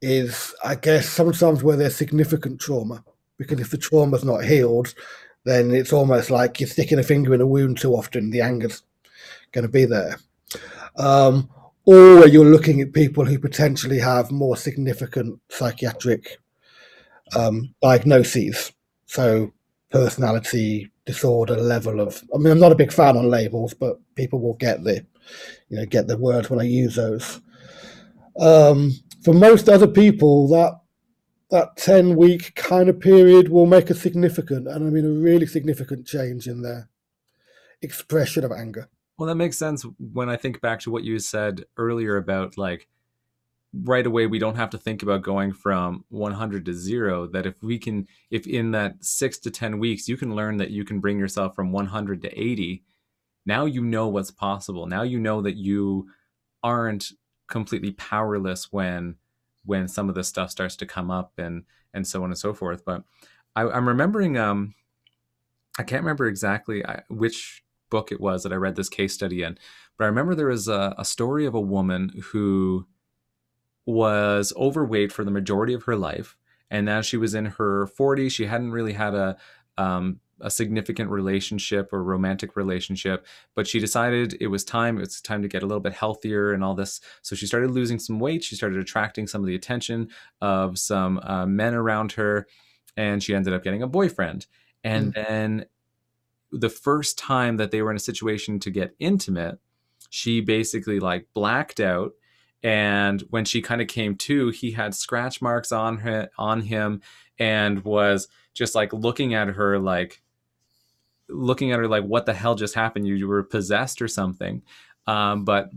is, 0.00 0.54
I 0.64 0.76
guess, 0.76 1.08
sometimes 1.08 1.64
where 1.64 1.76
there's 1.76 1.96
significant 1.96 2.60
trauma. 2.60 3.04
Because 3.38 3.60
if 3.60 3.70
the 3.70 3.78
trauma's 3.78 4.24
not 4.24 4.44
healed, 4.44 4.94
then 5.44 5.72
it's 5.72 5.92
almost 5.92 6.30
like 6.30 6.60
you're 6.60 6.68
sticking 6.68 6.98
a 6.98 7.02
finger 7.02 7.34
in 7.34 7.40
a 7.40 7.46
wound 7.46 7.78
too 7.78 7.94
often. 7.94 8.30
The 8.30 8.40
anger's 8.40 8.82
going 9.52 9.66
to 9.66 9.68
be 9.68 9.84
there. 9.84 10.18
Um, 10.96 11.48
or 11.88 12.28
you're 12.28 12.44
looking 12.44 12.82
at 12.82 12.92
people 12.92 13.24
who 13.24 13.38
potentially 13.38 13.98
have 13.98 14.30
more 14.30 14.58
significant 14.58 15.40
psychiatric 15.48 16.36
um, 17.34 17.74
diagnoses. 17.80 18.72
So, 19.06 19.54
personality 19.90 20.92
disorder 21.06 21.56
level 21.56 21.98
of. 21.98 22.22
I 22.34 22.36
mean, 22.36 22.52
I'm 22.52 22.60
not 22.60 22.72
a 22.72 22.82
big 22.82 22.92
fan 22.92 23.16
on 23.16 23.30
labels, 23.30 23.72
but 23.72 23.98
people 24.16 24.38
will 24.38 24.52
get 24.52 24.84
the, 24.84 25.06
you 25.70 25.78
know, 25.78 25.86
get 25.86 26.08
the 26.08 26.18
words 26.18 26.50
when 26.50 26.60
I 26.60 26.64
use 26.64 26.96
those. 26.96 27.40
Um, 28.38 28.92
for 29.24 29.32
most 29.32 29.70
other 29.70 29.88
people, 29.88 30.46
that 30.48 30.74
that 31.50 31.78
10 31.78 32.16
week 32.16 32.54
kind 32.54 32.90
of 32.90 33.00
period 33.00 33.48
will 33.48 33.64
make 33.64 33.88
a 33.88 33.94
significant, 33.94 34.68
and 34.68 34.86
I 34.86 34.90
mean 34.90 35.06
a 35.06 35.22
really 35.22 35.46
significant 35.46 36.06
change 36.06 36.48
in 36.48 36.60
their 36.60 36.90
expression 37.80 38.44
of 38.44 38.52
anger. 38.52 38.90
Well, 39.18 39.26
that 39.26 39.34
makes 39.34 39.58
sense 39.58 39.84
when 39.98 40.28
I 40.28 40.36
think 40.36 40.60
back 40.60 40.80
to 40.80 40.90
what 40.90 41.04
you 41.04 41.18
said 41.18 41.64
earlier 41.76 42.16
about 42.16 42.56
like 42.56 42.88
right 43.74 44.06
away 44.06 44.26
we 44.26 44.38
don't 44.38 44.56
have 44.56 44.70
to 44.70 44.78
think 44.78 45.02
about 45.02 45.20
going 45.20 45.52
from 45.52 46.02
100 46.08 46.64
to 46.64 46.72
0 46.72 47.26
that 47.26 47.44
if 47.44 47.62
we 47.62 47.78
can 47.78 48.06
if 48.30 48.46
in 48.46 48.70
that 48.70 48.94
6 49.04 49.38
to 49.40 49.50
10 49.50 49.78
weeks 49.78 50.08
you 50.08 50.16
can 50.16 50.34
learn 50.34 50.56
that 50.56 50.70
you 50.70 50.86
can 50.86 51.00
bring 51.00 51.18
yourself 51.18 51.54
from 51.54 51.70
100 51.70 52.22
to 52.22 52.40
80 52.40 52.82
now 53.44 53.66
you 53.66 53.84
know 53.84 54.08
what's 54.08 54.30
possible 54.30 54.86
now 54.86 55.02
you 55.02 55.20
know 55.20 55.42
that 55.42 55.56
you 55.56 56.08
aren't 56.62 57.12
completely 57.46 57.92
powerless 57.92 58.72
when 58.72 59.16
when 59.64 59.86
some 59.86 60.08
of 60.08 60.14
this 60.14 60.28
stuff 60.28 60.50
starts 60.50 60.76
to 60.76 60.86
come 60.86 61.10
up 61.10 61.32
and 61.36 61.64
and 61.92 62.06
so 62.06 62.22
on 62.22 62.30
and 62.30 62.38
so 62.38 62.54
forth. 62.54 62.84
But 62.84 63.02
I, 63.56 63.62
am 63.62 63.88
remembering 63.88 64.36
um, 64.36 64.74
I 65.78 65.82
can't 65.82 66.02
remember 66.02 66.26
exactly 66.26 66.84
which 67.08 67.64
book 67.90 68.12
it 68.12 68.20
was 68.20 68.42
that 68.42 68.52
I 68.52 68.56
read 68.56 68.76
this 68.76 68.88
case 68.88 69.14
study 69.14 69.42
in, 69.42 69.58
but 69.96 70.04
I 70.04 70.08
remember 70.08 70.34
there 70.34 70.46
was 70.46 70.68
a, 70.68 70.94
a 70.98 71.04
story 71.04 71.46
of 71.46 71.54
a 71.54 71.60
woman 71.60 72.22
who 72.32 72.86
was 73.86 74.52
overweight 74.56 75.12
for 75.12 75.24
the 75.24 75.30
majority 75.30 75.72
of 75.72 75.84
her 75.84 75.96
life. 75.96 76.36
And 76.70 76.84
now 76.84 77.00
she 77.00 77.16
was 77.16 77.34
in 77.34 77.46
her 77.46 77.86
40s. 77.98 78.30
She 78.30 78.44
hadn't 78.44 78.72
really 78.72 78.92
had 78.92 79.14
a 79.14 79.36
um, 79.78 80.20
a 80.40 80.50
significant 80.50 81.10
relationship 81.10 81.92
or 81.92 82.02
romantic 82.02 82.54
relationship 82.56 83.26
but 83.56 83.66
she 83.66 83.80
decided 83.80 84.36
it 84.40 84.46
was 84.46 84.64
time 84.64 84.98
it's 85.00 85.20
time 85.20 85.42
to 85.42 85.48
get 85.48 85.62
a 85.62 85.66
little 85.66 85.80
bit 85.80 85.92
healthier 85.92 86.52
and 86.52 86.62
all 86.62 86.74
this 86.74 87.00
so 87.22 87.34
she 87.34 87.46
started 87.46 87.70
losing 87.70 87.98
some 87.98 88.20
weight 88.20 88.44
she 88.44 88.54
started 88.54 88.78
attracting 88.78 89.26
some 89.26 89.40
of 89.40 89.46
the 89.46 89.54
attention 89.54 90.08
of 90.40 90.78
some 90.78 91.18
uh, 91.24 91.46
men 91.46 91.74
around 91.74 92.12
her 92.12 92.46
and 92.96 93.22
she 93.22 93.34
ended 93.34 93.52
up 93.52 93.64
getting 93.64 93.82
a 93.82 93.88
boyfriend 93.88 94.46
and 94.84 95.12
mm. 95.12 95.14
then 95.14 95.66
the 96.50 96.68
first 96.68 97.18
time 97.18 97.56
that 97.56 97.70
they 97.70 97.82
were 97.82 97.90
in 97.90 97.96
a 97.96 98.00
situation 98.00 98.58
to 98.58 98.70
get 98.70 98.94
intimate 98.98 99.58
she 100.10 100.40
basically 100.40 101.00
like 101.00 101.26
blacked 101.34 101.80
out 101.80 102.12
and 102.62 103.22
when 103.30 103.44
she 103.44 103.60
kind 103.62 103.80
of 103.80 103.88
came 103.88 104.16
to 104.16 104.48
he 104.50 104.72
had 104.72 104.94
scratch 104.94 105.42
marks 105.42 105.72
on 105.72 105.98
her 105.98 106.28
on 106.38 106.60
him 106.62 107.00
and 107.38 107.84
was 107.84 108.28
just 108.54 108.74
like 108.74 108.92
looking 108.92 109.34
at 109.34 109.48
her 109.48 109.78
like 109.78 110.22
looking 111.28 111.72
at 111.72 111.78
her 111.78 111.88
like, 111.88 112.04
what 112.04 112.26
the 112.26 112.34
hell 112.34 112.54
just 112.54 112.74
happened? 112.74 113.06
You, 113.06 113.14
you 113.14 113.28
were 113.28 113.42
possessed 113.42 114.02
or 114.02 114.08
something. 114.08 114.62
Um, 115.06 115.44
but 115.44 115.70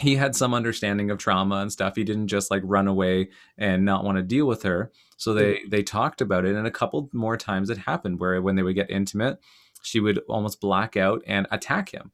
he 0.00 0.16
had 0.16 0.34
some 0.34 0.54
understanding 0.54 1.10
of 1.10 1.18
trauma 1.18 1.56
and 1.56 1.72
stuff. 1.72 1.96
He 1.96 2.04
didn't 2.04 2.28
just 2.28 2.50
like 2.50 2.62
run 2.64 2.88
away 2.88 3.28
and 3.58 3.84
not 3.84 4.04
want 4.04 4.16
to 4.16 4.22
deal 4.22 4.46
with 4.46 4.62
her. 4.62 4.90
So 5.16 5.34
they 5.34 5.60
they 5.68 5.84
talked 5.84 6.20
about 6.20 6.44
it, 6.44 6.56
and 6.56 6.66
a 6.66 6.70
couple 6.70 7.08
more 7.12 7.36
times 7.36 7.70
it 7.70 7.78
happened 7.78 8.18
where 8.18 8.42
when 8.42 8.56
they 8.56 8.62
would 8.64 8.74
get 8.74 8.90
intimate, 8.90 9.38
she 9.82 10.00
would 10.00 10.18
almost 10.28 10.60
black 10.60 10.96
out 10.96 11.22
and 11.26 11.46
attack 11.50 11.92
him. 11.92 12.12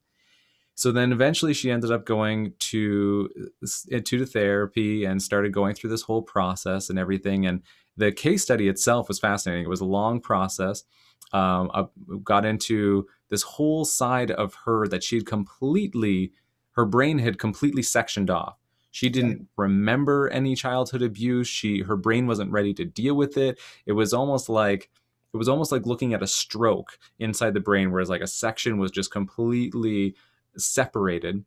So 0.75 0.93
then 0.93 1.13
eventually 1.13 1.55
she 1.55 1.71
ended 1.71 1.91
up 1.91 2.05
going 2.05 2.55
to 2.59 3.29
to 4.05 4.19
the 4.19 4.27
therapy 4.27 5.05
and 5.05 5.21
started 5.21 5.53
going 5.53 5.75
through 5.75 5.91
this 5.91 6.03
whole 6.03 6.23
process 6.23 6.89
and 6.89 6.99
everything. 6.99 7.47
And 7.47 7.63
the 7.97 8.13
case 8.13 8.43
study 8.43 8.69
itself 8.69 9.09
was 9.09 9.19
fascinating. 9.19 9.65
It 9.65 9.71
was 9.71 9.81
a 9.81 9.85
long 9.85 10.21
process 10.21 10.85
um, 11.33 11.71
I 11.75 11.85
got 12.23 12.45
into 12.45 13.07
this 13.29 13.43
whole 13.43 13.85
side 13.85 14.31
of 14.31 14.55
her 14.65 14.87
that 14.89 15.03
she'd 15.03 15.27
completely, 15.27 16.33
her 16.73 16.87
brain 16.87 17.19
had 17.19 17.39
completely 17.39 17.83
sectioned 17.83 18.31
off. 18.31 18.57
She 18.91 19.11
didn't 19.11 19.49
remember 19.57 20.29
any 20.29 20.57
childhood 20.57 21.03
abuse. 21.03 21.47
She, 21.47 21.83
her 21.83 21.97
brain 21.97 22.27
wasn't 22.27 22.51
ready 22.51 22.73
to 22.75 22.85
deal 22.85 23.15
with 23.15 23.37
it. 23.37 23.61
It 23.85 23.93
was 23.93 24.15
almost 24.15 24.49
like, 24.49 24.91
it 25.33 25.37
was 25.37 25.49
almost 25.49 25.73
like 25.73 25.87
looking 25.87 26.15
at 26.15 26.23
a 26.23 26.27
stroke 26.27 26.99
inside 27.19 27.55
the 27.55 27.61
brain, 27.61 27.91
whereas 27.91 28.09
like 28.09 28.23
a 28.23 28.27
section 28.27 28.79
was 28.79 28.91
just 28.91 29.11
completely 29.11 30.15
separated. 30.57 31.45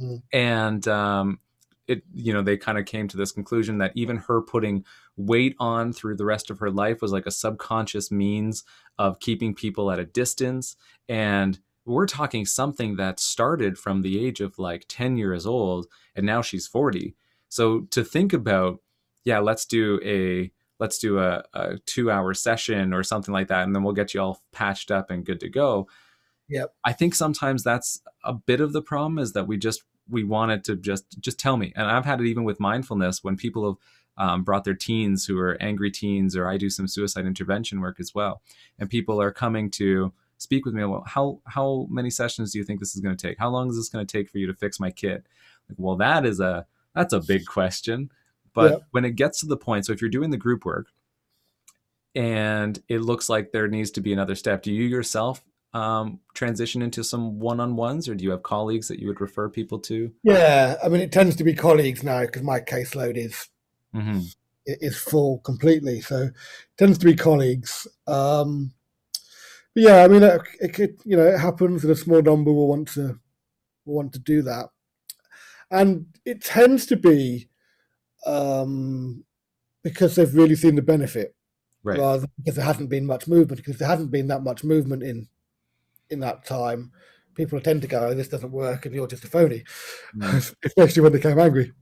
Mm. 0.00 0.22
And 0.32 0.88
um, 0.88 1.38
it 1.86 2.02
you 2.14 2.32
know 2.32 2.42
they 2.42 2.56
kind 2.56 2.78
of 2.78 2.86
came 2.86 3.08
to 3.08 3.16
this 3.16 3.32
conclusion 3.32 3.78
that 3.78 3.92
even 3.94 4.16
her 4.16 4.40
putting 4.40 4.84
weight 5.16 5.54
on 5.58 5.92
through 5.92 6.16
the 6.16 6.24
rest 6.24 6.50
of 6.50 6.58
her 6.58 6.70
life 6.70 7.02
was 7.02 7.12
like 7.12 7.26
a 7.26 7.30
subconscious 7.30 8.10
means 8.10 8.64
of 8.98 9.20
keeping 9.20 9.54
people 9.54 9.90
at 9.90 9.98
a 9.98 10.04
distance 10.04 10.76
and 11.08 11.58
we're 11.84 12.06
talking 12.06 12.46
something 12.46 12.96
that 12.96 13.18
started 13.18 13.76
from 13.76 14.02
the 14.02 14.24
age 14.24 14.40
of 14.40 14.58
like 14.58 14.84
10 14.88 15.16
years 15.16 15.44
old 15.44 15.86
and 16.14 16.24
now 16.24 16.40
she's 16.40 16.66
40 16.66 17.14
so 17.48 17.80
to 17.90 18.04
think 18.04 18.32
about 18.32 18.80
yeah 19.24 19.38
let's 19.38 19.66
do 19.66 20.00
a 20.04 20.50
let's 20.82 20.98
do 20.98 21.20
a, 21.20 21.44
a 21.54 21.78
two 21.86 22.10
hour 22.10 22.34
session 22.34 22.92
or 22.92 23.04
something 23.04 23.32
like 23.32 23.46
that 23.46 23.62
and 23.62 23.72
then 23.72 23.84
we'll 23.84 23.94
get 23.94 24.12
you 24.12 24.20
all 24.20 24.42
patched 24.50 24.90
up 24.90 25.12
and 25.12 25.24
good 25.24 25.38
to 25.38 25.48
go. 25.48 25.86
Yep. 26.48 26.74
i 26.84 26.92
think 26.92 27.14
sometimes 27.14 27.62
that's 27.62 28.02
a 28.24 28.34
bit 28.34 28.60
of 28.60 28.72
the 28.72 28.82
problem 28.82 29.18
is 29.18 29.32
that 29.32 29.46
we 29.46 29.56
just 29.56 29.84
we 30.10 30.24
wanted 30.24 30.64
to 30.64 30.76
just 30.76 31.04
just 31.20 31.38
tell 31.38 31.56
me. 31.56 31.72
And 31.76 31.86
i've 31.86 32.04
had 32.04 32.20
it 32.20 32.26
even 32.26 32.42
with 32.42 32.58
mindfulness 32.58 33.22
when 33.22 33.36
people 33.36 33.64
have 33.64 33.78
um, 34.24 34.42
brought 34.42 34.64
their 34.64 34.74
teens 34.74 35.24
who 35.24 35.38
are 35.38 35.56
angry 35.62 35.90
teens 35.90 36.36
or 36.36 36.48
i 36.48 36.56
do 36.56 36.68
some 36.68 36.88
suicide 36.88 37.26
intervention 37.26 37.80
work 37.80 37.98
as 38.00 38.12
well. 38.12 38.42
And 38.78 38.90
people 38.90 39.22
are 39.22 39.30
coming 39.30 39.70
to 39.82 40.12
speak 40.38 40.66
with 40.66 40.74
me 40.74 40.84
well 40.84 41.04
how 41.06 41.40
how 41.46 41.86
many 41.88 42.10
sessions 42.10 42.50
do 42.50 42.58
you 42.58 42.64
think 42.64 42.80
this 42.80 42.96
is 42.96 43.00
going 43.00 43.16
to 43.16 43.26
take? 43.28 43.38
How 43.38 43.48
long 43.48 43.70
is 43.70 43.76
this 43.76 43.88
going 43.88 44.04
to 44.04 44.18
take 44.18 44.28
for 44.28 44.38
you 44.38 44.48
to 44.48 44.54
fix 44.54 44.80
my 44.80 44.90
kid? 44.90 45.28
Like, 45.68 45.78
well 45.78 45.96
that 45.96 46.26
is 46.26 46.40
a 46.40 46.66
that's 46.92 47.14
a 47.14 47.20
big 47.20 47.46
question 47.46 48.10
but 48.54 48.70
Yeah. 48.70 48.78
when 48.90 49.04
it 49.04 49.16
gets 49.16 49.40
to 49.40 49.46
the 49.46 49.56
point 49.56 49.86
so 49.86 49.92
if 49.92 50.00
you're 50.00 50.10
doing 50.10 50.30
the 50.30 50.36
group 50.36 50.64
work 50.64 50.88
and 52.14 52.82
it 52.88 53.00
looks 53.00 53.28
like 53.28 53.52
there 53.52 53.68
needs 53.68 53.90
to 53.92 54.00
be 54.00 54.12
another 54.12 54.34
step 54.34 54.62
do 54.62 54.72
you 54.72 54.84
yourself 54.84 55.42
um, 55.74 56.20
transition 56.34 56.82
into 56.82 57.02
some 57.02 57.38
one-on-ones 57.38 58.08
or 58.08 58.14
do 58.14 58.24
you 58.24 58.30
have 58.30 58.42
colleagues 58.42 58.88
that 58.88 58.98
you 58.98 59.08
would 59.08 59.20
refer 59.20 59.48
people 59.48 59.78
to 59.80 60.12
Yeah, 60.22 60.76
I 60.84 60.88
mean, 60.88 61.00
it 61.00 61.12
tends 61.12 61.36
to 61.36 61.44
be 61.44 61.54
colleagues 61.54 62.02
now 62.02 62.20
because 62.20 62.42
my 62.42 62.60
caseload 62.60 63.16
is 63.16 63.48
mm-hmm. 63.94 64.20
is 64.66 64.98
full 64.98 65.38
completely. 65.38 66.00
So 66.00 66.24
it 66.24 66.34
tends 66.76 66.98
to 66.98 67.06
be 67.06 67.16
colleagues. 67.16 67.86
Um, 68.06 68.72
but 69.74 69.82
yeah, 69.82 70.04
I 70.04 70.08
mean, 70.08 70.22
it, 70.22 70.42
it 70.60 70.74
could, 70.74 70.98
you 71.04 71.16
know, 71.16 71.26
it 71.26 71.38
happens 71.38 71.82
that 71.82 71.90
a 71.90 71.96
small 71.96 72.20
number 72.20 72.52
will 72.52 72.68
want 72.68 72.88
to 72.88 73.18
will 73.86 73.94
want 73.94 74.12
to 74.12 74.18
do 74.18 74.42
that, 74.42 74.66
and 75.70 76.06
it 76.26 76.44
tends 76.44 76.84
to 76.86 76.96
be 76.96 77.48
um, 78.26 79.24
because 79.82 80.14
they've 80.14 80.34
really 80.34 80.54
seen 80.54 80.74
the 80.74 80.82
benefit, 80.82 81.34
right 81.82 81.98
rather 81.98 82.20
than 82.20 82.30
because 82.38 82.56
there 82.56 82.64
hasn't 82.64 82.90
been 82.90 83.06
much 83.06 83.26
movement. 83.26 83.58
Because 83.58 83.78
there 83.78 83.88
hasn't 83.88 84.10
been 84.10 84.28
that 84.28 84.42
much 84.42 84.64
movement 84.64 85.02
in 85.02 85.28
in 86.10 86.20
that 86.20 86.44
time, 86.44 86.92
people 87.34 87.60
tend 87.60 87.82
to 87.82 87.88
go, 87.88 88.06
oh, 88.08 88.14
"This 88.14 88.28
doesn't 88.28 88.52
work," 88.52 88.86
and 88.86 88.94
you're 88.94 89.06
just 89.06 89.24
a 89.24 89.28
phony, 89.28 89.64
Mm. 90.14 90.54
especially 90.64 91.02
when 91.02 91.12
they 91.12 91.20
came 91.20 91.38
angry. 91.38 91.72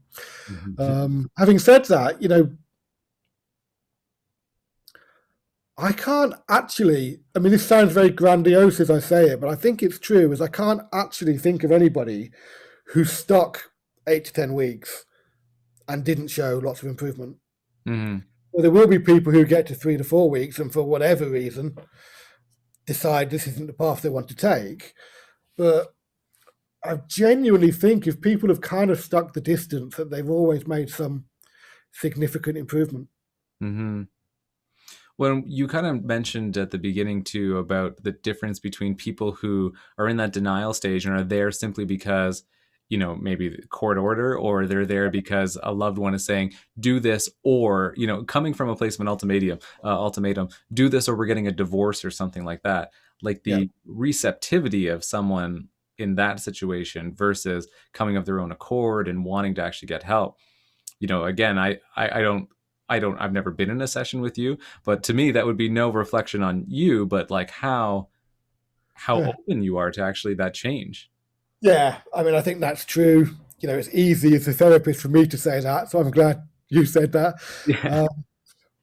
Mhm. 0.47 0.79
Um, 0.79 1.31
having 1.37 1.59
said 1.59 1.85
that, 1.85 2.21
you 2.21 2.27
know, 2.27 2.51
I 5.77 5.91
can't 5.93 6.33
actually. 6.49 7.21
I 7.35 7.39
mean, 7.39 7.51
this 7.51 7.65
sounds 7.65 7.93
very 7.93 8.09
grandiose 8.09 8.79
as 8.79 8.91
I 8.91 8.99
say 8.99 9.29
it, 9.29 9.39
but 9.41 9.49
I 9.49 9.55
think 9.55 9.81
it's 9.81 9.99
true. 9.99 10.31
Is 10.31 10.41
I 10.41 10.47
can't 10.47 10.81
actually 10.93 11.37
think 11.37 11.63
of 11.63 11.71
anybody 11.71 12.31
who 12.87 13.03
stuck 13.05 13.71
eight 14.07 14.25
to 14.25 14.33
ten 14.33 14.53
weeks 14.53 15.05
and 15.87 16.03
didn't 16.03 16.27
show 16.27 16.57
lots 16.57 16.81
of 16.81 16.89
improvement. 16.89 17.37
Mhm. 17.87 18.23
Well, 18.51 18.61
there 18.61 18.71
will 18.71 18.87
be 18.87 18.99
people 18.99 19.31
who 19.31 19.45
get 19.45 19.67
to 19.67 19.75
three 19.75 19.97
to 19.97 20.03
four 20.03 20.29
weeks 20.29 20.59
and 20.59 20.71
for 20.71 20.83
whatever 20.83 21.29
reason 21.29 21.75
decide 22.85 23.29
this 23.29 23.47
isn't 23.47 23.67
the 23.67 23.73
path 23.73 24.01
they 24.01 24.09
want 24.09 24.27
to 24.27 24.35
take. 24.35 24.93
But 25.57 25.93
I 26.83 26.99
genuinely 27.07 27.71
think 27.71 28.07
if 28.07 28.21
people 28.21 28.49
have 28.49 28.61
kind 28.61 28.89
of 28.89 28.99
stuck 28.99 29.33
the 29.33 29.41
distance, 29.41 29.95
that 29.95 30.09
they've 30.09 30.29
always 30.29 30.67
made 30.67 30.89
some 30.89 31.25
significant 31.91 32.57
improvement. 32.57 33.07
Mm-hmm. 33.63 34.03
When 35.17 35.43
you 35.45 35.67
kind 35.67 35.85
of 35.85 36.03
mentioned 36.03 36.57
at 36.57 36.71
the 36.71 36.79
beginning 36.79 37.23
too 37.23 37.59
about 37.59 38.03
the 38.03 38.11
difference 38.11 38.59
between 38.59 38.95
people 38.95 39.33
who 39.33 39.73
are 39.97 40.07
in 40.07 40.17
that 40.17 40.33
denial 40.33 40.73
stage 40.73 41.05
and 41.05 41.15
are 41.15 41.23
there 41.23 41.51
simply 41.51 41.85
because, 41.85 42.43
you 42.91 42.97
know, 42.99 43.15
maybe 43.15 43.57
court 43.69 43.97
order, 43.97 44.37
or 44.37 44.67
they're 44.67 44.85
there 44.85 45.09
because 45.09 45.57
a 45.63 45.73
loved 45.73 45.97
one 45.97 46.13
is 46.13 46.25
saying, 46.25 46.53
"Do 46.79 46.99
this," 46.99 47.29
or 47.43 47.93
you 47.97 48.07
know, 48.07 48.23
coming 48.23 48.53
from 48.53 48.69
a 48.69 48.75
place 48.75 48.95
of 48.95 49.01
an 49.01 49.07
ultimatum, 49.07 49.59
uh, 49.83 49.87
ultimatum, 49.87 50.49
do 50.73 50.89
this, 50.89 51.09
or 51.09 51.15
we're 51.17 51.25
getting 51.27 51.47
a 51.47 51.51
divorce 51.51 52.05
or 52.05 52.11
something 52.11 52.45
like 52.45 52.63
that. 52.63 52.91
Like 53.21 53.43
the 53.43 53.51
Yeah. 53.51 53.65
receptivity 53.85 54.87
of 54.87 55.03
someone 55.03 55.69
in 55.97 56.15
that 56.15 56.39
situation 56.39 57.13
versus 57.13 57.67
coming 57.93 58.17
of 58.17 58.25
their 58.25 58.39
own 58.41 58.51
accord 58.51 59.07
and 59.07 59.23
wanting 59.25 59.55
to 59.55 59.63
actually 59.63 59.87
get 59.87 60.03
help. 60.03 60.37
You 60.99 61.07
know, 61.07 61.25
again, 61.25 61.57
I, 61.59 61.79
I, 61.95 62.19
I 62.19 62.21
don't 62.21 62.49
I 62.89 62.99
don't 62.99 63.17
I've 63.19 63.33
never 63.33 63.51
been 63.51 63.69
in 63.71 63.81
a 63.81 63.87
session 63.87 64.21
with 64.21 64.37
you, 64.37 64.57
but 64.85 65.03
to 65.03 65.13
me 65.13 65.31
that 65.31 65.45
would 65.45 65.57
be 65.57 65.69
no 65.69 65.89
reflection 65.91 66.43
on 66.43 66.65
you, 66.67 67.05
but 67.07 67.31
like 67.31 67.51
how 67.51 68.09
how 68.95 69.21
Yeah. 69.21 69.25
open 69.25 69.63
you 69.63 69.77
are 69.77 69.91
to 69.91 70.01
actually 70.03 70.35
that 70.35 70.53
change. 70.55 71.10
Yeah, 71.61 71.99
I 72.13 72.23
mean, 72.23 72.33
I 72.35 72.41
think 72.41 72.59
that's 72.59 72.85
true. 72.85 73.29
You 73.59 73.67
know, 73.67 73.77
it's 73.77 73.93
easy 73.93 74.35
as 74.35 74.47
a 74.47 74.53
therapist 74.53 75.01
for 75.01 75.09
me 75.09 75.27
to 75.27 75.37
say 75.37 75.59
that, 75.59 75.91
so 75.91 75.99
I'm 75.99 76.11
glad 76.11 76.41
you 76.69 76.85
said 76.85 77.11
that. 77.13 77.35
Yeah. 77.67 78.01
Um, 78.01 78.25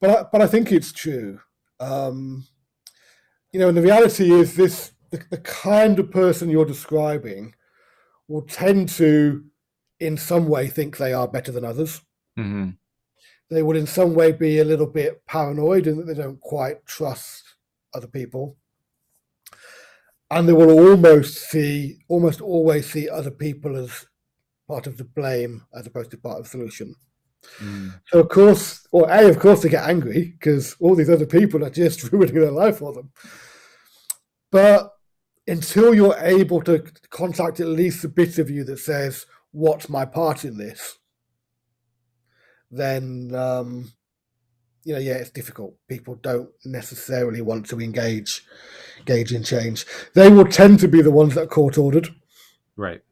but 0.01 0.11
I, 0.11 0.24
but 0.33 0.43
I 0.43 0.47
think 0.47 0.72
it's 0.72 0.93
true. 0.93 1.41
Um, 1.81 2.47
you 3.53 3.61
know, 3.61 3.68
and 3.68 3.76
the 3.76 3.83
reality 3.83 4.31
is 4.33 4.55
this: 4.57 4.93
the, 5.11 5.22
the 5.31 5.39
kind 5.39 5.99
of 5.99 6.11
person 6.11 6.51
you're 6.51 6.64
describing 6.64 7.55
will 8.29 8.43
tend 8.43 8.89
to, 8.91 9.45
in 10.01 10.16
some 10.16 10.49
way, 10.49 10.68
think 10.68 10.97
they 10.97 11.12
are 11.12 11.29
better 11.29 11.53
than 11.53 11.64
others. 11.64 12.03
hmm 12.37 12.70
They 13.51 13.62
will, 13.62 13.76
in 13.76 13.87
some 13.87 14.14
way, 14.14 14.33
be 14.33 14.59
a 14.61 14.64
little 14.64 14.87
bit 14.87 15.24
paranoid 15.26 15.87
and 15.87 15.99
that 16.01 16.07
they 16.07 16.14
don't 16.22 16.41
quite 16.41 16.87
trust 16.87 17.45
other 17.95 18.09
people, 18.09 18.57
and 20.31 20.49
they 20.49 20.53
will 20.53 20.70
almost 20.70 21.51
see, 21.51 21.99
almost 22.09 22.41
always 22.41 22.91
see 22.91 23.09
other 23.09 23.31
people 23.31 23.76
as 23.76 24.07
part 24.66 24.87
of 24.87 24.99
the 24.99 25.05
blame 25.05 25.64
as 25.74 25.87
opposed 25.87 26.11
to 26.11 26.18
part 26.18 26.39
of 26.39 26.45
the 26.45 26.51
solution. 26.51 26.95
mm 27.59 27.95
So 28.07 28.20
of 28.20 28.29
course, 28.29 28.87
or 28.93 29.09
a, 29.11 29.29
of 29.29 29.39
course, 29.39 29.62
they 29.62 29.68
get 29.68 29.89
angry 29.89 30.35
because 30.39 30.76
all 30.81 30.95
these 30.95 31.11
other 31.11 31.26
people 31.26 31.64
are 31.64 31.70
just 31.70 32.03
ruining 32.12 32.35
their 32.35 32.51
life 32.51 32.79
for 32.79 32.93
them. 32.93 33.11
But 34.51 34.93
until 35.47 35.95
you're 35.95 36.16
able 36.18 36.62
to 36.62 36.85
contact 37.11 37.61
at 37.61 37.66
least 37.68 38.05
a 38.05 38.09
bit 38.09 38.39
of 38.39 38.51
you 38.51 38.64
that 38.64 38.79
says, 38.79 39.26
"What's 39.51 39.89
my 39.89 40.05
part 40.05 40.45
in 40.45 40.59
this?" 40.59 40.99
then 42.70 43.35
um, 43.35 43.93
you 44.89 44.95
know, 44.95 45.01
yeah, 45.01 45.16
it's 45.16 45.30
difficult. 45.30 45.74
People 45.86 46.14
don't 46.14 46.49
necessarily 46.64 47.43
want 47.43 47.68
to 47.68 47.78
engage, 47.78 48.43
engage 48.97 49.34
in 49.34 49.45
change. 49.45 49.84
They 50.14 50.30
will 50.30 50.47
tend 50.47 50.80
to 50.80 50.89
be 50.89 51.03
the 51.03 51.11
ones 51.11 51.34
that 51.34 51.43
are 51.43 51.47
court 51.47 51.76
ordered. 51.76 52.09
Right. 52.74 53.03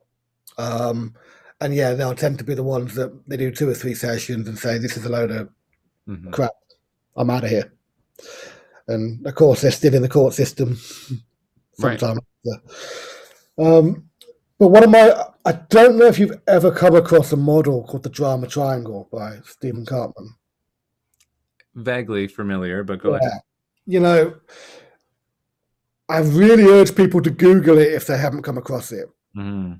Um, 0.57 1.15
and 1.61 1.75
yeah, 1.75 1.93
they'll 1.93 2.15
tend 2.15 2.39
to 2.39 2.45
be 2.45 2.55
the 2.55 2.63
ones 2.63 2.95
that 2.95 3.29
they 3.29 3.37
do 3.37 3.51
two 3.51 3.69
or 3.69 3.75
three 3.75 3.93
sessions 3.93 4.49
and 4.49 4.59
say, 4.59 4.79
"This 4.79 4.97
is 4.97 5.05
a 5.05 5.11
load 5.11 5.31
of 5.31 5.51
hmm 6.07 6.31
crap. 6.31 6.53
I'm 7.15 7.29
out 7.29 7.45
of 7.45 7.51
here." 7.51 7.71
And 8.89 9.27
of 9.27 9.35
course, 9.35 9.61
they're 9.61 9.71
still 9.71 9.95
in 9.95 10.01
the 10.01 10.09
court 10.09 10.33
system 10.33 10.79
Right. 11.79 12.01
sometimes. 12.01 12.23
Um, 13.59 14.09
but 14.59 14.69
one 14.69 14.83
of 14.85 14.91
my, 14.91 15.13
I 15.45 15.53
don't 15.69 15.99
know 15.99 16.07
if 16.07 16.19
you've 16.19 16.41
ever 16.47 16.71
come 16.71 16.95
across 16.95 17.33
a 17.33 17.37
model 17.37 17.85
called 17.85 18.05
the 18.05 18.09
Drama 18.09 18.47
Triangle 18.47 19.11
by 19.13 19.41
Stephen 19.45 19.85
Karpman. 19.85 20.29
Vaguely 21.77 22.27
familiar, 22.27 22.83
but 22.83 23.01
go 23.01 23.15
ahead. 23.15 23.41
You 23.87 24.01
know, 24.01 24.35
I 26.09 26.19
really 26.19 26.65
urge 26.65 26.95
people 26.97 27.21
to 27.23 27.31
Google 27.31 27.79
it 27.79 27.93
if 27.93 28.07
they 28.07 28.19
haven't 28.19 28.43
come 28.43 28.59
across 28.59 28.91
it. 28.93 29.09
hmm 29.35 29.75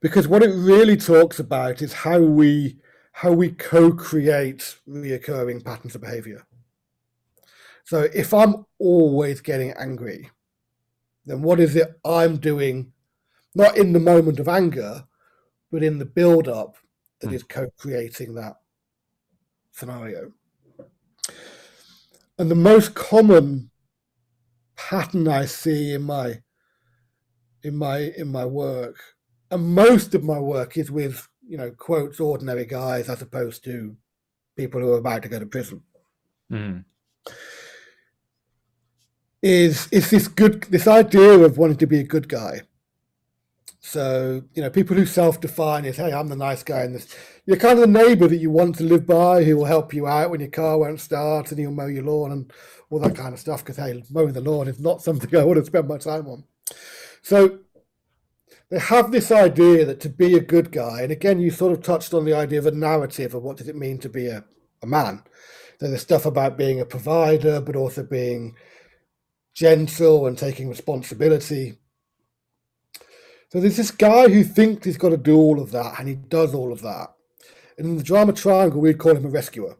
because 0.00 0.28
what 0.28 0.42
it 0.42 0.50
really 0.54 0.96
talks 0.96 1.38
about 1.38 1.82
is 1.82 1.92
how 1.92 2.18
we 2.20 2.78
how 3.12 3.32
we 3.32 3.50
co-create 3.50 4.76
reoccurring 4.88 5.64
patterns 5.64 5.94
of 5.94 6.00
behavior 6.00 6.46
so 7.84 8.06
if 8.14 8.32
i'm 8.34 8.64
always 8.78 9.40
getting 9.40 9.72
angry 9.72 10.30
then 11.26 11.42
what 11.42 11.60
is 11.60 11.76
it 11.76 11.98
i'm 12.04 12.36
doing 12.36 12.92
not 13.54 13.76
in 13.76 13.92
the 13.92 14.00
moment 14.00 14.40
of 14.40 14.48
anger 14.48 15.04
but 15.72 15.82
in 15.82 15.98
the 15.98 16.04
build 16.04 16.48
up 16.48 16.76
that 17.20 17.30
Hmm. 17.30 17.36
is 17.36 17.42
co-creating 17.44 18.34
that 18.34 18.56
scenario 19.72 20.32
and 22.38 22.50
the 22.50 22.54
most 22.54 22.94
common 22.94 23.70
pattern 24.76 25.26
i 25.26 25.44
see 25.44 25.92
in 25.92 26.02
my 26.02 26.40
in 27.62 27.76
my 27.76 28.12
in 28.16 28.28
my 28.28 28.44
work 28.44 28.96
and 29.50 29.74
most 29.74 30.14
of 30.14 30.22
my 30.22 30.38
work 30.38 30.76
is 30.76 30.90
with 30.90 31.28
you 31.46 31.56
know 31.56 31.70
quotes 31.70 32.20
ordinary 32.20 32.64
guys 32.64 33.08
as 33.08 33.22
opposed 33.22 33.64
to 33.64 33.96
people 34.56 34.80
who 34.80 34.92
are 34.92 34.98
about 34.98 35.22
to 35.22 35.28
go 35.28 35.38
to 35.38 35.46
prison. 35.46 35.82
Hmm 36.50 36.78
is 39.42 39.88
is 39.92 40.10
this 40.10 40.26
good 40.26 40.62
this 40.64 40.86
idea 40.86 41.38
of 41.38 41.58
wanting 41.58 41.76
to 41.76 41.86
be 41.86 42.00
a 42.00 42.04
good 42.04 42.28
guy 42.28 42.60
so 43.80 44.42
you 44.54 44.62
know 44.62 44.70
people 44.70 44.96
who 44.96 45.06
self-define 45.06 45.84
as 45.84 45.96
hey 45.96 46.12
i'm 46.12 46.28
the 46.28 46.36
nice 46.36 46.62
guy 46.64 46.82
in 46.82 46.92
this 46.92 47.14
you're 47.46 47.56
kind 47.56 47.78
of 47.78 47.80
the 47.80 47.86
neighbor 47.86 48.26
that 48.26 48.38
you 48.38 48.50
want 48.50 48.74
to 48.74 48.82
live 48.82 49.06
by 49.06 49.44
who 49.44 49.56
will 49.56 49.64
help 49.64 49.94
you 49.94 50.06
out 50.06 50.30
when 50.30 50.40
your 50.40 50.50
car 50.50 50.78
won't 50.78 51.00
start 51.00 51.50
and 51.50 51.60
he'll 51.60 51.70
mow 51.70 51.86
your 51.86 52.02
lawn 52.02 52.32
and 52.32 52.52
all 52.90 52.98
that 52.98 53.14
kind 53.14 53.32
of 53.32 53.38
stuff 53.38 53.60
because 53.60 53.76
hey 53.76 54.02
mowing 54.10 54.32
the 54.32 54.40
lawn 54.40 54.66
is 54.66 54.80
not 54.80 55.00
something 55.02 55.34
i 55.36 55.44
want 55.44 55.58
to 55.58 55.64
spend 55.64 55.86
my 55.86 55.98
time 55.98 56.26
on 56.26 56.44
so 57.22 57.60
they 58.70 58.78
have 58.78 59.10
this 59.10 59.32
idea 59.32 59.84
that 59.86 60.00
to 60.00 60.08
be 60.10 60.34
a 60.34 60.40
good 60.40 60.70
guy, 60.70 61.02
and 61.02 61.10
again, 61.10 61.40
you 61.40 61.50
sort 61.50 61.72
of 61.72 61.82
touched 61.82 62.12
on 62.12 62.24
the 62.24 62.34
idea 62.34 62.58
of 62.58 62.66
a 62.66 62.70
narrative 62.70 63.34
of 63.34 63.42
what 63.42 63.56
does 63.56 63.68
it 63.68 63.76
mean 63.76 63.98
to 63.98 64.08
be 64.10 64.26
a, 64.26 64.44
a 64.82 64.86
man. 64.86 65.22
So 65.80 65.88
there's 65.88 66.02
stuff 66.02 66.26
about 66.26 66.58
being 66.58 66.80
a 66.80 66.84
provider, 66.84 67.60
but 67.60 67.76
also 67.76 68.02
being 68.02 68.56
gentle 69.54 70.26
and 70.26 70.36
taking 70.36 70.68
responsibility. 70.68 71.78
So 73.50 73.60
there's 73.60 73.76
this 73.76 73.90
guy 73.90 74.28
who 74.28 74.44
thinks 74.44 74.84
he's 74.84 74.98
got 74.98 75.10
to 75.10 75.16
do 75.16 75.36
all 75.36 75.60
of 75.60 75.70
that, 75.72 75.98
and 75.98 76.08
he 76.08 76.14
does 76.14 76.54
all 76.54 76.72
of 76.72 76.82
that. 76.82 77.14
And 77.78 77.86
in 77.86 77.96
the 77.96 78.02
drama 78.02 78.32
triangle, 78.32 78.80
we'd 78.80 78.98
call 78.98 79.16
him 79.16 79.24
a 79.24 79.30
rescuer 79.30 79.76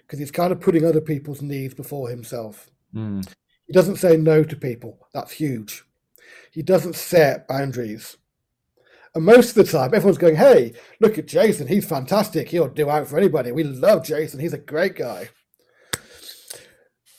because 0.00 0.18
he's 0.18 0.30
kind 0.30 0.52
of 0.52 0.60
putting 0.60 0.84
other 0.84 1.00
people's 1.00 1.42
needs 1.42 1.74
before 1.74 2.08
himself. 2.08 2.70
Mm. 2.94 3.26
He 3.66 3.72
doesn't 3.72 3.96
say 3.96 4.16
no 4.16 4.42
to 4.42 4.56
people. 4.56 5.06
That's 5.14 5.32
huge. 5.32 5.84
He 6.50 6.62
doesn't 6.62 6.96
set 6.96 7.46
boundaries. 7.48 8.16
And 9.14 9.24
most 9.24 9.50
of 9.50 9.54
the 9.54 9.70
time, 9.70 9.94
everyone's 9.94 10.18
going, 10.18 10.36
hey, 10.36 10.72
look 11.00 11.18
at 11.18 11.26
Jason. 11.26 11.68
He's 11.68 11.86
fantastic. 11.86 12.48
He'll 12.48 12.68
do 12.68 12.90
out 12.90 13.06
for 13.06 13.18
anybody. 13.18 13.52
We 13.52 13.64
love 13.64 14.04
Jason. 14.04 14.40
He's 14.40 14.54
a 14.54 14.58
great 14.58 14.96
guy. 14.96 15.28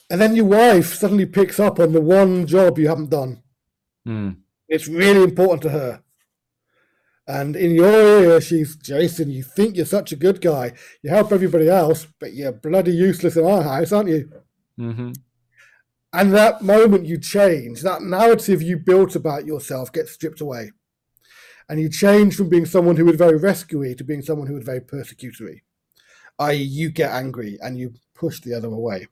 And 0.10 0.20
then 0.20 0.36
your 0.36 0.46
wife 0.46 0.96
suddenly 0.96 1.26
picks 1.26 1.60
up 1.60 1.80
on 1.80 1.94
the 1.94 2.02
one 2.02 2.46
job 2.46 2.78
you 2.78 2.88
haven't 2.88 3.10
done. 3.10 3.42
Mm. 4.08 4.38
It's 4.74 4.88
really 4.88 5.22
important 5.22 5.62
to 5.62 5.70
her. 5.70 6.02
And 7.28 7.56
in 7.56 7.76
your 7.76 7.92
ear, 7.92 8.42
she's 8.42 8.76
Jason. 8.76 9.30
You 9.30 9.44
think 9.44 9.76
you're 9.76 9.86
such 9.86 10.12
a 10.12 10.16
good 10.16 10.42
guy. 10.42 10.72
You 11.04 11.12
help 11.12 11.32
everybody 11.32 11.70
else, 11.70 12.08
but 12.20 12.34
you're 12.34 12.52
bloody 12.52 12.92
useless 12.92 13.38
in 13.38 13.46
our 13.46 13.62
house, 13.62 13.92
aren't 13.92 14.10
you? 14.10 14.32
Mm-hmm. 14.80 15.12
And 16.12 16.34
that 16.34 16.64
moment 16.64 17.06
you 17.06 17.20
change, 17.20 17.84
that 17.84 18.02
narrative 18.02 18.64
you 18.64 18.78
built 18.78 19.16
about 19.16 19.46
yourself 19.46 19.94
gets 19.94 20.12
stripped 20.12 20.42
away. 20.42 20.72
And 21.70 21.80
you 21.80 21.88
change 21.88 22.36
from 22.36 22.50
being 22.50 22.66
someone 22.66 22.96
who 22.96 23.06
was 23.06 23.16
very 23.16 23.40
rescuey 23.40 23.96
to 23.96 24.04
being 24.04 24.24
someone 24.24 24.48
who 24.48 24.56
was 24.56 24.66
very 24.66 24.82
persecutory. 24.82 25.62
I.e., 26.40 26.56
you 26.56 26.90
get 26.90 27.12
angry 27.12 27.60
and 27.62 27.78
you 27.78 27.94
push 28.16 28.40
the 28.40 28.56
other 28.56 28.70
away. 28.70 29.06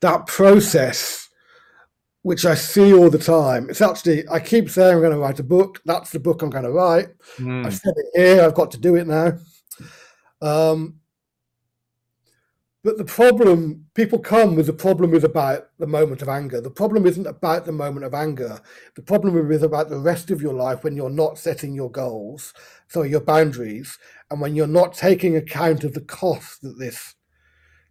That 0.00 0.26
process 0.26 1.25
which 2.26 2.44
I 2.44 2.56
see 2.56 2.92
all 2.92 3.08
the 3.08 3.20
time. 3.20 3.70
It's 3.70 3.80
actually, 3.80 4.28
I 4.28 4.40
keep 4.40 4.68
saying 4.68 4.96
I'm 4.96 5.00
going 5.00 5.12
to 5.12 5.18
write 5.18 5.38
a 5.38 5.44
book. 5.44 5.80
That's 5.84 6.10
the 6.10 6.18
book 6.18 6.42
I'm 6.42 6.50
going 6.50 6.64
to 6.64 6.72
write. 6.72 7.06
Mm. 7.36 7.64
I've 7.64 7.76
said 7.76 7.94
it 7.96 8.20
here. 8.20 8.42
I've 8.42 8.56
got 8.56 8.72
to 8.72 8.78
do 8.78 8.96
it 8.96 9.06
now. 9.06 9.38
Um, 10.42 10.98
but 12.82 12.98
the 12.98 13.04
problem, 13.04 13.86
people 13.94 14.18
come 14.18 14.56
with 14.56 14.66
the 14.66 14.72
problem 14.72 15.14
is 15.14 15.22
about 15.22 15.68
the 15.78 15.86
moment 15.86 16.20
of 16.20 16.28
anger. 16.28 16.60
The 16.60 16.68
problem 16.68 17.06
isn't 17.06 17.28
about 17.28 17.64
the 17.64 17.70
moment 17.70 18.04
of 18.04 18.12
anger. 18.12 18.58
The 18.96 19.02
problem 19.02 19.52
is 19.52 19.62
about 19.62 19.88
the 19.88 20.00
rest 20.00 20.32
of 20.32 20.42
your 20.42 20.54
life 20.54 20.82
when 20.82 20.96
you're 20.96 21.08
not 21.08 21.38
setting 21.38 21.74
your 21.74 21.92
goals, 21.92 22.52
so 22.88 23.02
your 23.04 23.20
boundaries, 23.20 24.00
and 24.32 24.40
when 24.40 24.56
you're 24.56 24.66
not 24.66 24.94
taking 24.94 25.36
account 25.36 25.84
of 25.84 25.94
the 25.94 26.00
cost 26.00 26.62
that 26.62 26.76
this 26.76 27.14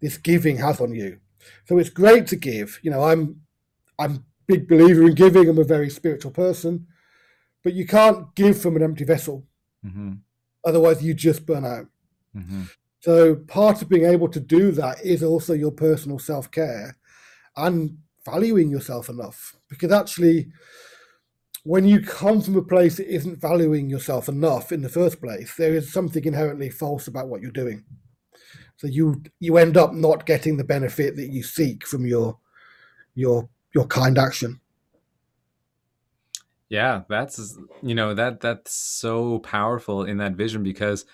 this 0.02 0.18
giving 0.18 0.58
has 0.58 0.82
on 0.82 0.94
you. 0.94 1.20
So 1.70 1.78
it's 1.78 1.90
great 1.90 2.28
to 2.28 2.36
give. 2.36 2.82
You 2.84 2.92
know, 2.92 3.04
I'm 3.04 3.45
I'm 4.00 4.16
a 4.16 4.24
big 4.48 4.68
believer 4.68 5.04
in 5.04 5.14
giving. 5.14 5.50
I'm 5.50 5.58
a 5.58 5.64
very 5.64 5.90
spiritual 5.90 6.32
person, 6.32 6.88
but 7.64 7.74
you 7.74 7.86
can't 7.86 8.34
give 8.36 8.62
from 8.62 8.76
an 8.76 8.84
empty 8.84 9.04
vessel. 9.04 9.46
Mm-hmm. 9.86 10.14
Otherwise, 10.66 11.04
you 11.04 11.14
just 11.14 11.46
burn 11.46 11.66
out. 11.66 11.88
Mm-hmm. 12.36 12.64
So 13.00 13.36
part 13.36 13.82
of 13.82 13.90
being 13.90 14.06
able 14.06 14.30
to 14.30 14.40
do 14.40 14.72
that 14.72 15.00
is 15.04 15.22
also 15.22 15.54
your 15.54 15.72
personal 15.72 16.18
self 16.18 16.50
care 16.50 16.98
and 17.56 17.98
valuing 18.26 18.72
yourself 18.72 19.10
enough. 19.10 19.56
Because 19.70 19.92
actually, 19.92 20.48
when 21.64 21.86
you 21.86 22.02
come 22.02 22.42
from 22.42 22.56
a 22.56 22.62
place 22.62 22.98
that 22.98 23.14
isn't 23.14 23.42
valuing 23.42 23.90
yourself 23.90 24.28
enough 24.28 24.72
in 24.72 24.82
the 24.82 24.90
first 24.90 25.22
place, 25.22 25.56
there 25.56 25.74
is 25.74 25.94
something 25.94 26.24
inherently 26.26 26.70
false 26.70 27.08
about 27.08 27.28
what 27.28 27.42
you're 27.42 27.52
doing. 27.52 27.84
So 28.78 28.88
you 28.88 29.24
you 29.40 29.58
end 29.58 29.78
up 29.78 29.94
not 29.94 30.26
getting 30.26 30.58
the 30.58 30.64
benefit 30.64 31.16
that 31.16 31.30
you 31.30 31.44
seek 31.44 31.88
from 31.88 32.06
your 32.06 32.38
your 33.14 33.50
your 33.76 33.86
kind 33.86 34.18
action. 34.18 34.60
Yeah, 36.70 37.04
that's 37.08 37.60
you 37.84 37.94
know 37.94 38.16
that 38.16 38.40
that's 38.42 38.74
so 38.74 39.40
powerful 39.40 40.04
in 40.04 40.18
that 40.18 40.34
vision 40.34 40.64
because 40.64 41.06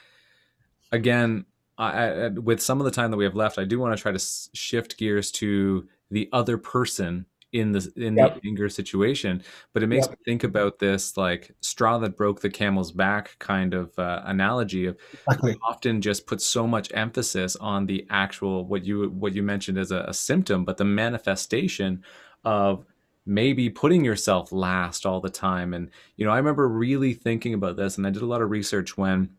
again, 0.93 1.45
I, 1.77 2.07
I, 2.07 2.27
with 2.29 2.61
some 2.61 2.79
of 2.79 2.85
the 2.85 2.91
time 2.91 3.11
that 3.11 3.17
we 3.17 3.25
have 3.25 3.35
left, 3.35 3.57
I 3.57 3.65
do 3.65 3.79
want 3.79 3.95
to 3.95 4.01
try 4.01 4.13
to 4.13 4.25
shift 4.53 4.97
gears 4.97 5.31
to 5.33 5.89
the 6.09 6.29
other 6.31 6.57
person 6.57 7.25
in 7.51 7.73
the 7.73 7.91
in 7.97 8.15
yep. 8.15 8.39
the 8.41 8.47
anger 8.47 8.69
situation. 8.69 9.43
But 9.73 9.83
it 9.83 9.87
makes 9.87 10.07
yep. 10.07 10.11
me 10.11 10.23
think 10.23 10.43
about 10.43 10.79
this 10.79 11.17
like 11.17 11.53
straw 11.61 11.97
that 11.97 12.15
broke 12.15 12.41
the 12.41 12.49
camel's 12.49 12.91
back 12.91 13.35
kind 13.39 13.73
of 13.73 13.97
uh, 13.99 14.21
analogy 14.25 14.85
of 14.85 14.97
exactly. 15.27 15.57
often 15.67 16.01
just 16.01 16.27
put 16.27 16.41
so 16.41 16.65
much 16.65 16.91
emphasis 16.93 17.55
on 17.57 17.87
the 17.87 18.05
actual 18.09 18.65
what 18.65 18.85
you 18.85 19.09
what 19.09 19.33
you 19.33 19.43
mentioned 19.43 19.77
as 19.77 19.91
a, 19.91 20.05
a 20.07 20.13
symptom, 20.13 20.63
but 20.63 20.77
the 20.77 20.85
manifestation 20.85 22.03
of 22.43 22.85
maybe 23.25 23.69
putting 23.69 24.03
yourself 24.03 24.51
last 24.51 25.05
all 25.05 25.21
the 25.21 25.29
time. 25.29 25.73
And, 25.73 25.89
you 26.15 26.25
know, 26.25 26.31
I 26.31 26.37
remember 26.37 26.67
really 26.67 27.13
thinking 27.13 27.53
about 27.53 27.75
this, 27.75 27.97
and 27.97 28.05
I 28.05 28.09
did 28.09 28.21
a 28.21 28.27
lot 28.27 28.41
of 28.41 28.49
research 28.49 28.97
when 28.97 29.29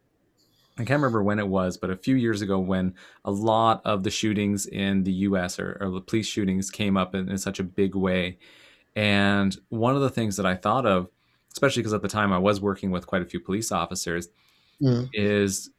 I 0.78 0.84
can't 0.84 1.00
remember 1.02 1.22
when 1.22 1.38
it 1.38 1.48
was, 1.48 1.76
but 1.76 1.90
a 1.90 1.96
few 1.96 2.16
years 2.16 2.40
ago 2.40 2.58
when 2.58 2.94
a 3.24 3.30
lot 3.30 3.82
of 3.84 4.04
the 4.04 4.10
shootings 4.10 4.64
in 4.66 5.04
the 5.04 5.12
US 5.12 5.58
or, 5.58 5.76
or 5.80 5.90
the 5.90 6.00
police 6.00 6.26
shootings 6.26 6.70
came 6.70 6.96
up 6.96 7.14
in, 7.14 7.28
in, 7.28 7.36
such 7.36 7.60
a 7.60 7.64
big 7.64 7.94
way. 7.94 8.38
And 8.96 9.54
one 9.68 9.94
of 9.94 10.00
the 10.00 10.08
things 10.08 10.36
that 10.38 10.46
I 10.46 10.54
thought 10.54 10.86
of, 10.86 11.08
especially 11.52 11.82
because 11.82 11.92
at 11.92 12.00
the 12.00 12.08
time 12.08 12.32
I 12.32 12.38
was 12.38 12.60
working 12.60 12.90
with 12.90 13.06
quite 13.06 13.20
a 13.20 13.26
few 13.26 13.38
police 13.38 13.70
officers, 13.70 14.28
mm. 14.80 15.10
is 15.12 15.70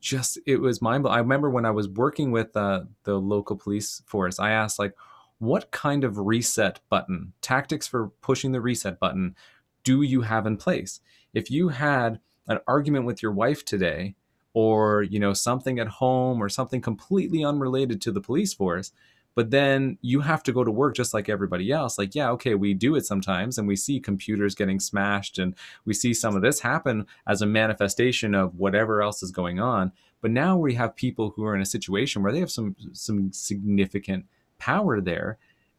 just 0.00 0.38
it 0.44 0.56
was 0.56 0.82
mind 0.82 1.04
blowing. 1.04 1.16
I 1.16 1.20
remember 1.20 1.48
when 1.48 1.64
I 1.64 1.70
was 1.70 1.88
working 1.88 2.32
with 2.32 2.56
uh, 2.56 2.82
the 3.04 3.14
local 3.14 3.56
police 3.56 4.02
force, 4.06 4.40
I 4.40 4.50
asked 4.50 4.78
like, 4.78 4.94
what 5.40 5.70
kind 5.72 6.04
of 6.04 6.18
reset 6.18 6.78
button, 6.88 7.32
tactics 7.42 7.88
for 7.88 8.08
pushing 8.20 8.52
the 8.52 8.60
reset 8.60 9.00
button, 9.00 9.34
do 9.82 10.02
you 10.02 10.20
have 10.20 10.46
in 10.46 10.56
place? 10.56 11.00
If 11.34 11.50
you 11.50 11.68
had 11.68 12.20
an 12.46 12.60
argument 12.68 13.06
with 13.06 13.22
your 13.22 13.32
wife 13.32 13.64
today, 13.64 14.14
or 14.52 15.02
you 15.02 15.18
know 15.18 15.32
something 15.32 15.78
at 15.78 15.88
home, 15.88 16.42
or 16.42 16.48
something 16.48 16.80
completely 16.80 17.44
unrelated 17.44 18.00
to 18.02 18.12
the 18.12 18.20
police 18.20 18.52
force, 18.52 18.92
but 19.34 19.50
then 19.50 19.96
you 20.02 20.20
have 20.20 20.42
to 20.42 20.52
go 20.52 20.64
to 20.64 20.70
work 20.70 20.94
just 20.94 21.14
like 21.14 21.28
everybody 21.28 21.70
else 21.70 21.98
like 21.98 22.14
yeah 22.14 22.30
okay 22.30 22.54
we 22.54 22.74
do 22.74 22.94
it 22.94 23.06
sometimes 23.06 23.58
and 23.58 23.68
we 23.68 23.76
see 23.76 24.00
computers 24.00 24.54
getting 24.54 24.80
smashed 24.80 25.38
and 25.38 25.54
we 25.84 25.94
see 25.94 26.12
some 26.12 26.36
of 26.36 26.42
this 26.42 26.60
happen 26.60 27.06
as 27.26 27.40
a 27.40 27.46
manifestation 27.46 28.34
of 28.34 28.56
whatever 28.56 29.00
else 29.02 29.22
is 29.22 29.30
going 29.30 29.60
on 29.60 29.92
but 30.20 30.30
now 30.30 30.56
we 30.56 30.74
have 30.74 30.96
people 30.96 31.32
who 31.36 31.44
are 31.44 31.54
in 31.54 31.62
a 31.62 31.66
situation 31.66 32.22
where 32.22 32.32
they 32.32 32.40
have 32.40 32.50
some 32.50 32.74
some 32.92 33.32
significant 33.32 34.26
power 34.60 35.00
there. 35.00 35.38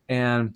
And 0.09 0.55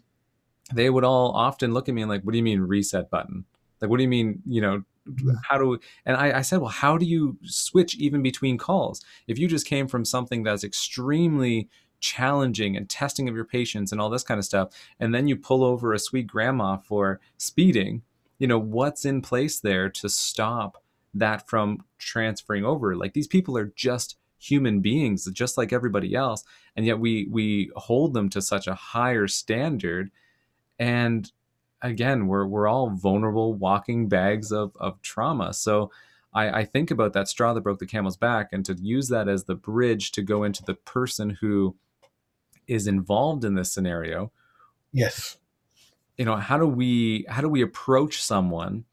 they 0.74 0.90
would 0.90 1.06
all 1.06 1.32
often 1.32 1.74
look 1.74 1.88
at 1.88 1.96
me 1.96 2.02
and 2.02 2.10
like, 2.10 2.24
what 2.24 2.34
do 2.34 2.38
you 2.38 2.44
mean 2.44 2.60
reset 2.60 3.10
button? 3.10 3.46
Like, 3.80 3.90
what 3.90 3.98
do 3.98 4.04
you 4.04 4.10
mean, 4.10 4.42
you 4.46 4.62
know, 4.62 4.84
mm-hmm. 5.08 5.36
how 5.48 5.58
do 5.58 5.80
and 6.06 6.18
I, 6.18 6.40
I, 6.40 6.42
said 6.42 6.60
well 6.60 6.70
how 6.70 6.98
do 6.98 7.06
you 7.06 7.38
switch 7.44 7.96
even 7.96 8.22
between 8.22 8.58
calls 8.58 9.04
if 9.28 9.38
you 9.38 9.48
just 9.48 9.68
came 9.68 9.88
from 9.88 10.04
something 10.04 10.44
that's 10.44 10.64
extremely 10.64 11.70
challenging 12.00 12.76
and 12.76 12.90
testing 12.90 13.30
of 13.30 13.36
your 13.36 13.46
patience 13.46 13.92
and 13.92 14.02
all 14.02 14.10
this 14.10 14.24
kind 14.24 14.40
of 14.40 14.46
stuff 14.46 14.70
and 15.00 15.14
then 15.14 15.28
you 15.28 15.36
pull 15.36 15.64
over 15.64 15.94
a 15.94 16.00
sweet 16.00 16.28
grandma 16.28 16.78
for 16.78 17.20
speeding 17.38 18.02
you 18.40 18.48
know 18.48 18.58
what's 18.58 19.06
in 19.06 19.22
place 19.22 19.60
there 19.60 19.90
to 19.90 20.10
stop 20.10 20.84
that 21.14 21.48
from 21.48 21.84
transferring 21.98 22.66
over 22.66 22.96
like 22.96 23.14
these 23.14 23.28
people 23.28 23.58
are 23.58 23.72
just 23.76 24.18
human 24.38 24.82
beings 24.82 25.26
just 25.32 25.58
like 25.58 25.72
everybody 25.74 26.14
else 26.14 26.44
and 26.76 26.86
yet 26.86 27.00
we 27.00 27.28
we 27.32 27.72
hold 27.76 28.14
them 28.14 28.30
to 28.30 28.42
such 28.42 28.68
a 28.68 28.76
higher 28.76 29.28
standard. 29.28 30.12
And 30.78 31.32
again 31.82 32.28
we're 32.28 32.46
we're 32.46 32.68
all 32.68 32.90
vulnerable 32.90 33.54
walking 33.54 34.08
bags 34.08 34.52
of 34.52 34.76
of 34.80 35.02
trauma. 35.02 35.54
So 35.54 35.92
I, 36.34 36.60
I 36.60 36.66
think 36.66 36.92
about 36.92 37.14
that 37.14 37.30
straw 37.30 37.54
that 37.54 37.62
broke 37.62 37.80
the 37.80 37.86
camel's 37.86 38.18
back 38.18 38.50
and 38.52 38.66
to 38.66 38.74
use 38.74 39.08
that 39.08 39.30
as 39.30 39.46
the 39.46 39.56
bridge 39.56 40.12
to 40.12 40.22
go 40.22 40.44
into 40.44 40.64
the 40.64 40.74
person 40.74 41.38
who 41.42 41.76
is 42.68 42.88
involved 42.88 43.46
in 43.46 43.56
this 43.56 43.72
scenario 43.72 44.32
yes. 44.92 45.38
You 46.18 46.26
know 46.26 46.38
how 46.38 46.58
do 46.58 46.66
we 46.66 47.26
how 47.30 47.42
do 47.42 47.50
we 47.50 47.62
approach 47.62 48.22
someone 48.22 48.86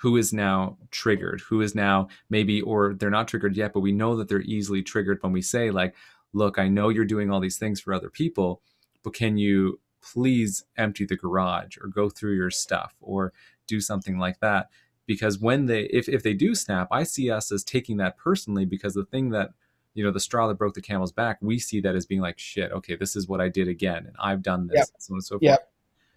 who 0.00 0.16
is 0.16 0.32
now 0.32 0.78
triggered, 0.90 1.42
who 1.42 1.60
is 1.60 1.74
now 1.74 2.08
maybe, 2.30 2.62
or 2.62 2.94
they're 2.94 3.10
not 3.10 3.28
triggered 3.28 3.54
yet, 3.54 3.72
but 3.74 3.80
we 3.80 3.92
know 3.92 4.16
that 4.16 4.28
they're 4.28 4.40
easily 4.40 4.82
triggered 4.82 5.22
when 5.22 5.30
we 5.30 5.42
say, 5.42 5.70
like, 5.70 5.94
look, 6.32 6.58
I 6.58 6.68
know 6.68 6.88
you're 6.88 7.04
doing 7.04 7.30
all 7.30 7.40
these 7.40 7.58
things 7.58 7.80
for 7.80 7.92
other 7.92 8.08
people, 8.08 8.62
but 9.02 9.12
can 9.12 9.36
you 9.36 9.78
please 10.00 10.64
empty 10.78 11.04
the 11.04 11.16
garage 11.16 11.76
or 11.76 11.88
go 11.88 12.08
through 12.08 12.34
your 12.34 12.50
stuff 12.50 12.94
or 13.02 13.34
do 13.66 13.78
something 13.78 14.18
like 14.18 14.40
that? 14.40 14.70
Because 15.04 15.38
when 15.38 15.66
they, 15.66 15.82
if, 15.84 16.08
if 16.08 16.22
they 16.22 16.32
do 16.32 16.54
snap, 16.54 16.88
I 16.90 17.02
see 17.02 17.30
us 17.30 17.52
as 17.52 17.62
taking 17.62 17.98
that 17.98 18.16
personally 18.16 18.64
because 18.64 18.94
the 18.94 19.04
thing 19.04 19.30
that, 19.30 19.50
you 19.92 20.02
know, 20.02 20.12
the 20.12 20.20
straw 20.20 20.48
that 20.48 20.56
broke 20.56 20.72
the 20.72 20.80
camel's 20.80 21.12
back, 21.12 21.36
we 21.42 21.58
see 21.58 21.80
that 21.82 21.94
as 21.94 22.06
being 22.06 22.22
like, 22.22 22.38
shit, 22.38 22.72
okay, 22.72 22.96
this 22.96 23.16
is 23.16 23.28
what 23.28 23.42
I 23.42 23.50
did 23.50 23.68
again. 23.68 24.06
And 24.06 24.16
I've 24.18 24.40
done 24.40 24.68
this, 24.68 24.78
yep. 24.78 24.88
and 24.94 25.02
so 25.02 25.12
on 25.12 25.16
and 25.16 25.24
so 25.24 25.38
yep. 25.42 25.70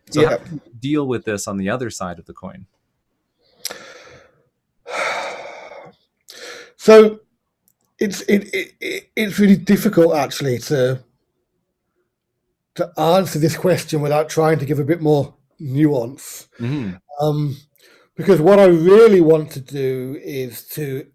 So 0.10 0.22
yep. 0.22 0.48
deal 0.80 1.06
with 1.06 1.26
this 1.26 1.48
on 1.50 1.58
the 1.58 1.70
other 1.70 1.90
side 1.90 2.20
of 2.20 2.26
the 2.26 2.34
coin? 2.34 2.68
So 6.84 7.22
it's 7.98 8.20
it, 8.24 8.54
it, 8.54 9.10
it's 9.16 9.40
really 9.40 9.56
difficult 9.56 10.16
actually 10.16 10.58
to 10.60 11.02
to 12.76 13.00
answer 13.00 13.40
this 13.40 13.56
question 13.56 14.02
without 14.02 14.28
trying 14.28 14.60
to 14.60 14.66
give 14.66 14.80
a 14.80 14.84
bit 14.84 15.02
more 15.02 15.34
nuance. 15.62 16.50
Mm-hmm. 16.60 16.96
Um, 17.22 17.56
because 18.18 18.42
what 18.42 18.60
I 18.60 18.66
really 18.66 19.22
want 19.22 19.50
to 19.52 19.62
do 19.62 20.20
is 20.22 20.68
to 20.76 21.08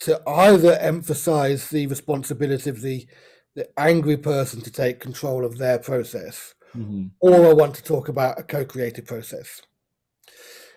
to 0.00 0.20
either 0.28 0.74
emphasize 0.78 1.70
the 1.70 1.86
responsibility 1.86 2.68
of 2.68 2.82
the 2.82 3.06
the 3.54 3.66
angry 3.80 4.18
person 4.18 4.60
to 4.60 4.70
take 4.70 5.00
control 5.00 5.46
of 5.46 5.56
their 5.56 5.78
process, 5.78 6.52
mm-hmm. 6.76 7.06
or 7.18 7.46
I 7.46 7.54
want 7.54 7.76
to 7.76 7.82
talk 7.82 8.10
about 8.10 8.38
a 8.38 8.42
co-creative 8.42 9.06
process. 9.06 9.62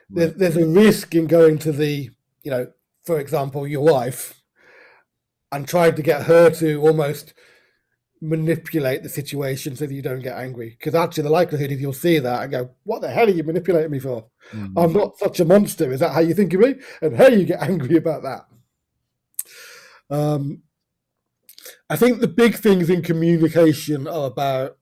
Right. 0.09 0.33
There's, 0.37 0.53
there's 0.53 0.65
a 0.65 0.65
risk 0.65 1.15
in 1.15 1.27
going 1.27 1.57
to 1.59 1.73
the, 1.73 2.11
you 2.43 2.51
know, 2.51 2.67
for 3.07 3.19
example, 3.19 3.65
your 3.65 3.85
wife, 3.85 4.43
and 5.53 5.65
trying 5.65 5.95
to 5.95 6.01
get 6.01 6.23
her 6.23 6.49
to 6.51 6.75
almost 6.81 7.33
manipulate 8.21 9.01
the 9.01 9.09
situation 9.09 9.75
so 9.75 9.85
that 9.85 9.93
you 9.93 10.01
don't 10.01 10.21
get 10.21 10.37
angry. 10.37 10.75
Because 10.77 10.93
actually, 10.93 11.23
the 11.23 11.29
likelihood 11.29 11.71
is 11.71 11.79
you'll 11.79 11.93
see 11.93 12.19
that 12.19 12.43
and 12.43 12.51
go, 12.51 12.69
"What 12.83 13.01
the 13.01 13.09
hell 13.09 13.27
are 13.27 13.31
you 13.31 13.43
manipulating 13.43 13.91
me 13.91 13.99
for? 13.99 14.27
Mm-hmm. 14.51 14.77
I'm 14.77 14.91
not 14.91 15.17
such 15.17 15.39
a 15.39 15.45
monster." 15.45 15.91
Is 15.91 16.01
that 16.01 16.11
how 16.11 16.19
you 16.19 16.33
think 16.33 16.53
of 16.53 16.59
me? 16.59 16.75
And 17.01 17.15
how 17.15 17.27
you 17.27 17.45
get 17.45 17.61
angry 17.69 17.95
about 17.95 18.23
that? 18.23 18.45
Um, 20.09 20.63
I 21.89 21.95
think 21.95 22.19
the 22.19 22.27
big 22.27 22.55
things 22.55 22.89
in 22.89 23.01
communication 23.01 24.05
are 24.07 24.27
about 24.27 24.77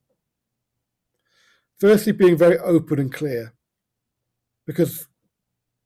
firstly 1.78 2.12
being 2.12 2.38
very 2.38 2.58
open 2.58 3.00
and 3.00 3.14
clear, 3.14 3.54
because 4.66 5.08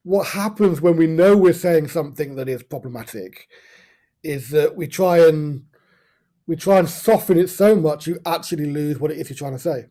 what 0.10 0.30
happens 0.30 0.82
when 0.82 0.98
we 0.98 1.06
know 1.06 1.38
we're 1.38 1.54
saying 1.54 1.88
something 1.88 2.34
that 2.34 2.50
is 2.50 2.64
problematic 2.64 3.48
is 4.24 4.50
that 4.50 4.76
we 4.76 4.88
try 4.88 5.20
and 5.20 5.66
we 6.48 6.56
try 6.56 6.80
and 6.80 6.90
soften 6.90 7.38
it 7.38 7.48
so 7.48 7.76
much 7.76 8.08
you 8.08 8.20
actually 8.26 8.66
lose 8.66 9.00
what 9.00 9.12
it 9.12 9.20
is 9.20 9.30
you're 9.30 9.38
trying 9.38 9.54
to 9.54 9.60
say. 9.60 9.86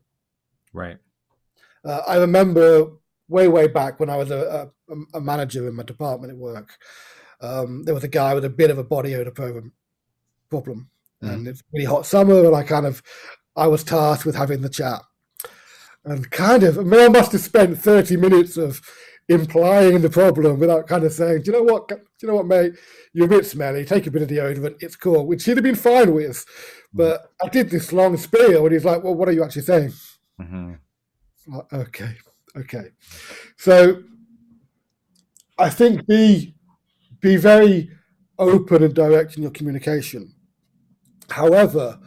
Right. 0.73 0.99
Uh, 1.85 2.01
I 2.05 2.17
remember 2.17 2.91
way, 3.29 3.47
way 3.47 3.69
back 3.69 4.01
when 4.01 4.11
I 4.11 4.17
was 4.17 4.33
a, 4.33 4.69
a, 4.91 4.95
a 5.15 5.21
manager 5.21 5.69
in 5.69 5.77
my 5.77 5.85
department 5.85 6.33
at 6.33 6.37
work, 6.37 6.77
um, 7.41 7.85
there 7.85 7.95
was 7.95 8.03
a 8.03 8.09
guy 8.09 8.35
with 8.35 8.45
a 8.45 8.51
bit 8.51 8.73
of 8.73 8.79
a 8.79 8.83
body 8.83 9.15
odor 9.15 9.31
problem. 9.31 9.73
problem. 10.51 10.91
Mm. 11.23 11.33
And 11.33 11.49
it's 11.49 11.63
really 11.73 11.87
hot 11.87 12.07
summer, 12.07 12.45
and 12.45 12.57
I 12.57 12.65
kind 12.65 12.87
of, 12.87 13.05
I 13.55 13.69
was 13.69 13.85
tasked 13.85 14.27
with 14.27 14.35
having 14.35 14.63
the 14.63 14.69
chat. 14.69 15.01
And 16.05 16.29
kind 16.33 16.65
of, 16.65 16.77
I 16.77 16.83
mean, 16.83 17.01
I 17.01 17.09
must 17.09 17.31
have 17.33 17.41
spent 17.41 17.79
30 17.79 18.17
minutes 18.17 18.57
of 18.57 18.83
implying 19.29 20.01
the 20.01 20.09
problem 20.11 20.59
without 20.59 20.87
kind 20.87 21.05
of 21.05 21.13
saying, 21.13 21.43
do 21.43 21.51
you 21.51 21.59
know 21.59 21.63
what, 21.63 21.89
do 21.89 21.97
you 22.23 22.29
know 22.29 22.37
what, 22.37 22.47
mate? 22.47 22.73
You're 23.13 23.27
a 23.27 23.29
bit 23.29 23.47
smelly. 23.47 23.85
Take 23.85 24.07
a 24.07 24.11
bit 24.11 24.23
of 24.23 24.29
deodorant. 24.29 24.77
It's 24.81 24.97
cool, 24.97 25.27
which 25.27 25.45
he'd 25.45 25.57
have 25.57 25.65
been 25.65 25.75
fine 25.75 26.15
with. 26.15 26.45
But 26.93 27.31
I 27.43 27.49
did 27.49 27.71
this 27.71 27.93
long 27.93 28.17
spiel, 28.17 28.65
and 28.65 28.73
he's 28.73 28.85
like, 28.85 29.05
well, 29.05 29.15
what 29.15 29.29
are 29.29 29.33
you 29.33 29.45
actually 29.45 29.63
saying? 29.63 29.93
Mm-hmm. 30.41 30.73
Like, 31.49 31.73
okay, 31.73 32.15
okay. 32.57 32.85
So 33.57 34.03
I 35.59 35.69
think 35.71 36.07
be 36.07 36.55
be 37.21 37.37
very 37.37 37.91
open 38.39 38.83
and 38.85 38.95
direct 38.95 39.37
in 39.37 39.43
your 39.43 39.51
communication. 39.51 40.33
However, 41.29 41.99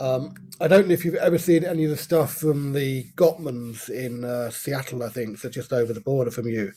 um, 0.00 0.34
I 0.60 0.68
don't 0.68 0.86
know 0.86 0.94
if 0.94 1.04
you've 1.04 1.16
ever 1.16 1.36
seen 1.36 1.64
any 1.64 1.84
of 1.84 1.90
the 1.90 1.96
stuff 1.96 2.34
from 2.34 2.72
the 2.72 3.04
Gottmans 3.16 3.90
in 3.90 4.24
uh, 4.24 4.50
Seattle. 4.50 5.02
I 5.02 5.08
think 5.08 5.38
so, 5.38 5.48
just 5.48 5.72
over 5.72 5.92
the 5.92 6.00
border 6.00 6.30
from 6.30 6.46
you. 6.46 6.72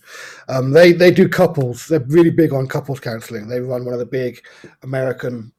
Um, 0.50 0.72
they 0.72 0.94
they 0.94 1.12
do 1.12 1.30
couples. 1.30 1.88
They're 1.88 2.00
really 2.08 2.32
big 2.32 2.54
on 2.54 2.68
couples 2.68 3.00
counselling. 3.00 3.48
They 3.48 3.60
run 3.60 3.86
one 3.86 3.94
of 3.94 4.00
the 4.00 4.06
big 4.06 4.44
American 4.82 5.52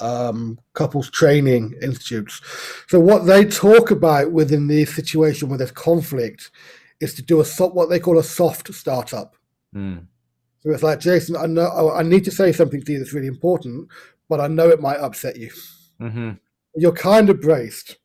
um, 0.00 0.58
couples 0.72 1.10
training 1.10 1.74
institutes. 1.80 2.40
So 2.88 2.98
what 2.98 3.24
they 3.26 3.44
talk 3.44 3.92
about 3.92 4.32
within 4.32 4.66
the 4.66 4.84
situation 4.84 5.48
where 5.48 5.58
there's 5.58 5.70
conflict 5.70 6.50
is 7.00 7.14
to 7.14 7.22
do 7.22 7.40
a 7.40 7.44
what 7.68 7.88
they 7.88 8.00
call 8.00 8.18
a 8.18 8.24
soft 8.24 8.72
startup. 8.74 9.36
Mm. 9.74 10.06
So 10.60 10.70
it's 10.70 10.82
like 10.82 10.98
Jason, 10.98 11.36
I 11.36 11.46
know 11.46 11.92
I 11.92 12.02
need 12.02 12.24
to 12.24 12.32
say 12.32 12.50
something 12.50 12.82
to 12.82 12.92
you 12.92 12.98
that's 12.98 13.12
really 13.12 13.28
important, 13.28 13.88
but 14.28 14.40
I 14.40 14.48
know 14.48 14.70
it 14.70 14.80
might 14.80 14.98
upset 14.98 15.36
you. 15.36 15.50
Mm-hmm 16.00 16.32
you're 16.76 16.92
kind 16.92 17.30
of 17.30 17.40
braced. 17.40 17.96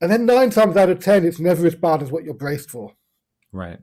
And 0.00 0.10
then 0.10 0.26
nine 0.26 0.50
times 0.50 0.76
out 0.76 0.90
of 0.90 1.00
ten, 1.00 1.24
it's 1.24 1.40
never 1.40 1.66
as 1.66 1.74
bad 1.74 2.02
as 2.02 2.10
what 2.10 2.24
you're 2.24 2.34
braced 2.34 2.70
for. 2.70 2.92
Right. 3.52 3.78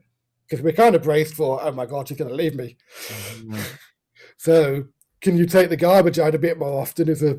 Because 0.48 0.62
we're 0.62 0.72
kind 0.72 0.94
of 0.94 1.02
braced 1.02 1.34
for, 1.34 1.62
oh 1.62 1.72
my 1.72 1.86
God, 1.86 2.08
she's 2.08 2.16
going 2.16 2.30
to 2.30 2.36
leave 2.36 2.54
me. 2.54 2.76
Mm-hmm. 3.08 3.60
so 4.36 4.84
can 5.20 5.36
you 5.36 5.46
take 5.46 5.68
the 5.68 5.76
garbage 5.76 6.18
out 6.18 6.34
a 6.34 6.38
bit 6.38 6.58
more 6.58 6.80
often? 6.80 7.08
Is 7.08 7.22
a, 7.22 7.38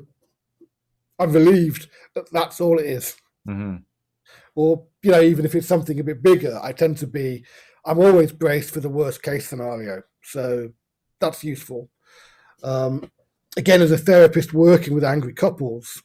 I'm 1.19 1.31
relieved 1.31 1.87
that 2.15 2.31
that's 2.31 2.61
all 2.61 2.77
it 2.79 2.85
is. 2.85 3.15
Mm-hmm. 3.47 3.77
Or, 4.55 4.85
you 5.03 5.11
know, 5.11 5.21
even 5.21 5.45
if 5.45 5.55
it's 5.55 5.67
something 5.67 5.99
a 5.99 6.03
bit 6.03 6.21
bigger, 6.21 6.59
I 6.61 6.71
tend 6.71 6.97
to 6.97 7.07
be, 7.07 7.45
I'm 7.85 7.99
always 7.99 8.31
braced 8.31 8.71
for 8.71 8.79
the 8.79 8.89
worst 8.89 9.23
case 9.23 9.47
scenario. 9.47 10.01
So 10.23 10.71
that's 11.19 11.43
useful. 11.43 11.89
Um, 12.63 13.09
again, 13.55 13.81
as 13.81 13.91
a 13.91 13.97
therapist 13.97 14.53
working 14.53 14.93
with 14.93 15.03
angry 15.03 15.33
couples, 15.33 16.01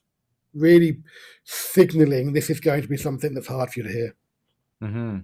really 0.55 0.99
signaling 1.45 2.33
this 2.33 2.51
is 2.51 2.61
going 2.61 2.83
to 2.83 2.89
be 2.89 2.97
something 2.97 3.35
that's 3.35 3.49
hard 3.49 3.71
for 3.71 3.81
you 3.81 3.85
to 3.85 3.93
hear. 3.93 4.15
Mm-hmm. 4.83 5.19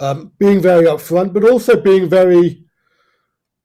Um, 0.00 0.32
being 0.38 0.60
very 0.60 0.84
upfront, 0.84 1.32
but 1.32 1.44
also 1.44 1.80
being 1.80 2.08
very 2.08 2.64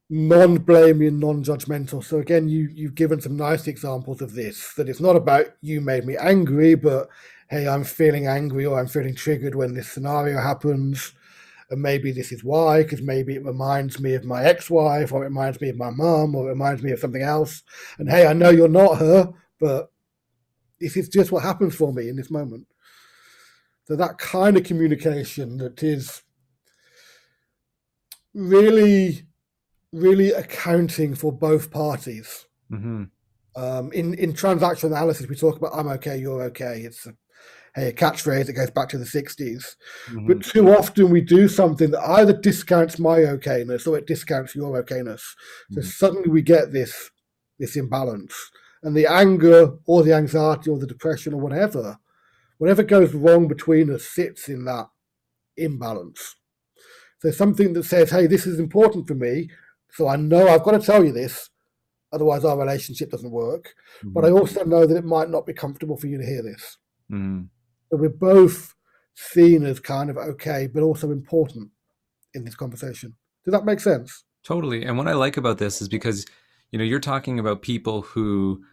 non-blaming, 0.09 1.19
non-judgmental. 1.19 2.03
So 2.03 2.19
again, 2.19 2.49
you 2.49 2.69
you've 2.73 2.95
given 2.95 3.21
some 3.21 3.37
nice 3.37 3.67
examples 3.67 4.21
of 4.21 4.33
this. 4.33 4.73
That 4.73 4.89
it's 4.89 4.99
not 4.99 5.15
about 5.15 5.47
you 5.61 5.81
made 5.81 6.05
me 6.05 6.17
angry, 6.17 6.75
but 6.75 7.07
hey, 7.49 7.67
I'm 7.67 7.83
feeling 7.83 8.27
angry 8.27 8.65
or 8.65 8.79
I'm 8.79 8.87
feeling 8.87 9.15
triggered 9.15 9.55
when 9.55 9.73
this 9.73 9.91
scenario 9.91 10.39
happens. 10.39 11.13
And 11.69 11.81
maybe 11.81 12.11
this 12.11 12.31
is 12.31 12.43
why, 12.43 12.83
because 12.83 13.01
maybe 13.01 13.35
it 13.35 13.45
reminds 13.45 13.99
me 13.99 14.15
of 14.15 14.25
my 14.25 14.43
ex-wife, 14.43 15.11
or 15.11 15.23
it 15.23 15.29
reminds 15.29 15.61
me 15.61 15.69
of 15.69 15.77
my 15.77 15.89
mom, 15.89 16.35
or 16.35 16.47
it 16.47 16.49
reminds 16.49 16.83
me 16.83 16.91
of 16.91 16.99
something 16.99 17.21
else. 17.21 17.63
And 17.97 18.09
hey, 18.09 18.27
I 18.27 18.33
know 18.33 18.49
you're 18.49 18.67
not 18.67 18.97
her, 18.97 19.33
but 19.59 19.91
this 20.83 20.97
is 20.97 21.07
just 21.07 21.31
what 21.31 21.43
happens 21.43 21.75
for 21.75 21.93
me 21.93 22.09
in 22.09 22.17
this 22.17 22.29
moment. 22.29 22.67
So 23.85 23.95
that 23.95 24.17
kind 24.17 24.57
of 24.57 24.63
communication 24.63 25.57
that 25.57 25.81
is 25.81 26.21
really, 28.33 29.27
really 29.91 30.31
accounting 30.31 31.15
for 31.15 31.31
both 31.31 31.71
parties. 31.71 32.45
Mm-hmm. 32.71 33.03
Um, 33.55 33.91
in 33.91 34.13
in 34.15 34.33
transaction 34.33 34.91
analysis, 34.91 35.27
we 35.27 35.35
talk 35.35 35.57
about 35.57 35.73
"I'm 35.73 35.87
okay, 35.89 36.17
you're 36.17 36.43
okay." 36.43 36.81
It's 36.81 37.05
a, 37.05 37.13
hey, 37.75 37.89
a 37.89 37.93
catchphrase 37.93 38.47
that 38.47 38.53
goes 38.53 38.71
back 38.71 38.89
to 38.89 38.97
the 38.97 39.05
60s. 39.05 39.75
Mm-hmm. 40.07 40.27
But 40.27 40.43
too 40.43 40.69
often 40.69 41.09
we 41.09 41.21
do 41.21 41.47
something 41.47 41.91
that 41.91 42.09
either 42.09 42.33
discounts 42.33 42.99
my 42.99 43.19
okayness 43.19 43.85
or 43.85 43.97
it 43.97 44.07
discounts 44.07 44.55
your 44.55 44.81
okayness. 44.81 45.21
So 45.71 45.81
mm-hmm. 45.81 45.81
suddenly 45.81 46.29
we 46.29 46.41
get 46.41 46.71
this 46.71 47.11
this 47.59 47.75
imbalance 47.75 48.33
and 48.83 48.95
the 48.95 49.07
anger 49.07 49.77
or 49.85 50.03
the 50.03 50.13
anxiety 50.13 50.69
or 50.69 50.77
the 50.77 50.85
depression 50.87 51.33
or 51.33 51.41
whatever, 51.41 51.97
whatever 52.57 52.83
goes 52.83 53.13
wrong 53.13 53.47
between 53.47 53.89
us 53.89 54.03
sits 54.03 54.47
in 54.47 54.65
that 54.65 54.87
imbalance. 55.57 56.35
So 57.19 57.31
something 57.31 57.73
that 57.73 57.85
says, 57.85 58.11
hey, 58.11 58.27
this 58.27 58.45
is 58.45 58.59
important 58.59 59.07
for 59.07 59.15
me, 59.15 59.49
so 59.91 60.07
I 60.07 60.17
know 60.17 60.47
I've 60.47 60.63
got 60.63 60.71
to 60.71 60.85
tell 60.85 61.05
you 61.05 61.11
this, 61.11 61.49
otherwise 62.11 62.43
our 62.43 62.57
relationship 62.57 63.11
doesn't 63.11 63.31
work. 63.31 63.73
Mm-hmm. 63.99 64.13
But 64.13 64.25
I 64.25 64.31
also 64.31 64.63
know 64.65 64.85
that 64.85 64.97
it 64.97 65.05
might 65.05 65.29
not 65.29 65.45
be 65.45 65.53
comfortable 65.53 65.97
for 65.97 66.07
you 66.07 66.17
to 66.17 66.25
hear 66.25 66.43
this. 66.43 66.77
Mm-hmm. 67.11 67.43
So 67.89 67.97
we're 67.97 68.09
both 68.09 68.75
seen 69.15 69.63
as 69.63 69.79
kind 69.79 70.09
of 70.09 70.17
okay, 70.17 70.67
but 70.67 70.83
also 70.83 71.11
important 71.11 71.69
in 72.33 72.43
this 72.43 72.55
conversation. 72.55 73.15
Does 73.45 73.51
that 73.53 73.65
make 73.65 73.79
sense? 73.79 74.23
Totally. 74.43 74.83
And 74.83 74.97
what 74.97 75.07
I 75.07 75.13
like 75.13 75.37
about 75.37 75.59
this 75.59 75.81
is 75.81 75.87
because, 75.87 76.25
you 76.71 76.79
know, 76.79 76.85
you're 76.85 76.99
talking 76.99 77.39
about 77.39 77.61
people 77.61 78.01
who 78.01 78.63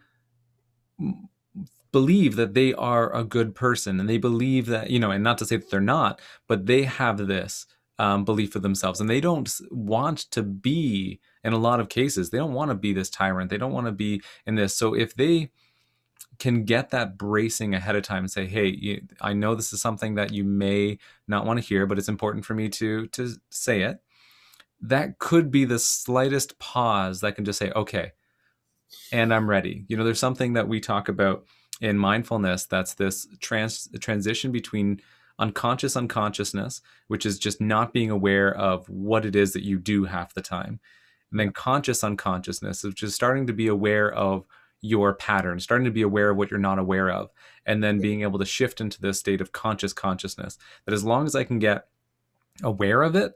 believe 1.91 2.35
that 2.35 2.53
they 2.53 2.73
are 2.73 3.13
a 3.15 3.23
good 3.23 3.53
person 3.53 3.99
and 3.99 4.09
they 4.09 4.17
believe 4.17 4.65
that 4.67 4.89
you 4.89 4.99
know 4.99 5.11
and 5.11 5.23
not 5.23 5.37
to 5.37 5.45
say 5.45 5.57
that 5.57 5.69
they're 5.69 5.81
not 5.81 6.21
but 6.47 6.65
they 6.65 6.83
have 6.83 7.27
this 7.27 7.65
um, 7.99 8.25
belief 8.25 8.55
of 8.55 8.61
themselves 8.61 8.99
and 8.99 9.09
they 9.09 9.21
don't 9.21 9.59
want 9.69 10.19
to 10.31 10.41
be 10.41 11.19
in 11.43 11.53
a 11.53 11.57
lot 11.57 11.79
of 11.79 11.89
cases 11.89 12.29
they 12.29 12.37
don't 12.37 12.53
want 12.53 12.71
to 12.71 12.75
be 12.75 12.93
this 12.93 13.09
tyrant 13.09 13.49
they 13.49 13.57
don't 13.57 13.73
want 13.73 13.87
to 13.87 13.91
be 13.91 14.21
in 14.45 14.55
this. 14.55 14.73
So 14.73 14.95
if 14.95 15.15
they 15.15 15.51
can 16.39 16.63
get 16.63 16.89
that 16.89 17.17
bracing 17.17 17.75
ahead 17.75 17.95
of 17.95 18.03
time 18.03 18.23
and 18.23 18.31
say 18.31 18.47
hey 18.47 18.67
you, 18.67 19.01
i 19.19 19.33
know 19.33 19.53
this 19.53 19.73
is 19.73 19.81
something 19.81 20.15
that 20.15 20.31
you 20.31 20.43
may 20.43 20.97
not 21.27 21.45
want 21.45 21.59
to 21.59 21.65
hear 21.65 21.85
but 21.85 21.99
it's 21.99 22.09
important 22.09 22.45
for 22.45 22.55
me 22.55 22.69
to 22.69 23.07
to 23.07 23.35
say 23.49 23.81
it 23.81 23.97
that 24.81 25.19
could 25.19 25.51
be 25.51 25.65
the 25.65 25.77
slightest 25.77 26.57
pause 26.57 27.21
that 27.21 27.35
can 27.35 27.45
just 27.45 27.59
say 27.59 27.71
okay 27.75 28.13
and 29.11 29.33
I'm 29.33 29.49
ready. 29.49 29.85
You 29.87 29.97
know, 29.97 30.03
there's 30.03 30.19
something 30.19 30.53
that 30.53 30.67
we 30.67 30.79
talk 30.79 31.09
about 31.09 31.45
in 31.79 31.97
mindfulness 31.97 32.65
that's 32.65 32.93
this 32.93 33.27
trans 33.39 33.89
transition 33.99 34.51
between 34.51 35.01
unconscious 35.39 35.97
unconsciousness, 35.97 36.81
which 37.07 37.25
is 37.25 37.39
just 37.39 37.59
not 37.59 37.93
being 37.93 38.11
aware 38.11 38.55
of 38.55 38.87
what 38.87 39.25
it 39.25 39.35
is 39.35 39.53
that 39.53 39.63
you 39.63 39.79
do 39.79 40.05
half 40.05 40.33
the 40.33 40.41
time, 40.41 40.79
and 41.31 41.39
then 41.39 41.51
conscious 41.51 42.03
unconsciousness, 42.03 42.83
which 42.83 43.01
is 43.01 43.15
starting 43.15 43.47
to 43.47 43.53
be 43.53 43.67
aware 43.67 44.11
of 44.11 44.45
your 44.81 45.13
pattern, 45.13 45.59
starting 45.59 45.85
to 45.85 45.91
be 45.91 46.01
aware 46.01 46.31
of 46.31 46.37
what 46.37 46.49
you're 46.51 46.59
not 46.59 46.79
aware 46.79 47.09
of, 47.09 47.29
and 47.65 47.83
then 47.83 47.99
being 47.99 48.21
able 48.21 48.39
to 48.39 48.45
shift 48.45 48.81
into 48.81 48.99
this 48.99 49.19
state 49.19 49.41
of 49.41 49.51
conscious 49.51 49.93
consciousness. 49.93 50.57
That 50.85 50.93
as 50.93 51.03
long 51.03 51.25
as 51.25 51.35
I 51.35 51.43
can 51.43 51.59
get 51.59 51.87
aware 52.63 53.01
of 53.03 53.15
it, 53.15 53.33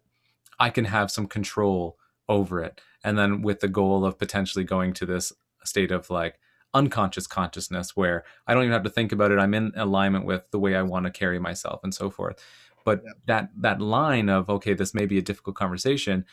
I 0.60 0.70
can 0.70 0.86
have 0.86 1.12
some 1.12 1.28
control 1.28 1.98
over 2.28 2.62
it. 2.62 2.82
And 3.04 3.18
then 3.18 3.42
with 3.42 3.60
the 3.60 3.68
goal 3.68 4.06
of 4.06 4.18
potentially 4.18 4.66
going 4.66 4.94
to 4.94 5.06
this 5.06 5.32
state 5.68 5.92
of 5.92 6.10
like 6.10 6.40
unconscious 6.74 7.26
consciousness 7.26 7.96
where 7.96 8.26
I 8.48 8.54
don't 8.54 8.64
even 8.64 8.74
have 8.74 8.84
to 8.84 8.90
think 8.90 9.12
about 9.12 9.32
it. 9.32 9.40
I'm 9.40 9.54
in 9.54 9.72
alignment 9.76 10.26
with 10.26 10.44
the 10.52 10.60
way 10.60 10.76
I 10.76 10.82
want 10.82 11.06
to 11.06 11.12
carry 11.12 11.40
myself 11.40 11.82
and 11.84 11.94
so 11.94 12.10
forth. 12.10 12.44
But 12.84 13.02
yeah. 13.04 13.12
that 13.26 13.50
that 13.58 13.82
line 13.82 14.30
of 14.30 14.50
okay, 14.50 14.74
this 14.74 14.94
may 14.94 15.06
be 15.06 15.18
a 15.18 15.22
difficult 15.22 15.56
conversation 15.56 16.26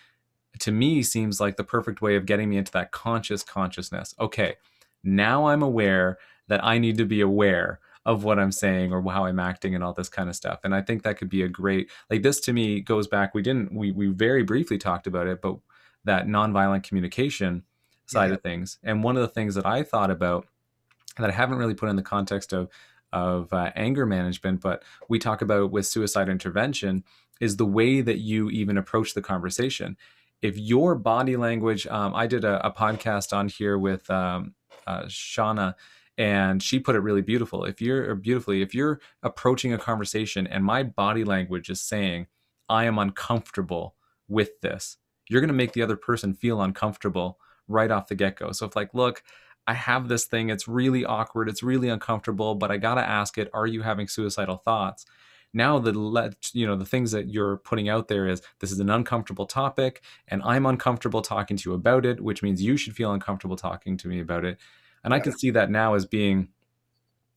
to 0.59 0.73
me 0.73 1.03
seems 1.03 1.41
like 1.41 1.57
the 1.57 1.65
perfect 1.65 2.03
way 2.03 2.17
of 2.17 2.27
getting 2.27 2.49
me 2.49 2.57
into 2.57 2.73
that 2.73 2.93
conscious 2.93 3.43
consciousness. 3.43 4.15
Okay, 4.21 4.57
now 5.03 5.47
I'm 5.47 5.63
aware 5.63 6.19
that 6.49 6.63
I 6.65 6.79
need 6.79 6.99
to 6.99 7.07
be 7.07 7.21
aware 7.21 7.81
of 8.05 8.25
what 8.25 8.39
I'm 8.39 8.53
saying 8.53 8.93
or 8.93 9.03
how 9.11 9.27
I'm 9.27 9.39
acting 9.39 9.75
and 9.75 9.85
all 9.85 9.93
this 9.93 10.09
kind 10.09 10.29
of 10.29 10.37
stuff. 10.37 10.61
And 10.65 10.75
I 10.75 10.83
think 10.83 11.03
that 11.03 11.17
could 11.17 11.29
be 11.29 11.43
a 11.43 11.49
great 11.49 11.91
like 12.11 12.23
this 12.23 12.41
to 12.41 12.53
me 12.53 12.81
goes 12.81 13.07
back. 13.07 13.35
We 13.35 13.43
didn't 13.43 13.73
we 13.73 13.93
we 13.93 14.09
very 14.09 14.43
briefly 14.43 14.79
talked 14.79 15.07
about 15.07 15.27
it, 15.27 15.41
but 15.41 15.57
that 16.05 16.27
nonviolent 16.27 16.83
communication 16.83 17.63
side 18.13 18.29
yeah. 18.29 18.35
of 18.35 18.43
things. 18.43 18.79
And 18.83 19.03
one 19.03 19.17
of 19.17 19.23
the 19.23 19.29
things 19.29 19.55
that 19.55 19.67
I 19.67 19.83
thought 19.83 20.11
about 20.11 20.47
that 21.19 21.31
I 21.31 21.33
haven't 21.33 21.59
really 21.59 21.75
put 21.75 21.89
in 21.89 21.97
the 21.97 22.03
context 22.03 22.53
of 22.53 22.69
of 23.13 23.53
uh, 23.53 23.71
anger 23.77 24.07
management, 24.07 24.61
but 24.63 24.83
we 25.09 25.19
talk 25.19 25.43
about 25.43 25.71
with 25.71 25.87
suicide 25.87 26.31
intervention 26.31 27.05
is 27.41 27.57
the 27.57 27.67
way 27.67 28.01
that 28.01 28.19
you 28.19 28.49
even 28.51 28.79
approach 28.79 29.13
the 29.13 29.21
conversation. 29.21 29.97
If 30.41 30.57
your 30.57 30.95
body 30.95 31.37
language, 31.37 31.87
um, 31.87 32.15
I 32.15 32.27
did 32.27 32.45
a, 32.45 32.67
a, 32.67 32.73
podcast 32.73 33.37
on 33.37 33.49
here 33.49 33.79
with 33.79 34.09
um, 34.11 34.55
uh, 34.87 35.03
Shauna, 35.03 35.75
and 36.17 36.63
she 36.63 36.79
put 36.79 36.97
it 36.97 37.01
really 37.01 37.21
beautiful. 37.21 37.65
If 37.65 37.83
you're 37.83 38.15
beautifully, 38.15 38.63
if 38.63 38.75
you're 38.75 39.01
approaching 39.23 39.73
a 39.73 39.79
conversation 39.79 40.47
and 40.47 40.65
my 40.65 40.83
body 40.83 41.25
language 41.25 41.69
is 41.69 41.81
saying, 41.81 42.29
"I 42.69 42.85
am 42.85 42.99
uncomfortable 42.99 43.95
with 44.27 44.61
this," 44.63 44.97
you're 45.29 45.41
going 45.41 45.49
to 45.49 45.55
make 45.55 45.73
the 45.73 45.83
other 45.83 45.97
person 45.97 46.33
feel 46.33 46.63
uncomfortable 46.63 47.39
right 47.73 47.91
off 47.91 48.09
the 48.09 48.15
get 48.15 48.37
go. 48.37 48.53
So 48.53 48.67
if 48.67 48.77
like, 48.77 48.95
look, 48.95 49.23
I 49.67 49.75
have 49.75 50.09
this 50.09 50.25
thing, 50.25 50.51
it's 50.51 50.67
really 50.67 51.05
awkward, 51.05 51.49
it's 51.49 51.63
really 51.63 51.89
uncomfortable, 51.89 52.55
but 52.55 52.71
I 52.71 52.77
got 52.77 52.97
to 52.97 53.09
ask 53.09 53.39
it, 53.39 53.49
are 53.53 53.67
you 53.67 53.83
having 53.83 54.09
suicidal 54.09 54.57
thoughts? 54.57 55.07
Now 55.55 55.79
the 55.79 55.93
let 55.93 56.55
you 56.55 56.67
know 56.67 56.77
the 56.77 56.87
things 56.87 57.11
that 57.13 57.29
you're 57.29 57.59
putting 57.59 57.89
out 57.89 58.09
there 58.09 58.27
is 58.27 58.41
this 58.61 58.73
is 58.73 58.81
an 58.81 58.89
uncomfortable 58.89 59.47
topic 59.47 60.03
and 60.29 60.43
I'm 60.43 60.65
uncomfortable 60.65 61.21
talking 61.21 61.57
to 61.59 61.71
you 61.71 61.75
about 61.75 62.07
it, 62.07 62.21
which 62.21 62.43
means 62.43 62.63
you 62.63 62.77
should 62.77 62.97
feel 62.97 63.13
uncomfortable 63.13 63.57
talking 63.57 63.97
to 63.99 64.09
me 64.09 64.21
about 64.21 64.45
it. 64.45 64.59
And 65.05 65.13
I 65.13 65.21
can 65.21 65.37
see 65.37 65.51
that 65.51 65.71
now 65.71 65.95
as 65.95 66.07
being 66.07 66.49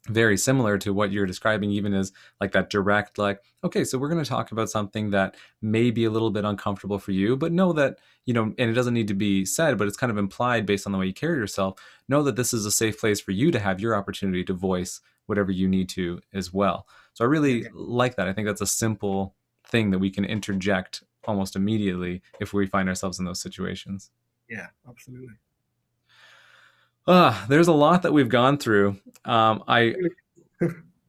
very 0.07 0.37
similar 0.37 0.77
to 0.77 0.93
what 0.93 1.11
you're 1.11 1.25
describing 1.25 1.71
even 1.71 1.93
is 1.93 2.11
like 2.39 2.51
that 2.51 2.69
direct 2.69 3.17
like 3.17 3.41
okay 3.63 3.83
so 3.83 3.97
we're 3.97 4.09
going 4.09 4.23
to 4.23 4.29
talk 4.29 4.51
about 4.51 4.69
something 4.69 5.09
that 5.09 5.35
may 5.61 5.89
be 5.89 6.05
a 6.05 6.11
little 6.11 6.29
bit 6.29 6.45
uncomfortable 6.45 6.99
for 6.99 7.11
you 7.11 7.35
but 7.35 7.51
know 7.51 7.73
that 7.73 7.97
you 8.25 8.33
know 8.33 8.43
and 8.43 8.69
it 8.69 8.73
doesn't 8.73 8.93
need 8.93 9.07
to 9.07 9.15
be 9.15 9.43
said 9.43 9.77
but 9.77 9.87
it's 9.87 9.97
kind 9.97 10.11
of 10.11 10.17
implied 10.17 10.65
based 10.65 10.85
on 10.85 10.91
the 10.91 10.97
way 10.99 11.07
you 11.07 11.13
carry 11.13 11.37
yourself 11.37 11.79
know 12.07 12.21
that 12.21 12.35
this 12.35 12.53
is 12.53 12.65
a 12.65 12.71
safe 12.71 12.99
place 12.99 13.19
for 13.19 13.31
you 13.31 13.49
to 13.49 13.59
have 13.59 13.79
your 13.79 13.95
opportunity 13.95 14.43
to 14.43 14.53
voice 14.53 15.01
whatever 15.25 15.51
you 15.51 15.67
need 15.67 15.89
to 15.89 16.21
as 16.33 16.53
well. 16.53 16.87
So 17.13 17.23
i 17.23 17.27
really 17.27 17.65
like 17.73 18.15
that. 18.15 18.27
I 18.27 18.33
think 18.33 18.47
that's 18.47 18.61
a 18.61 18.67
simple 18.67 19.35
thing 19.67 19.91
that 19.91 19.99
we 19.99 20.09
can 20.09 20.25
interject 20.25 21.03
almost 21.25 21.55
immediately 21.55 22.21
if 22.39 22.53
we 22.53 22.67
find 22.67 22.87
ourselves 22.87 23.19
in 23.19 23.25
those 23.25 23.41
situations. 23.41 24.11
Yeah 24.47 24.67
absolutely 24.87 25.33
uh, 27.07 27.45
there's 27.47 27.67
a 27.67 27.73
lot 27.73 28.03
that 28.03 28.13
we've 28.13 28.29
gone 28.29 28.57
through. 28.57 28.97
Um, 29.23 29.63
I 29.67 29.95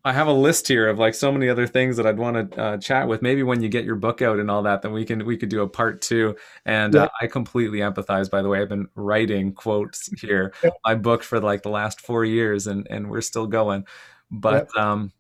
I 0.07 0.13
have 0.13 0.29
a 0.29 0.33
list 0.33 0.69
here 0.69 0.89
of 0.89 1.01
like 1.01 1.15
so 1.15 1.33
many 1.33 1.49
other 1.49 1.67
things 1.67 1.97
that 1.97 2.07
I'd 2.07 2.17
want 2.17 2.53
to 2.53 2.61
uh, 2.61 2.79
chat 2.79 3.09
with. 3.09 3.23
Maybe 3.23 3.43
when 3.43 3.61
you 3.61 3.69
get 3.69 3.85
your 3.85 3.97
book 3.97 4.23
out 4.23 4.39
and 4.39 4.49
all 4.49 4.63
that, 4.63 4.83
then 4.83 4.93
we 4.93 5.05
can 5.05 5.27
we 5.27 5.37
could 5.37 5.49
do 5.49 5.63
a 5.63 5.69
part 5.69 6.01
two. 6.01 6.37
And 6.65 6.95
yeah. 6.95 7.03
uh, 7.03 7.09
I 7.21 7.27
completely 7.27 7.81
empathize. 7.81 8.31
By 8.31 8.41
the 8.41 8.49
way, 8.49 8.61
I've 8.61 8.69
been 8.69 8.89
writing 8.95 9.53
quotes 9.53 10.09
here. 10.21 10.55
Yeah. 10.63 10.71
I 10.85 10.95
booked 10.95 11.25
for 11.25 11.41
like 11.41 11.65
the 11.65 11.71
last 11.71 12.01
four 12.01 12.25
years, 12.25 12.69
and 12.69 12.87
and 12.89 13.11
we're 13.11 13.21
still 13.21 13.49
going. 13.49 13.85
But 14.31 14.69
yeah. 14.77 14.93
um, 14.93 15.13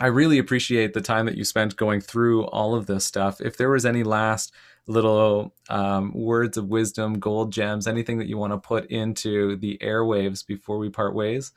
I 0.00 0.08
really 0.08 0.38
appreciate 0.38 0.92
the 0.92 1.00
time 1.00 1.26
that 1.26 1.36
you 1.36 1.44
spent 1.44 1.76
going 1.76 2.00
through 2.00 2.46
all 2.46 2.74
of 2.74 2.86
this 2.86 3.04
stuff. 3.04 3.40
If 3.40 3.56
there 3.56 3.70
was 3.70 3.86
any 3.86 4.02
last 4.02 4.52
little 4.86 5.54
um, 5.68 6.12
words 6.14 6.56
of 6.56 6.68
wisdom, 6.68 7.18
gold 7.18 7.52
gems, 7.52 7.86
anything 7.86 8.18
that 8.18 8.28
you 8.28 8.38
want 8.38 8.52
to 8.52 8.58
put 8.58 8.86
into 8.86 9.56
the 9.56 9.78
airwaves 9.82 10.46
before 10.46 10.78
we 10.78 10.88
part 10.88 11.14
ways? 11.14 11.52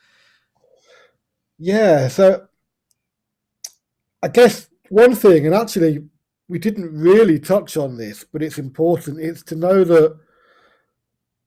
Yeah, 1.58 2.08
so 2.08 2.48
I 4.24 4.30
guess 4.30 4.68
one 4.90 5.16
thing, 5.16 5.46
and 5.46 5.54
actually 5.54 6.06
we 6.48 6.58
didn't 6.58 6.92
really 6.92 7.40
touch 7.40 7.78
on 7.78 7.98
this, 7.98 8.24
but 8.24 8.42
it's 8.42 8.58
important, 8.58 9.20
it's 9.20 9.44
to 9.44 9.56
know 9.56 9.84
that 9.84 10.18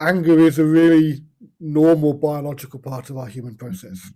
anger 0.01 0.39
is 0.39 0.59
a 0.59 0.65
really 0.65 1.25
normal 1.59 2.15
biological 2.15 2.79
part 2.79 3.11
of 3.11 3.19
our 3.19 3.27
human 3.27 3.57
process. 3.57 4.13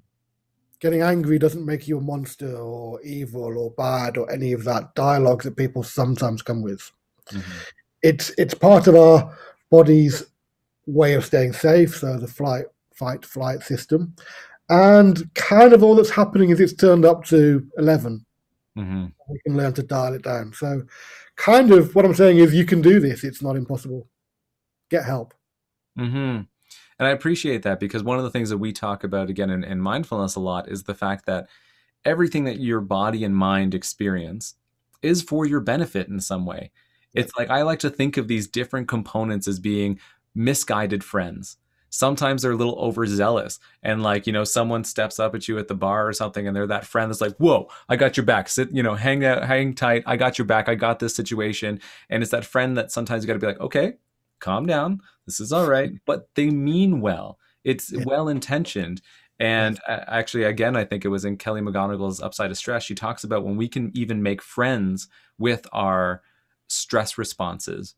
Getting 0.78 1.02
angry 1.02 1.38
doesn't 1.38 1.64
make 1.64 1.88
you 1.88 1.98
a 1.98 2.02
monster 2.02 2.56
or 2.56 3.00
evil 3.02 3.58
or 3.58 3.70
bad 3.70 4.16
or 4.16 4.30
any 4.30 4.52
of 4.52 4.64
that 4.64 4.94
dialogue 4.94 5.42
that 5.42 5.56
people 5.56 5.82
sometimes 5.82 6.42
come 6.42 6.62
with. 6.62 6.92
Mm-hmm. 7.32 7.58
It's 8.02 8.30
it's 8.38 8.54
part 8.54 8.86
of 8.86 8.94
our 8.94 9.36
body's 9.70 10.24
way 10.86 11.14
of 11.14 11.24
staying 11.24 11.52
safe, 11.52 11.96
so 11.96 12.16
the 12.18 12.28
flight, 12.28 12.66
fight, 12.94 13.24
flight 13.24 13.62
system, 13.62 14.14
and 14.68 15.32
kind 15.34 15.72
of 15.72 15.82
all 15.82 15.94
that's 15.94 16.10
happening 16.10 16.50
is 16.50 16.60
it's 16.60 16.72
turned 16.72 17.04
up 17.04 17.24
to 17.26 17.66
11 17.78 18.24
mm-hmm. 18.76 19.06
We 19.28 19.40
can 19.46 19.56
learn 19.56 19.72
to 19.74 19.82
dial 19.82 20.14
it 20.14 20.22
down. 20.22 20.52
So, 20.52 20.82
kind 21.36 21.72
of 21.72 21.94
what 21.94 22.04
I'm 22.04 22.14
saying 22.14 22.38
is 22.38 22.54
you 22.54 22.64
can 22.64 22.82
do 22.82 23.00
this. 23.00 23.24
It's 23.24 23.42
not 23.42 23.56
impossible. 23.56 24.08
Get 24.90 25.04
help. 25.04 25.34
Mm-hmm. 25.98 26.42
And 26.98 27.06
I 27.06 27.10
appreciate 27.10 27.62
that 27.62 27.80
because 27.80 28.02
one 28.02 28.18
of 28.18 28.24
the 28.24 28.30
things 28.30 28.50
that 28.50 28.58
we 28.58 28.72
talk 28.72 29.04
about 29.04 29.28
again 29.28 29.50
in, 29.50 29.64
in 29.64 29.80
mindfulness 29.80 30.34
a 30.34 30.40
lot 30.40 30.68
is 30.68 30.84
the 30.84 30.94
fact 30.94 31.26
that 31.26 31.48
everything 32.04 32.44
that 32.44 32.60
your 32.60 32.80
body 32.80 33.24
and 33.24 33.36
mind 33.36 33.74
experience 33.74 34.54
is 35.02 35.22
for 35.22 35.44
your 35.44 35.60
benefit 35.60 36.08
in 36.08 36.20
some 36.20 36.46
way. 36.46 36.70
It's 37.16 37.32
like 37.36 37.50
I 37.50 37.62
like 37.62 37.78
to 37.80 37.90
think 37.90 38.16
of 38.16 38.28
these 38.28 38.46
different 38.46 38.88
components 38.88 39.48
as 39.48 39.58
being 39.58 39.98
misguided 40.34 41.02
friends. 41.02 41.56
Sometimes 41.88 42.42
they're 42.42 42.52
a 42.52 42.56
little 42.56 42.78
overzealous 42.78 43.58
and 43.82 44.02
like, 44.02 44.26
you 44.26 44.32
know, 44.32 44.44
someone 44.44 44.84
steps 44.84 45.18
up 45.18 45.34
at 45.34 45.48
you 45.48 45.58
at 45.58 45.68
the 45.68 45.74
bar 45.74 46.06
or 46.06 46.12
something 46.12 46.46
and 46.46 46.54
they're 46.54 46.66
that 46.66 46.84
friend 46.84 47.10
that's 47.10 47.20
like, 47.20 47.36
"Whoa, 47.36 47.68
I 47.88 47.96
got 47.96 48.16
your 48.16 48.26
back. 48.26 48.48
Sit, 48.48 48.70
you 48.72 48.82
know, 48.82 48.94
hang 48.94 49.24
out, 49.24 49.44
hang 49.44 49.74
tight. 49.74 50.02
I 50.04 50.16
got 50.16 50.36
your 50.36 50.44
back. 50.44 50.68
I 50.68 50.74
got 50.74 50.98
this 50.98 51.14
situation." 51.14 51.80
And 52.10 52.22
it's 52.22 52.32
that 52.32 52.44
friend 52.44 52.76
that 52.76 52.92
sometimes 52.92 53.22
you 53.22 53.28
got 53.28 53.34
to 53.34 53.38
be 53.38 53.46
like, 53.46 53.60
"Okay, 53.60 53.94
calm 54.40 54.66
down. 54.66 55.00
This 55.24 55.40
is 55.40 55.52
all 55.52 55.66
right." 55.68 55.92
But 56.04 56.28
they 56.34 56.50
mean 56.50 57.00
well. 57.00 57.38
It's 57.64 57.90
yeah. 57.92 58.04
well 58.04 58.28
intentioned. 58.28 59.00
And 59.38 59.78
uh, 59.86 60.00
actually, 60.06 60.44
again, 60.44 60.76
I 60.76 60.84
think 60.84 61.04
it 61.04 61.08
was 61.08 61.24
in 61.24 61.36
Kelly 61.36 61.60
McGonigal's 61.60 62.22
Upside 62.22 62.50
of 62.50 62.56
Stress. 62.56 62.84
She 62.84 62.94
talks 62.94 63.24
about 63.24 63.44
when 63.44 63.56
we 63.56 63.68
can 63.68 63.90
even 63.94 64.22
make 64.22 64.40
friends 64.42 65.08
with 65.38 65.66
our 65.72 66.22
stress 66.68 67.18
responses 67.18 67.94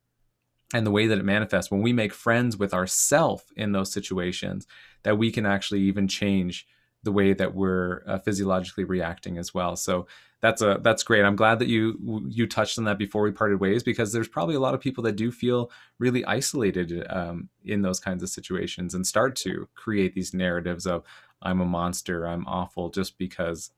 and 0.74 0.86
the 0.86 0.90
way 0.90 1.06
that 1.06 1.18
it 1.18 1.24
manifests 1.24 1.70
when 1.70 1.82
we 1.82 1.92
make 1.92 2.12
friends 2.12 2.56
with 2.56 2.74
ourself 2.74 3.46
in 3.56 3.72
those 3.72 3.92
situations 3.92 4.66
that 5.02 5.16
we 5.16 5.30
can 5.30 5.46
actually 5.46 5.80
even 5.80 6.06
change 6.08 6.66
the 7.02 7.12
way 7.12 7.32
that 7.32 7.54
we're 7.54 8.02
uh, 8.06 8.18
physiologically 8.18 8.84
reacting 8.84 9.38
as 9.38 9.54
well. 9.54 9.76
So 9.76 10.06
that's 10.40 10.62
a 10.62 10.78
that's 10.82 11.02
great. 11.02 11.24
I'm 11.24 11.36
glad 11.36 11.58
that 11.60 11.68
you 11.68 12.22
you 12.28 12.46
touched 12.46 12.78
on 12.78 12.84
that 12.84 12.98
before 12.98 13.22
we 13.22 13.32
parted 13.32 13.60
ways 13.60 13.82
because 13.82 14.12
there's 14.12 14.28
probably 14.28 14.54
a 14.54 14.60
lot 14.60 14.74
of 14.74 14.80
people 14.80 15.02
that 15.04 15.16
do 15.16 15.32
feel 15.32 15.70
really 15.98 16.24
isolated 16.24 17.06
um, 17.08 17.48
in 17.64 17.82
those 17.82 17.98
kinds 17.98 18.22
of 18.22 18.28
situations 18.28 18.94
and 18.94 19.06
start 19.06 19.36
to 19.36 19.68
create 19.74 20.14
these 20.14 20.34
narratives 20.34 20.86
of 20.86 21.02
i'm 21.42 21.60
a 21.60 21.64
monster 21.64 22.26
i'm 22.26 22.46
awful 22.46 22.88
just 22.88 23.18
because 23.18 23.70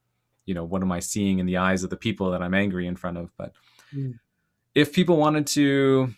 you 0.44 0.54
know 0.54 0.64
what 0.64 0.82
am 0.82 0.92
i 0.92 0.98
seeing 0.98 1.38
in 1.38 1.46
the 1.46 1.58
eyes 1.58 1.82
of 1.82 1.90
the 1.90 1.96
people 1.96 2.30
that 2.30 2.42
i'm 2.42 2.54
angry 2.54 2.86
in 2.86 2.96
front 2.96 3.18
of? 3.18 3.30
But 3.36 3.52
mm 3.94 4.18
if 4.74 4.92
people 4.92 5.16
wanted 5.16 5.46
to 5.48 6.14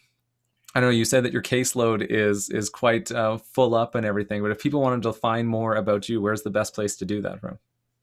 I 0.75 0.81
don't 0.81 0.89
know. 0.89 0.97
You 0.97 1.05
said 1.05 1.23
that 1.25 1.35
your 1.35 1.43
caseload 1.43 2.07
is 2.09 2.49
is 2.49 2.71
quite 2.71 3.13
uh, 3.13 3.37
full 3.37 3.75
up 3.75 3.95
and 3.95 4.07
everything, 4.07 4.41
but 4.43 4.51
if 4.51 4.59
people 4.59 4.81
wanted 4.81 5.03
to 5.03 5.13
find 5.13 5.47
more 5.47 5.75
about 5.75 6.09
you, 6.09 6.23
where's 6.23 6.41
the 6.43 6.51
best 6.51 6.75
place 6.75 6.97
to 6.97 7.05
do 7.05 7.21
that 7.23 7.41
from? 7.41 7.59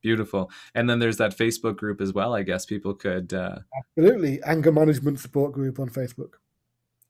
Beautiful, 0.00 0.48
and 0.76 0.88
then 0.88 1.00
there's 1.00 1.16
that 1.16 1.36
Facebook 1.36 1.76
group 1.76 2.00
as 2.00 2.12
well. 2.12 2.32
I 2.32 2.44
guess 2.44 2.64
people 2.64 2.94
could 2.94 3.34
uh... 3.34 3.58
absolutely 3.76 4.40
anger 4.44 4.70
management 4.70 5.18
support 5.18 5.52
group 5.52 5.80
on 5.80 5.88
Facebook. 5.88 6.34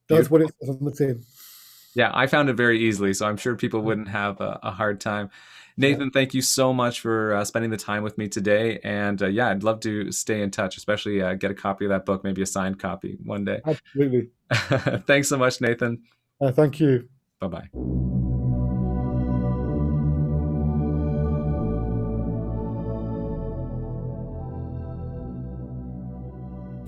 That's 0.07 0.27
Beautiful. 0.27 0.39
what 0.39 0.41
it 0.41 0.55
says 0.59 0.69
on 0.69 0.83
the 0.83 0.91
tin. 0.91 1.23
Yeah, 1.99 2.11
I 2.13 2.27
found 2.27 2.49
it 2.49 2.53
very 2.53 2.79
easily, 2.79 3.13
so 3.13 3.25
I'm 3.25 3.35
sure 3.35 3.57
people 3.57 3.81
wouldn't 3.81 4.07
have 4.07 4.39
a, 4.39 4.57
a 4.63 4.71
hard 4.71 5.01
time. 5.01 5.29
Nathan, 5.75 6.11
thank 6.11 6.33
you 6.33 6.41
so 6.41 6.71
much 6.71 7.01
for 7.01 7.33
uh, 7.33 7.43
spending 7.43 7.71
the 7.71 7.77
time 7.77 8.03
with 8.03 8.17
me 8.17 8.29
today. 8.29 8.79
And 8.85 9.21
uh, 9.21 9.27
yeah, 9.27 9.49
I'd 9.49 9.63
love 9.63 9.81
to 9.81 10.09
stay 10.13 10.41
in 10.41 10.49
touch, 10.49 10.77
especially 10.77 11.21
uh, 11.21 11.33
get 11.33 11.51
a 11.51 11.53
copy 11.53 11.83
of 11.83 11.89
that 11.89 12.05
book, 12.05 12.23
maybe 12.23 12.41
a 12.41 12.45
signed 12.45 12.79
copy 12.79 13.17
one 13.21 13.43
day. 13.43 13.59
Absolutely. 13.65 14.29
Thanks 15.07 15.27
so 15.27 15.37
much, 15.37 15.59
Nathan. 15.59 16.03
Uh, 16.39 16.53
thank 16.53 16.79
you. 16.79 17.09
Bye 17.41 17.47
bye. 17.47 18.08